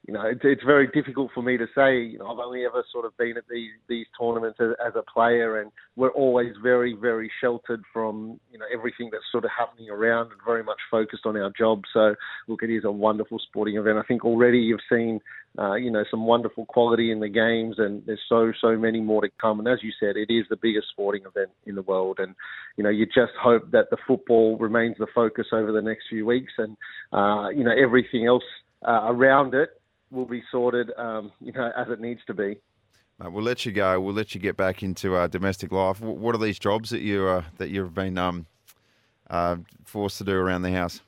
[0.05, 2.01] you know, it's, it's very difficult for me to say.
[2.01, 5.11] You know, I've only ever sort of been at these these tournaments as, as a
[5.11, 9.89] player, and we're always very, very sheltered from you know everything that's sort of happening
[9.89, 11.83] around, and very much focused on our job.
[11.93, 12.15] So,
[12.49, 13.97] look, it is a wonderful sporting event.
[13.97, 15.21] I think already you've seen,
[15.57, 19.21] uh, you know, some wonderful quality in the games, and there's so so many more
[19.21, 19.59] to come.
[19.59, 22.35] And as you said, it is the biggest sporting event in the world, and
[22.75, 26.25] you know, you just hope that the football remains the focus over the next few
[26.25, 26.75] weeks, and
[27.13, 28.43] uh, you know, everything else
[28.85, 29.69] uh, around it
[30.13, 32.57] will be sorted, um, you know, as it needs to be.
[33.19, 33.99] Mate, we'll let you go.
[33.99, 36.01] We'll let you get back into uh, domestic life.
[36.01, 38.45] What are these jobs that you uh, that you've been um,
[39.29, 41.01] uh, forced to do around the house?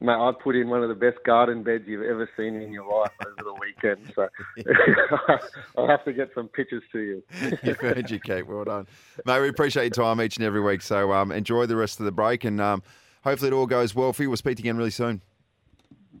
[0.00, 2.90] Mate, I put in one of the best garden beds you've ever seen in your
[2.92, 4.12] life over the weekend.
[4.16, 4.28] So
[5.78, 7.22] I'll have to get some pictures to you.
[7.62, 8.44] You've heard you, Kate.
[8.44, 8.88] Well done.
[9.24, 10.82] Mate, we appreciate your time each and every week.
[10.82, 12.82] So um, enjoy the rest of the break and um,
[13.22, 14.30] hopefully it all goes well for you.
[14.30, 15.22] We'll speak to you again really soon.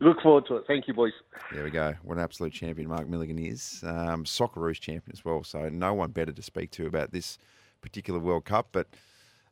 [0.02, 0.64] Look forward to it.
[0.66, 1.12] Thank you, boys.
[1.52, 1.94] There we go.
[2.02, 3.84] What an absolute champion Mark Milligan is.
[3.86, 5.44] Um, Socceroos champion as well.
[5.44, 7.38] So no one better to speak to about this
[7.82, 8.66] particular World Cup.
[8.72, 8.88] But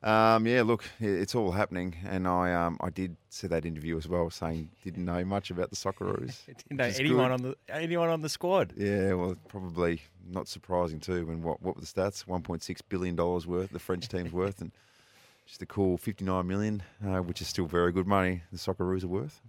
[0.03, 1.95] um, yeah, look, it's all happening.
[2.05, 5.71] And I um, I did see that interview as well, saying didn't know much about
[5.71, 6.45] the Socceroos.
[6.47, 7.33] didn't know anyone good.
[7.33, 8.73] on the anyone on the squad.
[8.77, 11.27] Yeah, well, probably not surprising too.
[11.27, 12.27] When what what were the stats?
[12.27, 14.73] One point six billion dollars worth the French team's worth, and
[15.47, 18.43] just a cool fifty nine million, uh, which is still very good money.
[18.51, 19.41] The Socceroos are worth.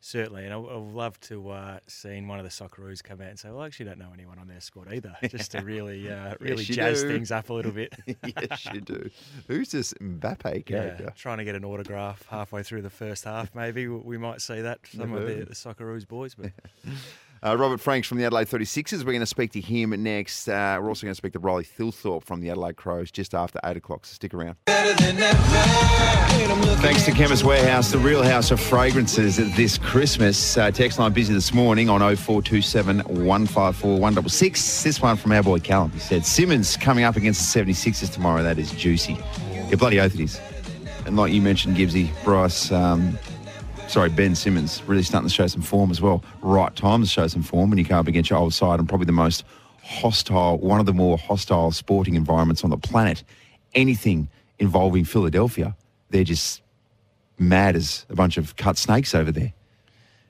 [0.00, 3.38] Certainly, and I would love to uh, seen one of the Socceroos come out and
[3.38, 6.34] say, "Well, I actually don't know anyone on their squad either," just to really, uh,
[6.38, 7.08] really yes, jazz do.
[7.08, 7.92] things up a little bit.
[8.06, 9.10] yes, you do.
[9.48, 11.04] Who's this Mbappe character?
[11.04, 14.60] Yeah, trying to get an autograph halfway through the first half, maybe we might see
[14.60, 15.22] that some Never.
[15.22, 16.34] of the, the Socceroos boys.
[16.34, 16.52] But
[17.46, 18.98] uh, Robert Franks from the Adelaide 36ers.
[18.98, 20.48] We're going to speak to him next.
[20.48, 23.60] Uh, we're also going to speak to Riley Thilthorpe from the Adelaide Crows just after
[23.64, 24.56] 8 o'clock, so stick around.
[26.78, 30.56] Thanks to Chemist Warehouse, the real house of fragrances this Christmas.
[30.56, 34.82] Uh, text line busy this morning on 0427 154 166.
[34.82, 35.90] This one from our boy Callum.
[35.92, 38.42] He said, Simmons coming up against the 76ers tomorrow.
[38.42, 39.16] That is juicy.
[39.52, 40.40] Yeah, bloody oath it is.
[41.06, 43.16] And like you mentioned, Gibbsy, Bryce, um,
[43.88, 46.24] sorry, Ben Simmons really starting to show some form as well.
[46.42, 48.88] Right time to show some form when you come up against your old side and
[48.88, 49.44] probably the most
[49.82, 53.22] hostile, one of the more hostile sporting environments on the planet.
[53.74, 55.76] Anything involving Philadelphia,
[56.10, 56.62] they're just
[57.38, 59.52] mad as a bunch of cut snakes over there.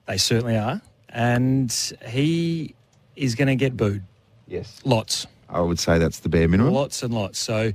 [0.07, 0.81] They certainly are.
[1.09, 1.73] And
[2.07, 2.75] he
[3.15, 4.05] is going to get booed.
[4.47, 4.81] Yes.
[4.85, 5.27] Lots.
[5.49, 6.75] I would say that's the bare minimum.
[6.75, 7.39] Lots and lots.
[7.39, 7.73] So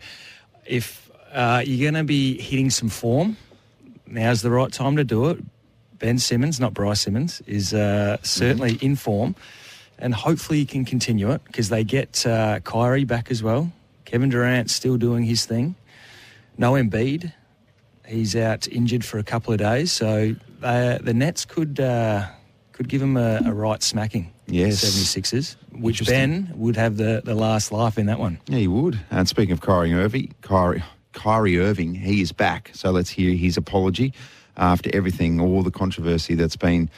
[0.65, 3.37] if uh, you're going to be hitting some form,
[4.05, 5.39] now's the right time to do it.
[6.01, 9.35] Ben Simmons, not Bryce Simmons, is uh, certainly in form,
[9.99, 13.71] and hopefully he can continue it because they get uh, Kyrie back as well.
[14.03, 15.75] Kevin Durant's still doing his thing.
[16.57, 17.31] No Embiid,
[18.07, 22.25] he's out injured for a couple of days, so uh, the Nets could uh,
[22.71, 24.33] could give him a, a right smacking.
[24.47, 24.81] Yes.
[24.81, 28.39] the 76ers, which Ben would have the, the last laugh in that one.
[28.47, 28.99] Yeah, he would.
[29.11, 30.83] And speaking of Kyrie Irving, Kyrie,
[31.13, 32.71] Kyrie Irving, he is back.
[32.73, 34.13] So let's hear his apology
[34.57, 36.89] after everything, all the controversy that's been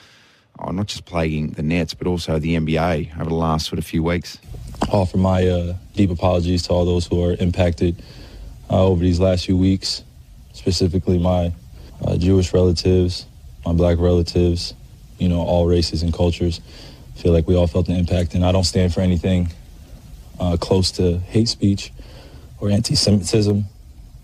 [0.59, 3.85] oh, not just plaguing the Nets, but also the NBA over the last sort of
[3.85, 4.37] few weeks.
[4.91, 8.01] Offer my uh, deep apologies to all those who are impacted
[8.69, 10.03] uh, over these last few weeks,
[10.53, 11.53] specifically my
[12.05, 13.25] uh, Jewish relatives,
[13.65, 14.73] my black relatives,
[15.19, 16.59] you know, all races and cultures.
[17.15, 19.51] I feel like we all felt the impact, and I don't stand for anything
[20.39, 21.91] uh, close to hate speech
[22.59, 23.65] or anti-Semitism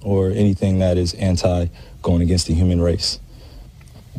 [0.01, 1.68] or anything that is anti
[2.01, 3.19] going against the human race.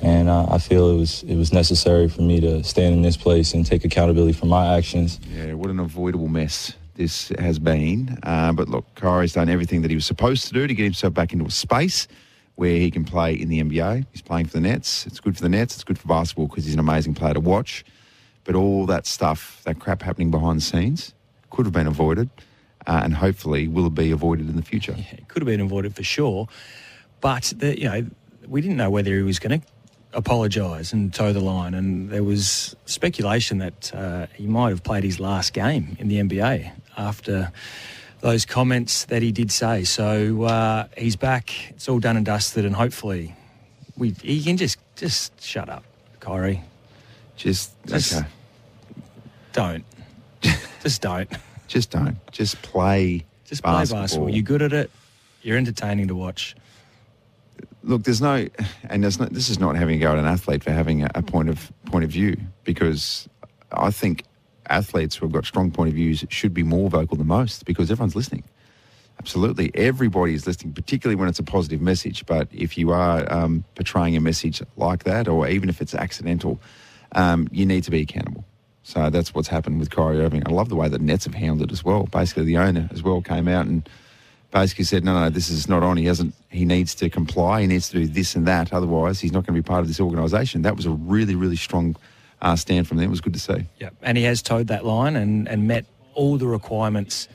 [0.02, 3.16] And uh, I feel it was it was necessary for me to stand in this
[3.16, 5.20] place and take accountability for my actions.
[5.35, 8.19] Yeah, what an avoidable mess this has been.
[8.23, 11.12] Uh, but look, Kyrie's done everything that he was supposed to do to get himself
[11.12, 12.09] back into a space
[12.57, 14.07] where he can play in the NBA.
[14.12, 15.07] He's playing for the Nets.
[15.07, 15.74] It's good for the Nets.
[15.74, 17.85] It's good for basketball because he's an amazing player to watch.
[18.44, 21.15] But all that stuff, that crap happening behind the scenes,
[21.48, 22.28] could have been avoided,
[22.86, 24.94] uh, and hopefully will be avoided in the future.
[25.12, 26.48] It could have been avoided for sure,
[27.21, 28.07] but the, you know
[28.49, 29.67] we didn't know whether he was going to
[30.13, 35.05] apologise and toe the line, and there was speculation that uh, he might have played
[35.05, 37.53] his last game in the NBA after
[38.21, 39.85] those comments that he did say.
[39.85, 41.71] So uh, he's back.
[41.71, 43.35] It's all done and dusted, and hopefully
[43.97, 45.85] we he can just just shut up,
[46.21, 46.63] Kyrie.
[47.37, 48.27] Just, Just okay.
[49.55, 49.85] don't.
[50.83, 51.31] just don't.
[51.69, 52.19] Just don't.
[52.33, 53.25] Just play.
[53.47, 54.29] Just play basketball.
[54.29, 54.91] You're good at it.
[55.41, 56.55] You're entertaining to watch.
[57.82, 58.47] Look, there's no,
[58.89, 61.11] and there's no, this is not having a go at an athlete for having a,
[61.15, 63.28] a point of point of view because
[63.73, 64.24] I think
[64.69, 67.90] athletes who have got strong point of views should be more vocal than most because
[67.90, 68.44] everyone's listening.
[69.19, 72.24] Absolutely, everybody is listening, particularly when it's a positive message.
[72.24, 76.59] But if you are um, portraying a message like that, or even if it's accidental,
[77.12, 78.44] um, you need to be accountable.
[78.82, 80.43] So that's what's happened with Kyrie Irving.
[80.47, 82.05] I love the way that Nets have handled it as well.
[82.05, 83.86] Basically, the owner as well came out and
[84.51, 85.97] basically said, no, no, this is not on.
[85.97, 86.35] He hasn't.
[86.48, 87.62] He needs to comply.
[87.62, 88.72] He needs to do this and that.
[88.72, 90.62] Otherwise, he's not going to be part of this organisation.
[90.62, 91.97] That was a really, really strong
[92.43, 93.06] uh, stand from them.
[93.06, 93.66] It was good to see.
[93.78, 97.28] Yeah, and he has towed that line and, and met all the requirements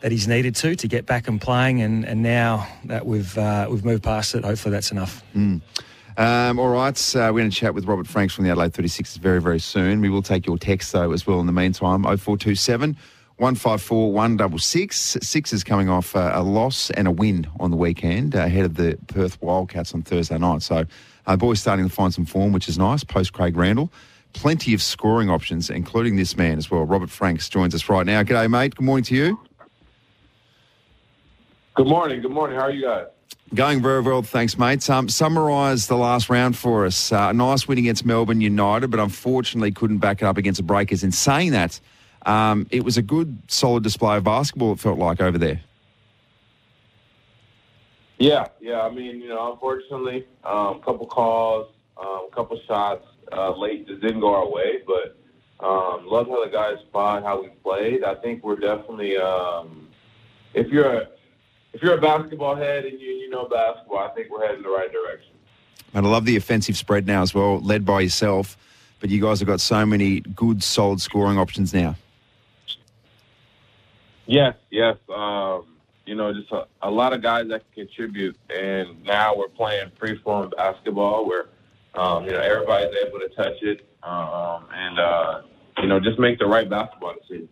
[0.00, 1.82] that he's needed to to get back and playing.
[1.82, 5.22] And, and now that we've uh, we've moved past it, hopefully that's enough.
[5.34, 5.60] Mm.
[6.16, 9.18] Um, all right, uh, we're going to chat with Robert Franks from the Adelaide 36
[9.18, 10.00] very, very soon.
[10.00, 12.02] We will take your text, though, as well in the meantime.
[12.02, 12.96] 0427
[13.38, 15.16] 154 166.
[15.22, 18.64] Six is coming off uh, a loss and a win on the weekend uh, ahead
[18.64, 20.62] of the Perth Wildcats on Thursday night.
[20.62, 20.84] So,
[21.26, 23.92] uh, boys starting to find some form, which is nice, post Craig Randall.
[24.32, 26.82] Plenty of scoring options, including this man as well.
[26.84, 28.24] Robert Franks joins us right now.
[28.24, 28.74] G'day, mate.
[28.74, 29.40] Good morning to you.
[31.74, 32.20] Good morning.
[32.20, 32.58] Good morning.
[32.58, 33.06] How are you guys?
[33.54, 34.90] Going very well, thanks, mate.
[34.90, 37.12] Um, summarise the last round for us.
[37.12, 40.64] Uh, a nice win against Melbourne United, but unfortunately couldn't back it up against the
[40.64, 41.04] Breakers.
[41.04, 41.80] In saying that,
[42.26, 45.60] um, it was a good, solid display of basketball, it felt like, over there.
[48.18, 48.82] Yeah, yeah.
[48.82, 53.86] I mean, you know, unfortunately, a um, couple calls, a um, couple shots uh, late
[53.86, 55.16] just didn't go our way, but
[55.64, 58.04] um, love how the guys fought, how we played.
[58.04, 59.88] I think we're definitely, um,
[60.54, 61.08] if you're a
[61.74, 64.62] if you're a basketball head and you you know basketball, I think we're heading in
[64.62, 65.32] the right direction.
[65.94, 68.56] And I love the offensive spread now as well, led by yourself.
[69.00, 71.96] But you guys have got so many good, solid scoring options now.
[74.28, 74.96] Yes, yes.
[75.08, 75.64] Um,
[76.04, 79.90] you know, just a, a lot of guys that can contribute, and now we're playing
[79.98, 81.46] free-form basketball where
[81.94, 85.42] um, you know everybody's able to touch it, um, and uh,
[85.78, 87.48] you know just make the right basketball decision.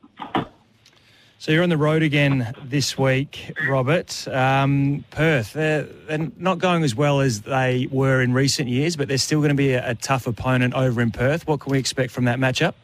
[1.38, 4.28] So you're on the road again this week, Robert.
[4.28, 9.08] Um, Perth, they're, they're not going as well as they were in recent years, but
[9.08, 11.46] they're still going to be a, a tough opponent over in Perth.
[11.46, 12.74] What can we expect from that matchup?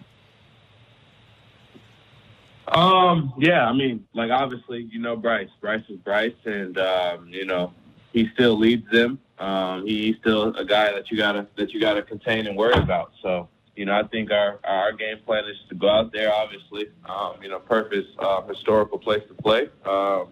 [2.72, 5.50] Um, yeah, I mean, like obviously, you know, Bryce.
[5.60, 7.72] Bryce is Bryce, and um, you know,
[8.12, 9.18] he still leads them.
[9.38, 13.12] Um, he's still a guy that you gotta that you gotta contain and worry about.
[13.22, 16.32] So, you know, I think our our game plan is to go out there.
[16.32, 19.68] Obviously, um, you know, Perth is a historical place to play.
[19.84, 20.28] Um,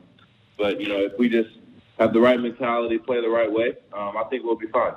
[0.57, 1.51] but you know, if we just
[1.99, 4.95] have the right mentality, play the right way, um, I think we'll be fine.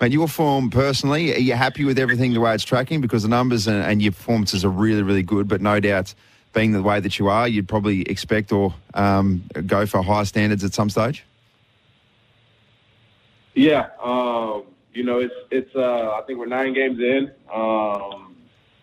[0.00, 3.00] Mate, your form personally, are you happy with everything the way it's tracking?
[3.00, 6.14] Because the numbers and, and your performances are really, really good, but no doubt,
[6.56, 10.64] being the way that you are, you'd probably expect or um, go for higher standards
[10.64, 11.22] at some stage.
[13.54, 15.74] Yeah, um, you know, it's it's.
[15.76, 17.30] Uh, I think we're nine games in.
[17.52, 18.36] Um,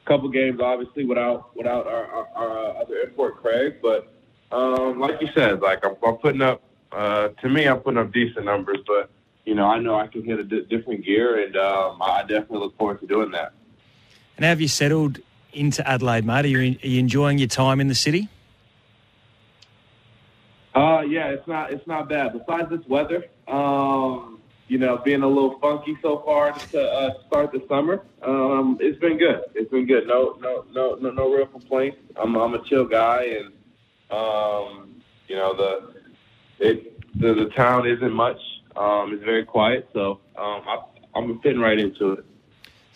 [0.06, 4.12] couple games, obviously, without without our, our, our other import Craig, but
[4.52, 6.62] um, like you said, like I'm, I'm putting up.
[6.92, 9.10] Uh, to me, I'm putting up decent numbers, but
[9.46, 12.78] you know, I know I can hit a different gear, and um, I definitely look
[12.78, 13.54] forward to doing that.
[14.38, 15.20] And have you settled
[15.54, 16.46] into Adelaide, mate?
[16.46, 18.30] Are you, are you enjoying your time in the city?
[20.76, 22.34] Uh, yeah, it's not it's not bad.
[22.34, 27.52] Besides this weather, um, you know, being a little funky so far to uh, start
[27.52, 29.42] the summer, um, it's been good.
[29.54, 30.08] It's been good.
[30.08, 31.98] No, no, no, no, no real complaints.
[32.16, 33.54] I'm I'm a chill guy, and
[34.10, 35.94] um, you know the
[36.60, 38.40] it the, the town isn't much.
[38.76, 40.80] Um, it's very quiet, so um, I,
[41.14, 42.26] I'm fitting right into it.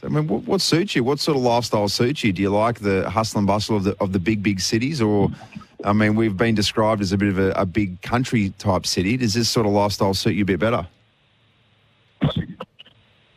[0.02, 1.04] So, I mean, what, what suits you?
[1.04, 2.32] What sort of lifestyle suits you?
[2.32, 5.30] Do you like the hustle and bustle of the of the big big cities, or
[5.84, 9.18] I mean, we've been described as a bit of a, a big country type city.
[9.18, 10.88] Does this sort of lifestyle suit you a bit better?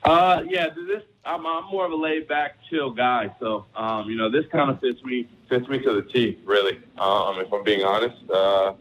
[0.03, 3.35] Uh, yeah, this I'm, I'm more of a laid back, chill guy.
[3.39, 6.79] So, um, you know, this kind of fits me fits me to the T, really.
[6.99, 8.75] Um, if I'm being honest, uh,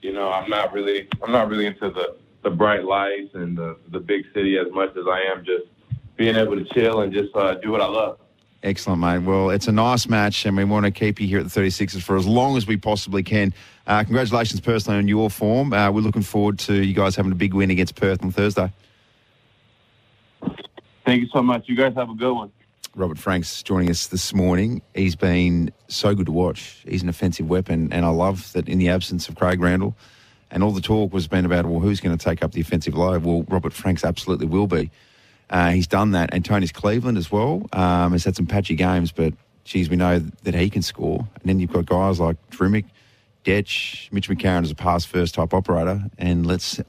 [0.00, 3.76] you know, I'm not really I'm not really into the the bright lights and the
[3.90, 5.66] the big city as much as I am just
[6.22, 8.16] being able to chill and just uh, do what I love.
[8.62, 9.18] Excellent, mate.
[9.18, 12.00] Well, it's a nice match, and we want to keep you here at the 36ers
[12.00, 13.52] for as long as we possibly can.
[13.88, 15.72] Uh, congratulations personally on your form.
[15.72, 18.72] Uh, we're looking forward to you guys having a big win against Perth on Thursday.
[21.04, 21.64] Thank you so much.
[21.66, 22.52] You guys have a good one.
[22.94, 24.80] Robert Franks joining us this morning.
[24.94, 26.84] He's been so good to watch.
[26.86, 29.96] He's an offensive weapon, and I love that in the absence of Craig Randall,
[30.52, 32.94] and all the talk was been about, well, who's going to take up the offensive
[32.94, 33.24] load?
[33.24, 34.88] Well, Robert Franks absolutely will be.
[35.52, 36.30] Uh, he's done that.
[36.32, 39.34] And Tony's Cleveland as well um, has had some patchy games, but
[39.64, 41.28] geez, we know that he can score.
[41.40, 42.86] And then you've got guys like Drumick,
[43.44, 46.80] Dech, Mitch McCarron as a pass first type operator, and let's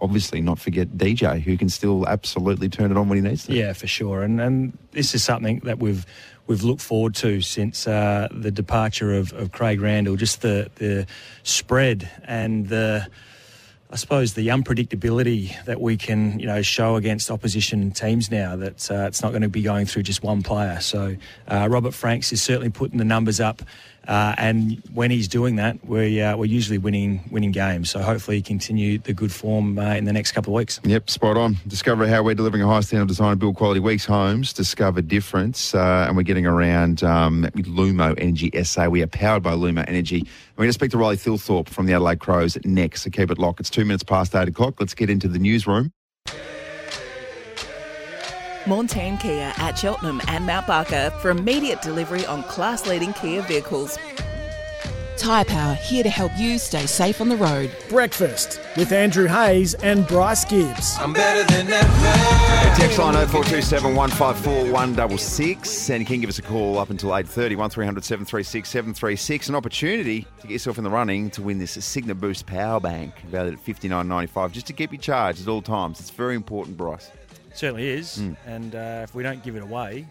[0.00, 3.52] obviously not forget DJ, who can still absolutely turn it on when he needs to.
[3.52, 4.22] Yeah, for sure.
[4.22, 6.06] And and this is something that we've
[6.46, 10.16] we've looked forward to since uh, the departure of, of Craig Randall.
[10.16, 11.06] Just the the
[11.42, 13.06] spread and the.
[13.88, 18.90] I suppose the unpredictability that we can, you know, show against opposition teams now that
[18.90, 20.80] uh, it's not going to be going through just one player.
[20.80, 23.62] So uh, Robert Franks is certainly putting the numbers up,
[24.06, 27.90] uh, and when he's doing that, we uh, we're usually winning winning games.
[27.90, 30.80] So hopefully, he continue the good form uh, in the next couple of weeks.
[30.84, 31.56] Yep, spot on.
[31.66, 34.52] Discover how we're delivering a high standard design and build quality weeks homes.
[34.52, 38.88] Discover difference, uh, and we're getting around um, Lumo Energy SA.
[38.88, 40.26] We are powered by Lumo Energy.
[40.56, 43.02] We're going to speak to Riley Thilthorpe from the Adelaide Crows next.
[43.02, 43.60] So keep it locked.
[43.60, 44.80] It's two minutes past eight o'clock.
[44.80, 45.92] Let's get into the newsroom.
[48.66, 53.98] Montane Kia at Cheltenham and Mount Barker for immediate delivery on class leading Kia vehicles.
[55.16, 57.74] Tyre Power here to help you stay safe on the road.
[57.88, 60.96] Breakfast with Andrew Hayes and Bryce Gibbs.
[60.98, 62.76] I'm better than ever.
[62.76, 67.56] Text line 0427 154 166 and you can give us a call up until 8.30
[67.56, 72.20] 1300 736 736 an opportunity to get yourself in the running to win this Cygnett
[72.20, 75.98] Boost Power Bank valued at 59.95 just to keep you charged at all times.
[76.00, 77.10] It's very important, Bryce.
[77.56, 78.18] Certainly is.
[78.18, 78.36] Mm.
[78.46, 80.06] And uh, if we don't give it away,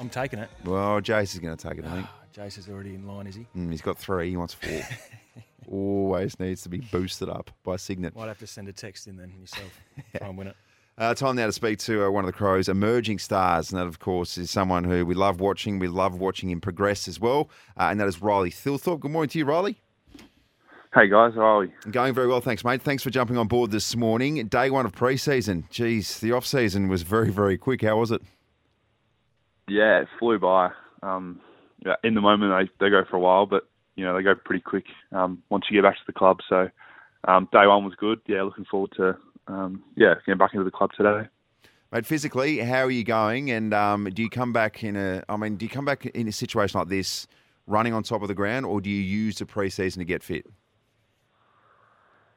[0.00, 0.50] I'm taking it.
[0.64, 2.06] Well, Jace is going to take it, I think.
[2.36, 3.46] Jace is already in line, is he?
[3.56, 4.30] Mm, he's got three.
[4.30, 4.80] He wants four.
[5.70, 8.16] Always needs to be boosted up by Cygnett.
[8.16, 9.80] Might have to send a text in then yourself.
[10.16, 10.56] Try and win it.
[10.96, 13.86] Uh, time now to speak to uh, one of the Crows' emerging stars, and that,
[13.86, 15.78] of course, is someone who we love watching.
[15.78, 17.48] We love watching him progress as well,
[17.78, 18.98] uh, and that is Riley Thilthorpe.
[18.98, 19.80] Good morning to you, Riley.
[20.94, 21.72] Hey guys, how are we?
[21.90, 22.80] Going very well, thanks, mate.
[22.80, 24.46] Thanks for jumping on board this morning.
[24.46, 25.66] Day one of pre-season.
[25.68, 27.82] Geez, the off-season was very, very quick.
[27.82, 28.22] How was it?
[29.68, 30.70] Yeah, it flew by.
[31.02, 31.40] Um,
[31.84, 34.34] yeah, in the moment, they, they go for a while, but you know they go
[34.34, 36.38] pretty quick um, once you get back to the club.
[36.48, 36.70] So
[37.24, 38.20] um, day one was good.
[38.26, 39.14] Yeah, looking forward to
[39.46, 41.28] um, yeah getting back into the club today.
[41.92, 43.50] Mate, physically, how are you going?
[43.50, 45.22] And um, do you come back in a?
[45.28, 47.26] I mean, do you come back in a situation like this,
[47.66, 50.46] running on top of the ground, or do you use the pre-season to get fit?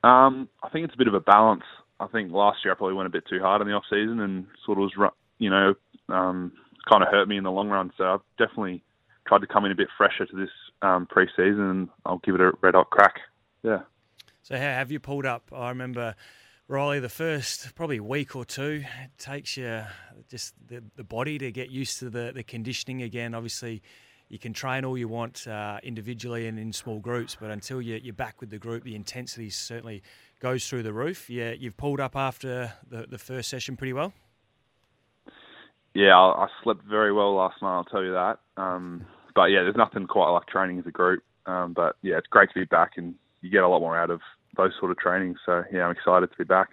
[0.03, 1.63] Um, I think it's a bit of a balance.
[1.99, 4.19] I think last year I probably went a bit too hard in the off season
[4.19, 5.75] and sort of was, you know,
[6.09, 6.51] um,
[6.89, 7.91] kind of hurt me in the long run.
[7.97, 8.83] So I've definitely
[9.27, 10.49] tried to come in a bit fresher to this
[10.81, 13.19] um, pre-season, and I'll give it a red hot crack.
[13.63, 13.81] Yeah.
[14.41, 15.51] So how have you pulled up?
[15.55, 16.15] I remember
[16.67, 19.83] Riley, the first probably week or two, it takes you
[20.29, 23.35] just the, the body to get used to the, the conditioning again.
[23.35, 23.83] Obviously,
[24.31, 27.99] you can train all you want uh, individually and in small groups, but until you,
[28.01, 30.01] you're back with the group, the intensity certainly
[30.39, 31.29] goes through the roof.
[31.29, 34.13] Yeah, you've pulled up after the, the first session pretty well.
[35.93, 37.75] yeah, I, I slept very well last night.
[37.75, 38.39] I'll tell you that.
[38.55, 39.05] Um,
[39.35, 41.23] but yeah, there's nothing quite like training as a group.
[41.45, 44.11] Um, but yeah, it's great to be back, and you get a lot more out
[44.11, 44.21] of
[44.55, 45.39] those sort of trainings.
[45.45, 46.69] So yeah, I'm excited to be back.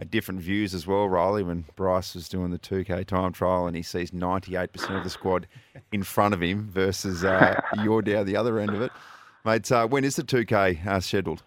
[0.00, 1.42] Uh, different views as well, Riley.
[1.42, 5.46] When Bryce was doing the 2K time trial and he sees 98% of the squad
[5.92, 8.92] in front of him versus uh, you're down the other end of it,
[9.44, 9.70] mate.
[9.70, 11.42] Uh, when is the 2K uh, scheduled?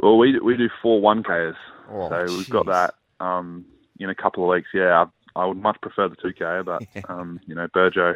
[0.00, 1.56] Well, we we do four one Ks,
[1.90, 3.64] Oh, so we've got that um,
[3.98, 4.68] in a couple of weeks.
[4.74, 5.06] Yeah,
[5.36, 8.14] I, I would much prefer the two K, but um, you know, Burjo,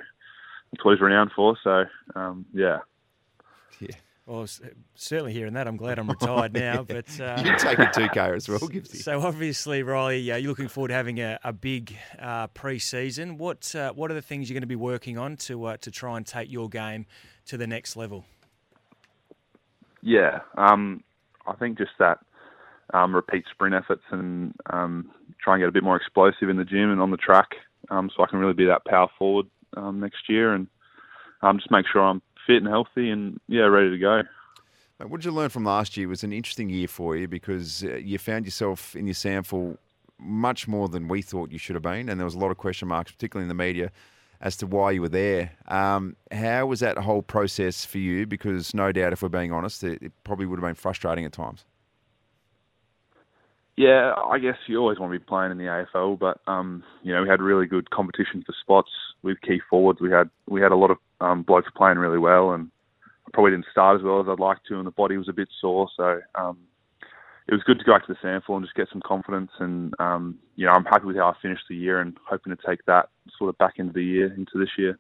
[0.73, 1.57] that's what he's renowned for.
[1.63, 1.85] So
[2.15, 2.79] um, yeah.
[4.29, 4.47] Well,
[4.95, 6.83] certainly hearing that, I'm glad I'm retired now.
[6.89, 8.97] But uh, You can take a 2K as well, Gibbsy.
[8.97, 13.39] So obviously, Riley, uh, you're looking forward to having a, a big uh, pre-season.
[13.39, 15.91] What uh, what are the things you're going to be working on to uh, to
[15.91, 17.07] try and take your game
[17.47, 18.27] to the next level?
[20.03, 21.03] Yeah, um,
[21.47, 22.19] I think just that
[22.93, 25.11] um, repeat sprint efforts and um,
[25.43, 27.49] try and get a bit more explosive in the gym and on the track,
[27.91, 30.67] um, so I can really be that power forward um, next year, and
[31.41, 34.23] um, just make sure I'm fit and healthy and yeah, ready to go.
[34.99, 36.07] What did you learn from last year?
[36.07, 39.79] It was an interesting year for you because uh, you found yourself in your SANFL
[40.19, 42.57] much more than we thought you should have been, and there was a lot of
[42.57, 43.93] question marks, particularly in the media,
[44.41, 45.53] as to why you were there.
[45.69, 48.27] Um, how was that whole process for you?
[48.27, 51.33] Because no doubt, if we're being honest, it, it probably would have been frustrating at
[51.33, 51.65] times.
[53.77, 57.15] Yeah, I guess you always want to be playing in the AFL, but um, you
[57.15, 58.91] know we had really good competition for spots
[59.23, 60.01] with key forwards.
[60.01, 62.71] We had we had a lot of um, blokes playing really well, and
[63.27, 65.33] I probably didn't start as well as I'd like to, and the body was a
[65.33, 65.89] bit sore.
[65.97, 66.59] So um,
[67.49, 69.51] it was good to go back to the SANFL and just get some confidence.
[69.59, 72.63] And um, you know I'm happy with how I finished the year, and hoping to
[72.67, 73.09] take that
[73.39, 74.99] sort of back into the year into this year.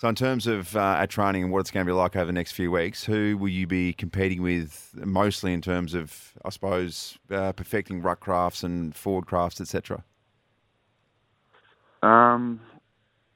[0.00, 2.24] So, in terms of uh, our training and what it's going to be like over
[2.24, 6.48] the next few weeks, who will you be competing with mostly in terms of, I
[6.48, 10.02] suppose, uh, perfecting ruck crafts and forward crafts, etc.?
[12.02, 12.62] Um,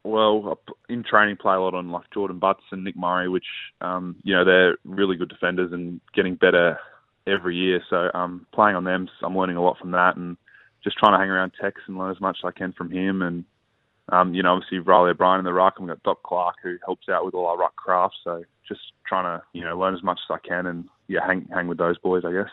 [0.04, 3.46] well, in training, play a lot on like Jordon Butts and Nick Murray, which
[3.80, 6.78] um, you know they're really good defenders and getting better
[7.26, 7.82] every year.
[7.88, 10.36] So um, playing on them, I'm learning a lot from that, and
[10.82, 13.22] just trying to hang around Tex and learn as much as I can from him.
[13.22, 13.44] And
[14.10, 16.76] um, you know, obviously Reilly O'Brien in the ruck, and we've got Doc Clark who
[16.84, 18.18] helps out with all our ruck crafts.
[18.22, 21.48] So just trying to you know learn as much as I can, and yeah, hang
[21.52, 22.50] hang with those boys, I guess.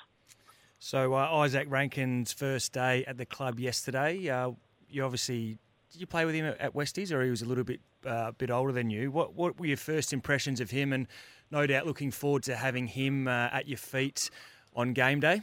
[0.80, 4.30] So uh, Izak Rankine's first day at the club yesterday.
[4.30, 4.52] Uh,
[4.90, 5.58] you obviously
[5.92, 8.50] did you play with him at- Westies, or he was a little bit uh, bit
[8.50, 9.12] older than you?
[9.12, 10.94] What what were your first impressions of him?
[10.94, 11.08] And
[11.52, 14.30] no doubt looking forward to having him uh, at your feet
[14.76, 15.42] on game day.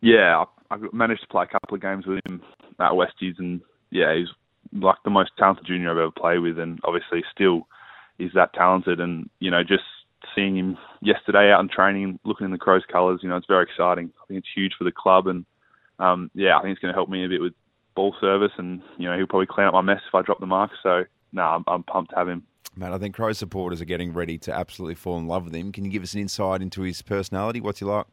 [0.00, 2.40] Yeah, I, I managed to play a couple of games with him
[2.80, 3.60] at Westies, and
[3.90, 4.28] yeah, he's
[4.72, 7.68] like the most talented junior I've ever played with, and obviously still
[8.18, 9.00] is that talented.
[9.00, 9.84] And you know, just
[10.34, 13.64] seeing him yesterday out in training, looking in the Crows colours, you know, it's very
[13.64, 14.12] exciting.
[14.22, 15.44] I think it's huge for the club, and
[15.98, 17.54] um, yeah, I think it's going to help me a bit with
[17.98, 20.46] ball service, and you know, he'll probably clean up my mess if I drop the
[20.46, 20.70] mark.
[20.84, 21.02] So
[21.32, 22.44] no, I'm, I'm pumped to have him.
[22.76, 25.72] Mate, I think Crow supporters are getting ready to absolutely fall in love with him.
[25.72, 27.60] Can you give us an insight into his personality?
[27.60, 28.06] What's he like?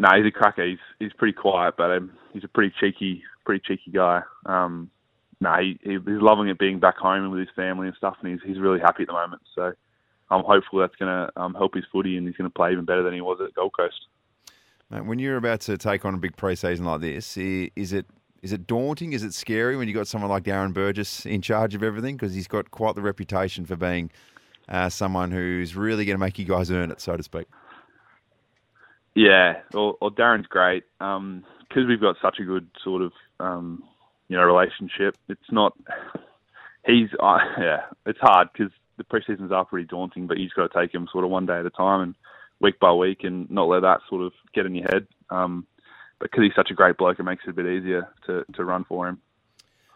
[0.00, 0.66] No, he's a cracker.
[0.66, 4.22] He's he's pretty quiet, but um, he's a pretty cheeky, pretty cheeky guy.
[4.46, 4.90] Um,
[5.40, 8.16] no, he, he, he's loving it being back home and with his family and stuff,
[8.20, 9.42] and he's he's really happy at the moment.
[9.54, 9.72] So
[10.28, 12.84] I'm hopeful that's going to um, help his footy, and he's going to play even
[12.84, 14.08] better than he was at Gold Coast.
[15.00, 18.06] When you're about to take on a big pre-season like this, is it
[18.42, 19.12] is it daunting?
[19.12, 22.16] Is it scary when you got someone like Darren Burgess in charge of everything?
[22.16, 24.10] Because he's got quite the reputation for being
[24.68, 27.46] uh, someone who's really going to make you guys earn it, so to speak.
[29.14, 33.84] Yeah, well, well Darren's great because we've got such a good sort of um,
[34.28, 35.16] you know relationship.
[35.28, 35.76] It's not
[36.84, 40.80] he's uh, yeah, it's hard because the preseasons are pretty daunting, but you've got to
[40.80, 42.14] take him sort of one day at a time and
[42.62, 45.06] week by week, and not let that sort of get in your head.
[45.30, 45.66] Um,
[46.18, 48.64] but because he's such a great bloke, it makes it a bit easier to to
[48.64, 49.20] run for him.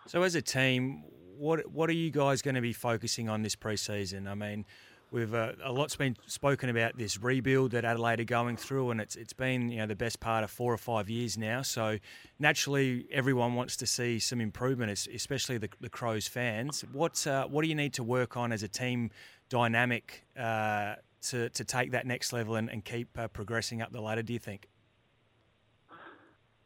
[0.07, 1.05] So as a team,
[1.39, 4.27] what what are you guys going to be focusing on this pre-season?
[4.27, 4.65] I mean,
[5.11, 9.01] we've uh, a lot's been spoken about this rebuild that Adelaide are going through, and
[9.01, 11.63] it's it's been you know the best part of four or five years now.
[11.63, 11.99] So
[12.39, 16.85] naturally, everyone wants to see some improvement, especially the, the Crows fans.
[16.93, 19.11] What uh, what do you need to work on as a team
[19.49, 20.97] dynamic uh,
[21.31, 24.23] to to take that next level and, and keep uh, progressing up the ladder?
[24.23, 24.69] Do you think?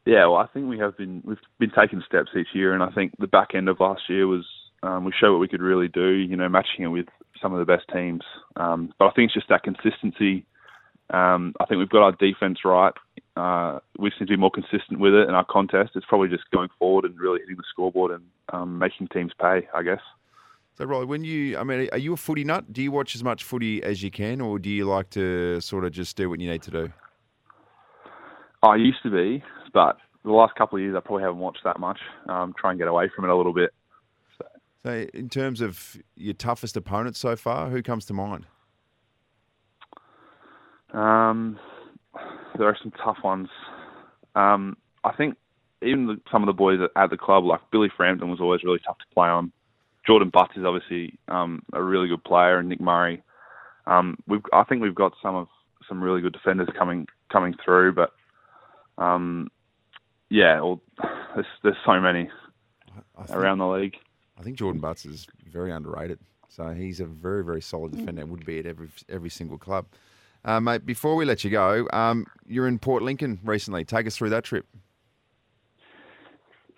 [0.07, 2.91] Yeah, well, I think we have been we've been taking steps each year, and I
[2.91, 4.47] think the back end of last year was
[4.83, 6.11] um, we showed what we could really do.
[6.11, 7.07] You know, matching it with
[7.41, 8.23] some of the best teams.
[8.57, 10.47] Um, but I think it's just that consistency.
[11.11, 12.93] Um, I think we've got our defense right.
[13.37, 16.51] Uh, we seem to be more consistent with it, in our contest It's probably just
[16.53, 19.69] going forward and really hitting the scoreboard and um, making teams pay.
[19.75, 20.01] I guess.
[20.75, 22.73] So, Riley, when you, I mean, are you a footy nut?
[22.73, 25.85] Do you watch as much footy as you can, or do you like to sort
[25.85, 26.93] of just do what you need to do?
[28.63, 29.43] I used to be,
[29.73, 31.99] but the last couple of years, I probably haven't watched that much.
[32.29, 33.71] Um, try and get away from it a little bit.
[34.83, 38.47] So, in terms of your toughest opponents so far, who comes to mind?
[40.93, 41.59] Um,
[42.57, 43.49] there are some tough ones.
[44.35, 45.37] Um, I think
[45.83, 48.63] even the, some of the boys at, at the club, like Billy Frampton, was always
[48.65, 49.53] really tough to play on.
[50.11, 53.23] Jordon Butts is obviously um, a really good player, and Nick Murray.
[53.87, 55.47] Um, we've, I think we've got some of
[55.89, 58.13] some really good defenders coming coming through, but
[58.99, 59.49] um,
[60.29, 60.81] yeah, well,
[61.35, 62.29] there's there's so many
[63.27, 63.97] think- around the league.
[64.39, 66.19] I think Jordon Butts is very underrated.
[66.49, 68.27] So he's a very, very solid defender.
[68.27, 69.87] Would be at every every single club.
[70.45, 73.85] Uh, mate, before we let you go, um, you're in Port Lincoln recently.
[73.85, 74.67] Take us through that trip.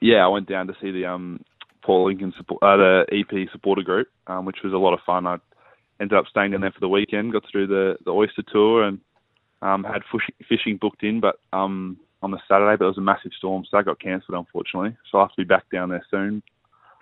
[0.01, 1.45] Yeah, I went down to see the um,
[1.83, 5.27] Port Lincoln support, uh, the EP supporter group, um, which was a lot of fun.
[5.27, 5.39] I
[6.01, 9.01] ended up staying down there for the weekend, got do the, the oyster tour, and
[9.63, 10.03] um, had
[10.49, 13.77] fishing, booked in, but um, on the Saturday, but there was a massive storm, so
[13.77, 14.97] that got cancelled unfortunately.
[15.11, 16.43] So I'll have to be back down there soon.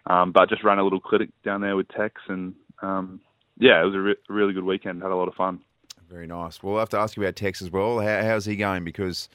[0.07, 3.20] Um, but just ran a little clinic down there with Tex, and um,
[3.59, 5.02] yeah, it was a re- really good weekend.
[5.02, 5.61] Had a lot of fun.
[6.09, 6.62] Very nice.
[6.62, 8.01] We'll have to ask you about Tex as well.
[8.01, 8.85] How, how's he going?
[8.85, 9.28] Because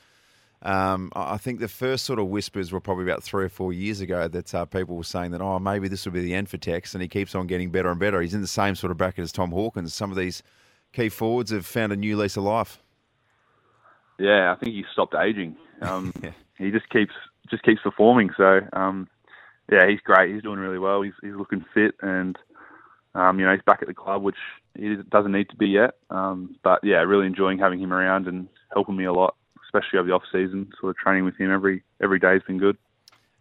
[0.65, 4.01] um, I think the first sort of whispers were probably about three or four years
[4.01, 6.57] ago that uh, people were saying that, oh, maybe this will be the end for
[6.57, 8.21] Tex, and he keeps on getting better and better.
[8.21, 9.93] He's in the same sort of bracket as Tom Hawkins.
[9.93, 10.43] Some of these
[10.91, 12.81] key forwards have found a new lease of life.
[14.17, 15.55] Yeah, I think he stopped aging.
[15.81, 16.13] Um,
[16.57, 17.13] He just keeps
[17.49, 18.29] just keeps performing.
[18.37, 19.07] So um,
[19.71, 20.33] yeah, he's great.
[20.33, 21.01] He's doing really well.
[21.01, 22.37] He's he's looking fit, and
[23.13, 24.37] um, you know he's back at the club, which
[24.77, 25.95] he doesn't need to be yet.
[26.09, 29.35] Um, but yeah, really enjoying having him around and helping me a lot,
[29.75, 30.69] especially over the off season.
[30.79, 32.77] Sort of training with him every every day has been good.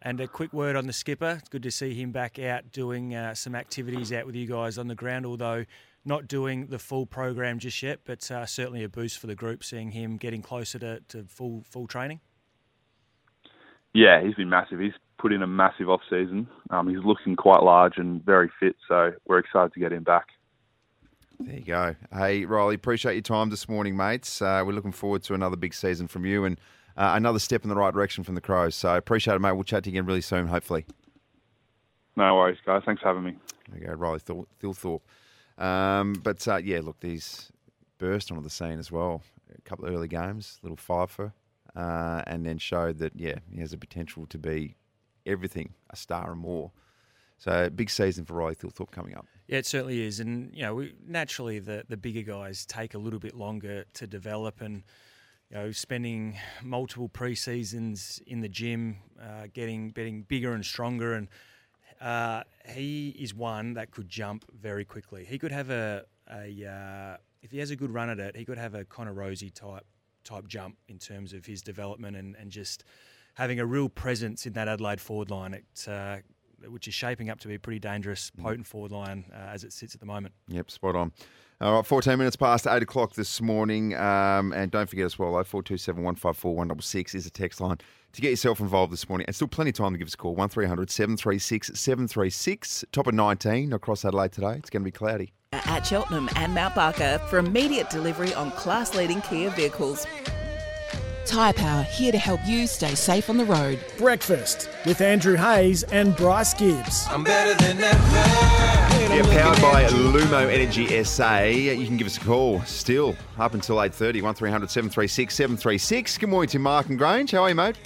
[0.02, 1.38] And a quick word on the skipper.
[1.38, 4.76] It's good to see him back out doing uh, some activities out with you guys
[4.76, 5.64] on the ground, although
[6.04, 9.64] not doing the full program just yet, but uh, certainly a boost for the group
[9.64, 12.20] seeing him getting closer to, to full full training.
[13.94, 14.80] Yeah, he's been massive.
[14.80, 16.48] He's put in a massive off season.
[16.68, 20.26] Um, he's looking quite large and very fit, so we're excited to get him back.
[21.40, 21.96] There you go.
[22.12, 24.40] Hey, Riley, appreciate your time this morning, mates.
[24.40, 26.58] Uh, we're looking forward to another big season from you and
[26.96, 28.74] uh, another step in the right direction from the Crows.
[28.74, 29.52] So appreciate it, mate.
[29.52, 30.86] We'll chat to you again really soon, hopefully.
[32.16, 32.82] No worries, guys.
[32.86, 33.36] Thanks for having me.
[33.70, 35.02] There you go, Riley Thil- Thilthorpe.
[35.58, 37.50] Um, but uh, yeah, look, these
[37.98, 39.22] burst onto the scene as well.
[39.56, 41.32] A couple of early games, little five for,
[41.74, 44.76] uh, and then showed that yeah, he has the potential to be
[45.26, 46.70] everything, a star and more.
[47.38, 49.26] So big season for Riley Thilthorpe coming up.
[49.46, 52.98] Yeah, it certainly is, and you know, we, naturally the the bigger guys take a
[52.98, 54.82] little bit longer to develop, and
[55.50, 61.12] you know, spending multiple pre seasons in the gym, uh, getting getting bigger and stronger,
[61.12, 61.28] and
[62.00, 65.24] uh, he is one that could jump very quickly.
[65.24, 68.46] He could have a a uh, if he has a good run at it, he
[68.46, 69.84] could have a Connor Rozee type
[70.24, 72.84] type jump in terms of his development and, and just
[73.34, 75.52] having a real presence in that Adelaide forward line.
[75.52, 75.64] It,
[76.68, 79.72] which is shaping up to be a pretty dangerous, potent forward line uh, as it
[79.72, 80.34] sits at the moment.
[80.48, 81.12] Yep, spot on.
[81.60, 83.94] All right, 14 minutes past 8 o'clock this morning.
[83.94, 87.78] Um, and don't forget as well, 0427 154 166 is a text line
[88.12, 89.26] to get yourself involved this morning.
[89.26, 90.34] And still plenty of time to give us a call.
[90.34, 92.84] 1300 736 736.
[92.92, 94.54] Top of 19 across Adelaide today.
[94.54, 95.32] It's going to be cloudy.
[95.52, 100.06] At Cheltenham and Mount Barker for immediate delivery on class leading Kia vehicles.
[101.26, 103.78] Tyre Power here to help you stay safe on the road.
[103.98, 107.06] Breakfast with Andrew Hayes and Bryce Gibbs.
[107.08, 107.98] I'm better than ever.
[109.14, 111.44] Yeah, powered by Lumo Energy SA.
[111.44, 116.18] You can give us a call still up until 8.30, 1300 736 736.
[116.18, 117.30] Good morning to Mark and Grange.
[117.30, 117.76] How are you, mate?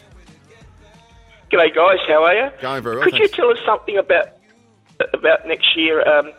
[1.53, 1.99] G'day, guys.
[2.07, 2.51] How are you?
[2.61, 4.29] Going very well, Could you tell us something about
[5.15, 6.07] about next year?
[6.09, 6.33] Um,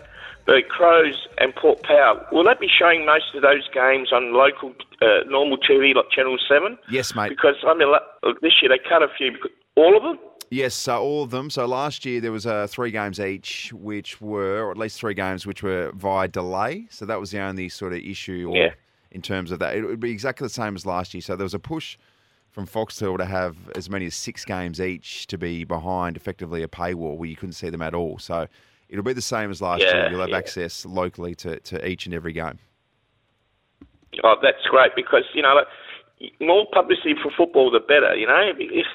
[0.49, 2.25] the Crows and Port Power.
[2.31, 6.37] Will that be showing most of those games on local, uh, normal TV like Channel
[6.47, 6.77] Seven?
[6.89, 7.29] Yes, mate.
[7.29, 7.87] Because I mean,
[8.41, 9.31] this year they cut a few.
[9.33, 10.17] because- All of them.
[10.51, 11.51] Yes, so all of them.
[11.51, 15.13] So last year there was uh, three games each, which were, or at least three
[15.13, 16.87] games, which were via delay.
[16.89, 18.69] So that was the only sort of issue or Yeah.
[19.11, 19.75] in terms of that.
[19.75, 21.21] It would be exactly the same as last year.
[21.21, 21.97] So there was a push
[22.49, 26.67] from Foxtel to have as many as six games each to be behind effectively a
[26.67, 28.17] paywall where you couldn't see them at all.
[28.17, 28.47] So
[28.89, 30.09] it'll be the same as last year.
[30.09, 30.37] You'll have yeah.
[30.37, 32.59] access locally to, to each and every game.
[34.23, 38.15] Oh, that's great because you know, like, more publicity for football, the better.
[38.15, 38.87] You know, if, if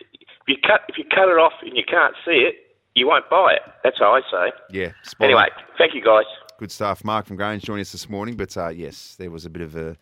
[0.46, 2.56] you cut if you cut it off and you can't see it,
[2.94, 3.62] you won't buy it.
[3.82, 4.52] That's how I say.
[4.70, 4.92] Yeah.
[5.02, 5.64] spot Anyway, on.
[5.78, 6.24] thank you, guys.
[6.58, 7.04] Good stuff.
[7.04, 8.36] Mark from Grange joining us this morning.
[8.36, 9.96] But uh, yes, there was a bit of a,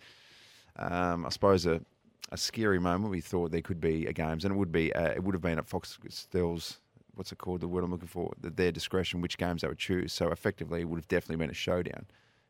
[0.76, 1.80] um, I suppose, a,
[2.30, 3.10] a scary moment.
[3.10, 4.92] We thought there could be a games, and it would be.
[4.94, 6.78] Uh, it would have been at Foxtel's.
[7.14, 7.60] What's it called?
[7.60, 8.32] The word I'm looking for.
[8.40, 10.12] Their discretion, which games they would choose.
[10.12, 12.06] So effectively, it would have definitely been a showdown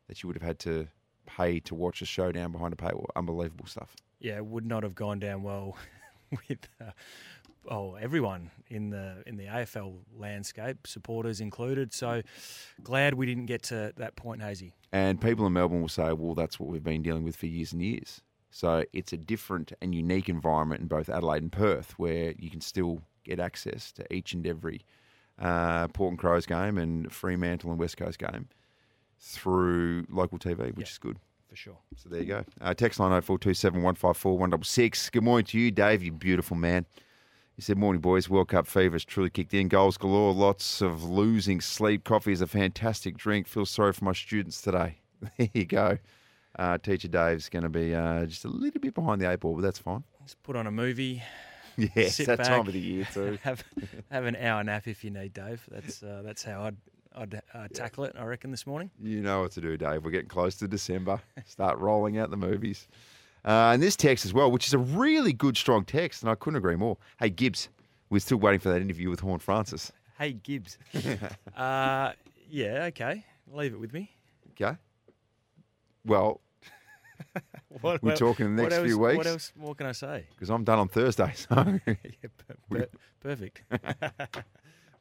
[0.08, 0.88] that you would have had to
[1.26, 3.06] pay to watch a showdown behind a paywall.
[3.16, 3.96] Unbelievable stuff.
[4.20, 5.76] Yeah, it would not have gone down well
[6.48, 6.90] with uh,
[7.68, 11.92] oh everyone in the in the AFL landscape, supporters included.
[11.92, 12.22] So
[12.82, 14.74] glad we didn't get to that point, Hazy.
[14.92, 17.72] And people in Melbourne will say, well, that's what we've been dealing with for years
[17.72, 18.20] and years.
[18.50, 22.60] So it's a different and unique environment in both Adelaide and Perth where you can
[22.60, 24.84] still get access to each and every
[25.38, 28.48] uh, Port and Crows game and Fremantle and West Coast game
[29.18, 31.18] through local TV, which is good.
[31.48, 31.78] For sure.
[31.96, 32.44] So there you go.
[32.62, 35.10] Uh, text line 0427 154 166.
[35.10, 36.86] Good morning to you, Dave, you beautiful man.
[37.54, 38.30] He said, Morning, boys.
[38.30, 39.68] World Cup fever has truly kicked in.
[39.68, 42.04] Goals galore, lots of losing sleep.
[42.04, 43.46] Coffee is a fantastic drink.
[43.46, 44.98] Feel sorry for my students today.
[45.38, 45.98] There you go.
[46.58, 49.54] Uh, Teacher Dave's going to be uh, just a little bit behind the eight ball,
[49.54, 50.02] but that's fine.
[50.22, 51.22] Just put on a movie.
[51.76, 53.38] Yeah, it's sit that back, time of the year too.
[53.42, 53.64] Have,
[54.10, 55.66] have an hour nap if you need, Dave.
[55.70, 56.76] That's uh, that's how I'd
[57.14, 58.14] I'd uh, tackle it.
[58.18, 58.90] I reckon this morning.
[59.00, 60.04] You know what to do, Dave.
[60.04, 61.20] We're getting close to December.
[61.46, 62.88] Start rolling out the movies.
[63.44, 66.36] Uh, and this text as well, which is a really good, strong text, and I
[66.36, 66.96] couldn't agree more.
[67.18, 67.70] Hey, Gibbs,
[68.08, 69.90] we're still waiting for that interview with Horne-Francis.
[70.22, 70.78] Hey Gibbs.
[71.56, 72.12] uh,
[72.48, 73.24] yeah, okay.
[73.50, 74.10] Leave it with me.
[74.52, 74.76] Okay.
[76.04, 76.40] Well,
[77.80, 79.16] What- we're talking the next else- few weeks.
[79.16, 80.26] What else more can I say?
[80.30, 81.32] Because I'm done on Thursday.
[81.34, 81.54] So
[81.86, 81.94] yeah,
[82.70, 82.86] per-
[83.20, 83.62] perfect.
[83.70, 83.80] well,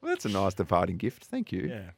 [0.03, 1.26] that's a nice departing gift.
[1.26, 1.68] Thank you.
[1.69, 1.91] yeah.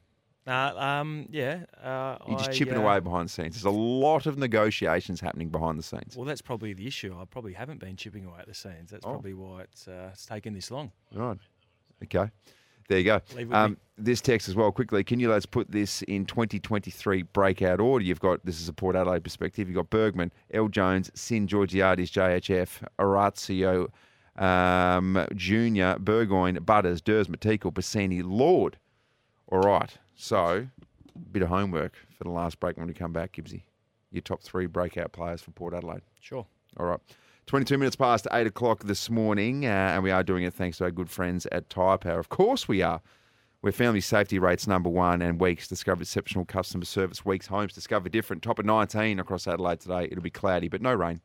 [0.45, 1.63] Uh, um, yeah.
[1.81, 3.55] Uh, You're just I, chipping uh, away behind the scenes.
[3.55, 6.17] There's a lot of negotiations happening behind the scenes.
[6.17, 7.15] Well, that's probably the issue.
[7.17, 8.91] I probably haven't been chipping away at the scenes.
[8.91, 9.11] That's Oh.
[9.11, 10.91] probably why it's uh, it's taken this long.
[11.13, 11.37] Right.
[12.03, 12.29] Okay.
[12.89, 13.21] There you go.
[13.35, 15.03] Leave it with Um, this text as well, quickly.
[15.03, 18.03] Can you let's put this in 2023 breakout order?
[18.03, 19.67] You've got, this is a Port Adelaide perspective.
[19.67, 20.67] You've got Bergman, L.
[20.67, 23.89] Jones, Sinn Georgiades, JHF, Orazio,
[24.37, 28.77] um, Junior, Burgoyne, Butters, Durs, Matikal, Bassini, Lord.
[29.51, 29.95] All right.
[30.15, 30.67] So,
[31.31, 33.63] bit of homework for the last break when we come back, Gibbsy.
[34.11, 36.01] Your top three breakout players for Port Adelaide.
[36.19, 36.45] Sure.
[36.77, 36.99] All right.
[37.45, 40.85] 22 minutes past 8 o'clock this morning, uh, and we are doing it thanks to
[40.85, 42.19] our good friends at Tyre Power.
[42.19, 43.01] Of course, we are.
[43.61, 47.23] We're family safety rates number one and Weeks discover exceptional customer service.
[47.25, 48.43] Weeks homes discover different.
[48.43, 50.07] Top of 19 across Adelaide today.
[50.11, 51.21] It'll be cloudy, but no rain.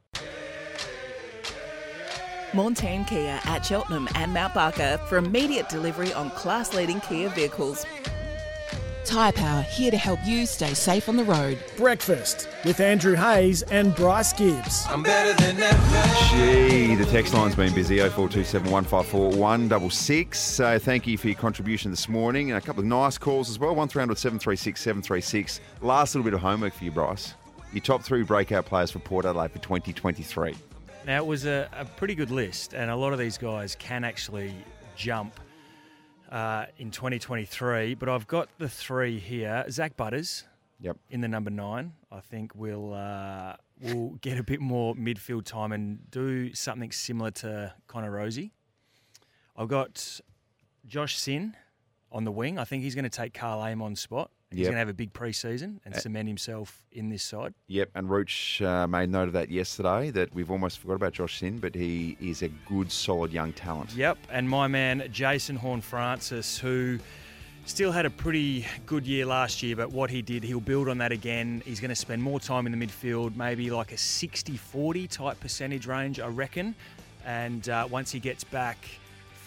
[2.52, 7.84] Montane Kia at Cheltenham and Mount Barker for immediate delivery on class leading Kia vehicles.
[9.04, 11.58] Tyre Power here to help you stay safe on the road.
[11.76, 14.86] Breakfast with Andrew Hayes and Bryce Gibbs.
[14.88, 16.14] I'm better than ever.
[16.30, 17.98] Gee, the text line's been busy.
[17.98, 20.38] 0427 154 166.
[20.38, 22.50] So thank you for your contribution this morning.
[22.50, 23.74] And a couple of nice calls as well.
[23.74, 25.60] 1300 736 736.
[25.80, 27.34] Last little bit of homework for you, Bryce.
[27.72, 30.54] Your top three breakout players for Port Adelaide for 2023.
[31.06, 34.04] Now, it was a, a pretty good list, and a lot of these guys can
[34.04, 34.54] actually
[34.96, 35.38] jump
[36.28, 37.94] uh, in 2023.
[37.94, 39.64] But I've got the three here.
[39.70, 40.44] Zak Butters.
[40.80, 40.96] Yep.
[41.10, 45.72] In the number nine, I think we'll uh, we'll get a bit more midfield time
[45.72, 48.52] and do something similar to Connor Rozee.
[49.56, 50.20] I've got
[50.86, 51.56] Josh Sinn
[52.12, 52.58] on the wing.
[52.58, 54.30] I think he's going to take Karl Amon's spot.
[54.50, 54.66] He's Yep.
[54.66, 57.52] going to have a big preseason and cement himself in this side.
[57.66, 61.38] Yep, and Roach uh, made note of that yesterday that we've almost forgot about Josh
[61.38, 63.92] Sinn, but he is a good, solid young talent.
[63.94, 66.98] Yep, and my man Jason Horne-Francis, who
[67.66, 70.96] still had a pretty good year last year, but what he did, he'll build on
[70.96, 71.62] that again.
[71.66, 75.38] He's going to spend more time in the midfield, maybe like a 60 40 type
[75.40, 76.74] percentage range, I reckon.
[77.26, 78.78] And uh, once he gets back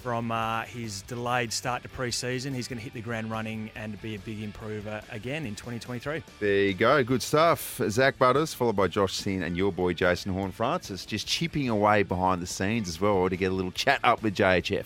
[0.01, 4.01] from uh, his delayed start to pre-season, he's going to hit the ground running and
[4.01, 6.23] be a big improver again in 2023.
[6.39, 7.79] There you go, good stuff.
[7.89, 12.41] Zak Butters, followed by Josh Sinn and your boy Jason Horne-Francis, just chipping away behind
[12.41, 14.85] the scenes as well to get a little chat up with JHF.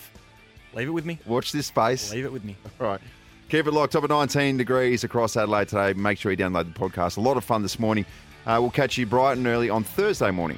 [0.73, 1.19] Leave it with me.
[1.25, 2.11] Watch this space.
[2.11, 2.57] Leave it with me.
[2.81, 3.01] All right.
[3.47, 3.93] Keep it locked.
[3.93, 5.93] Top of 19 degrees across Adelaide today.
[5.93, 7.17] Make sure you download the podcast.
[7.17, 8.05] A lot of fun this morning.
[8.45, 10.57] Uh, we'll catch you bright and early on Thursday morning.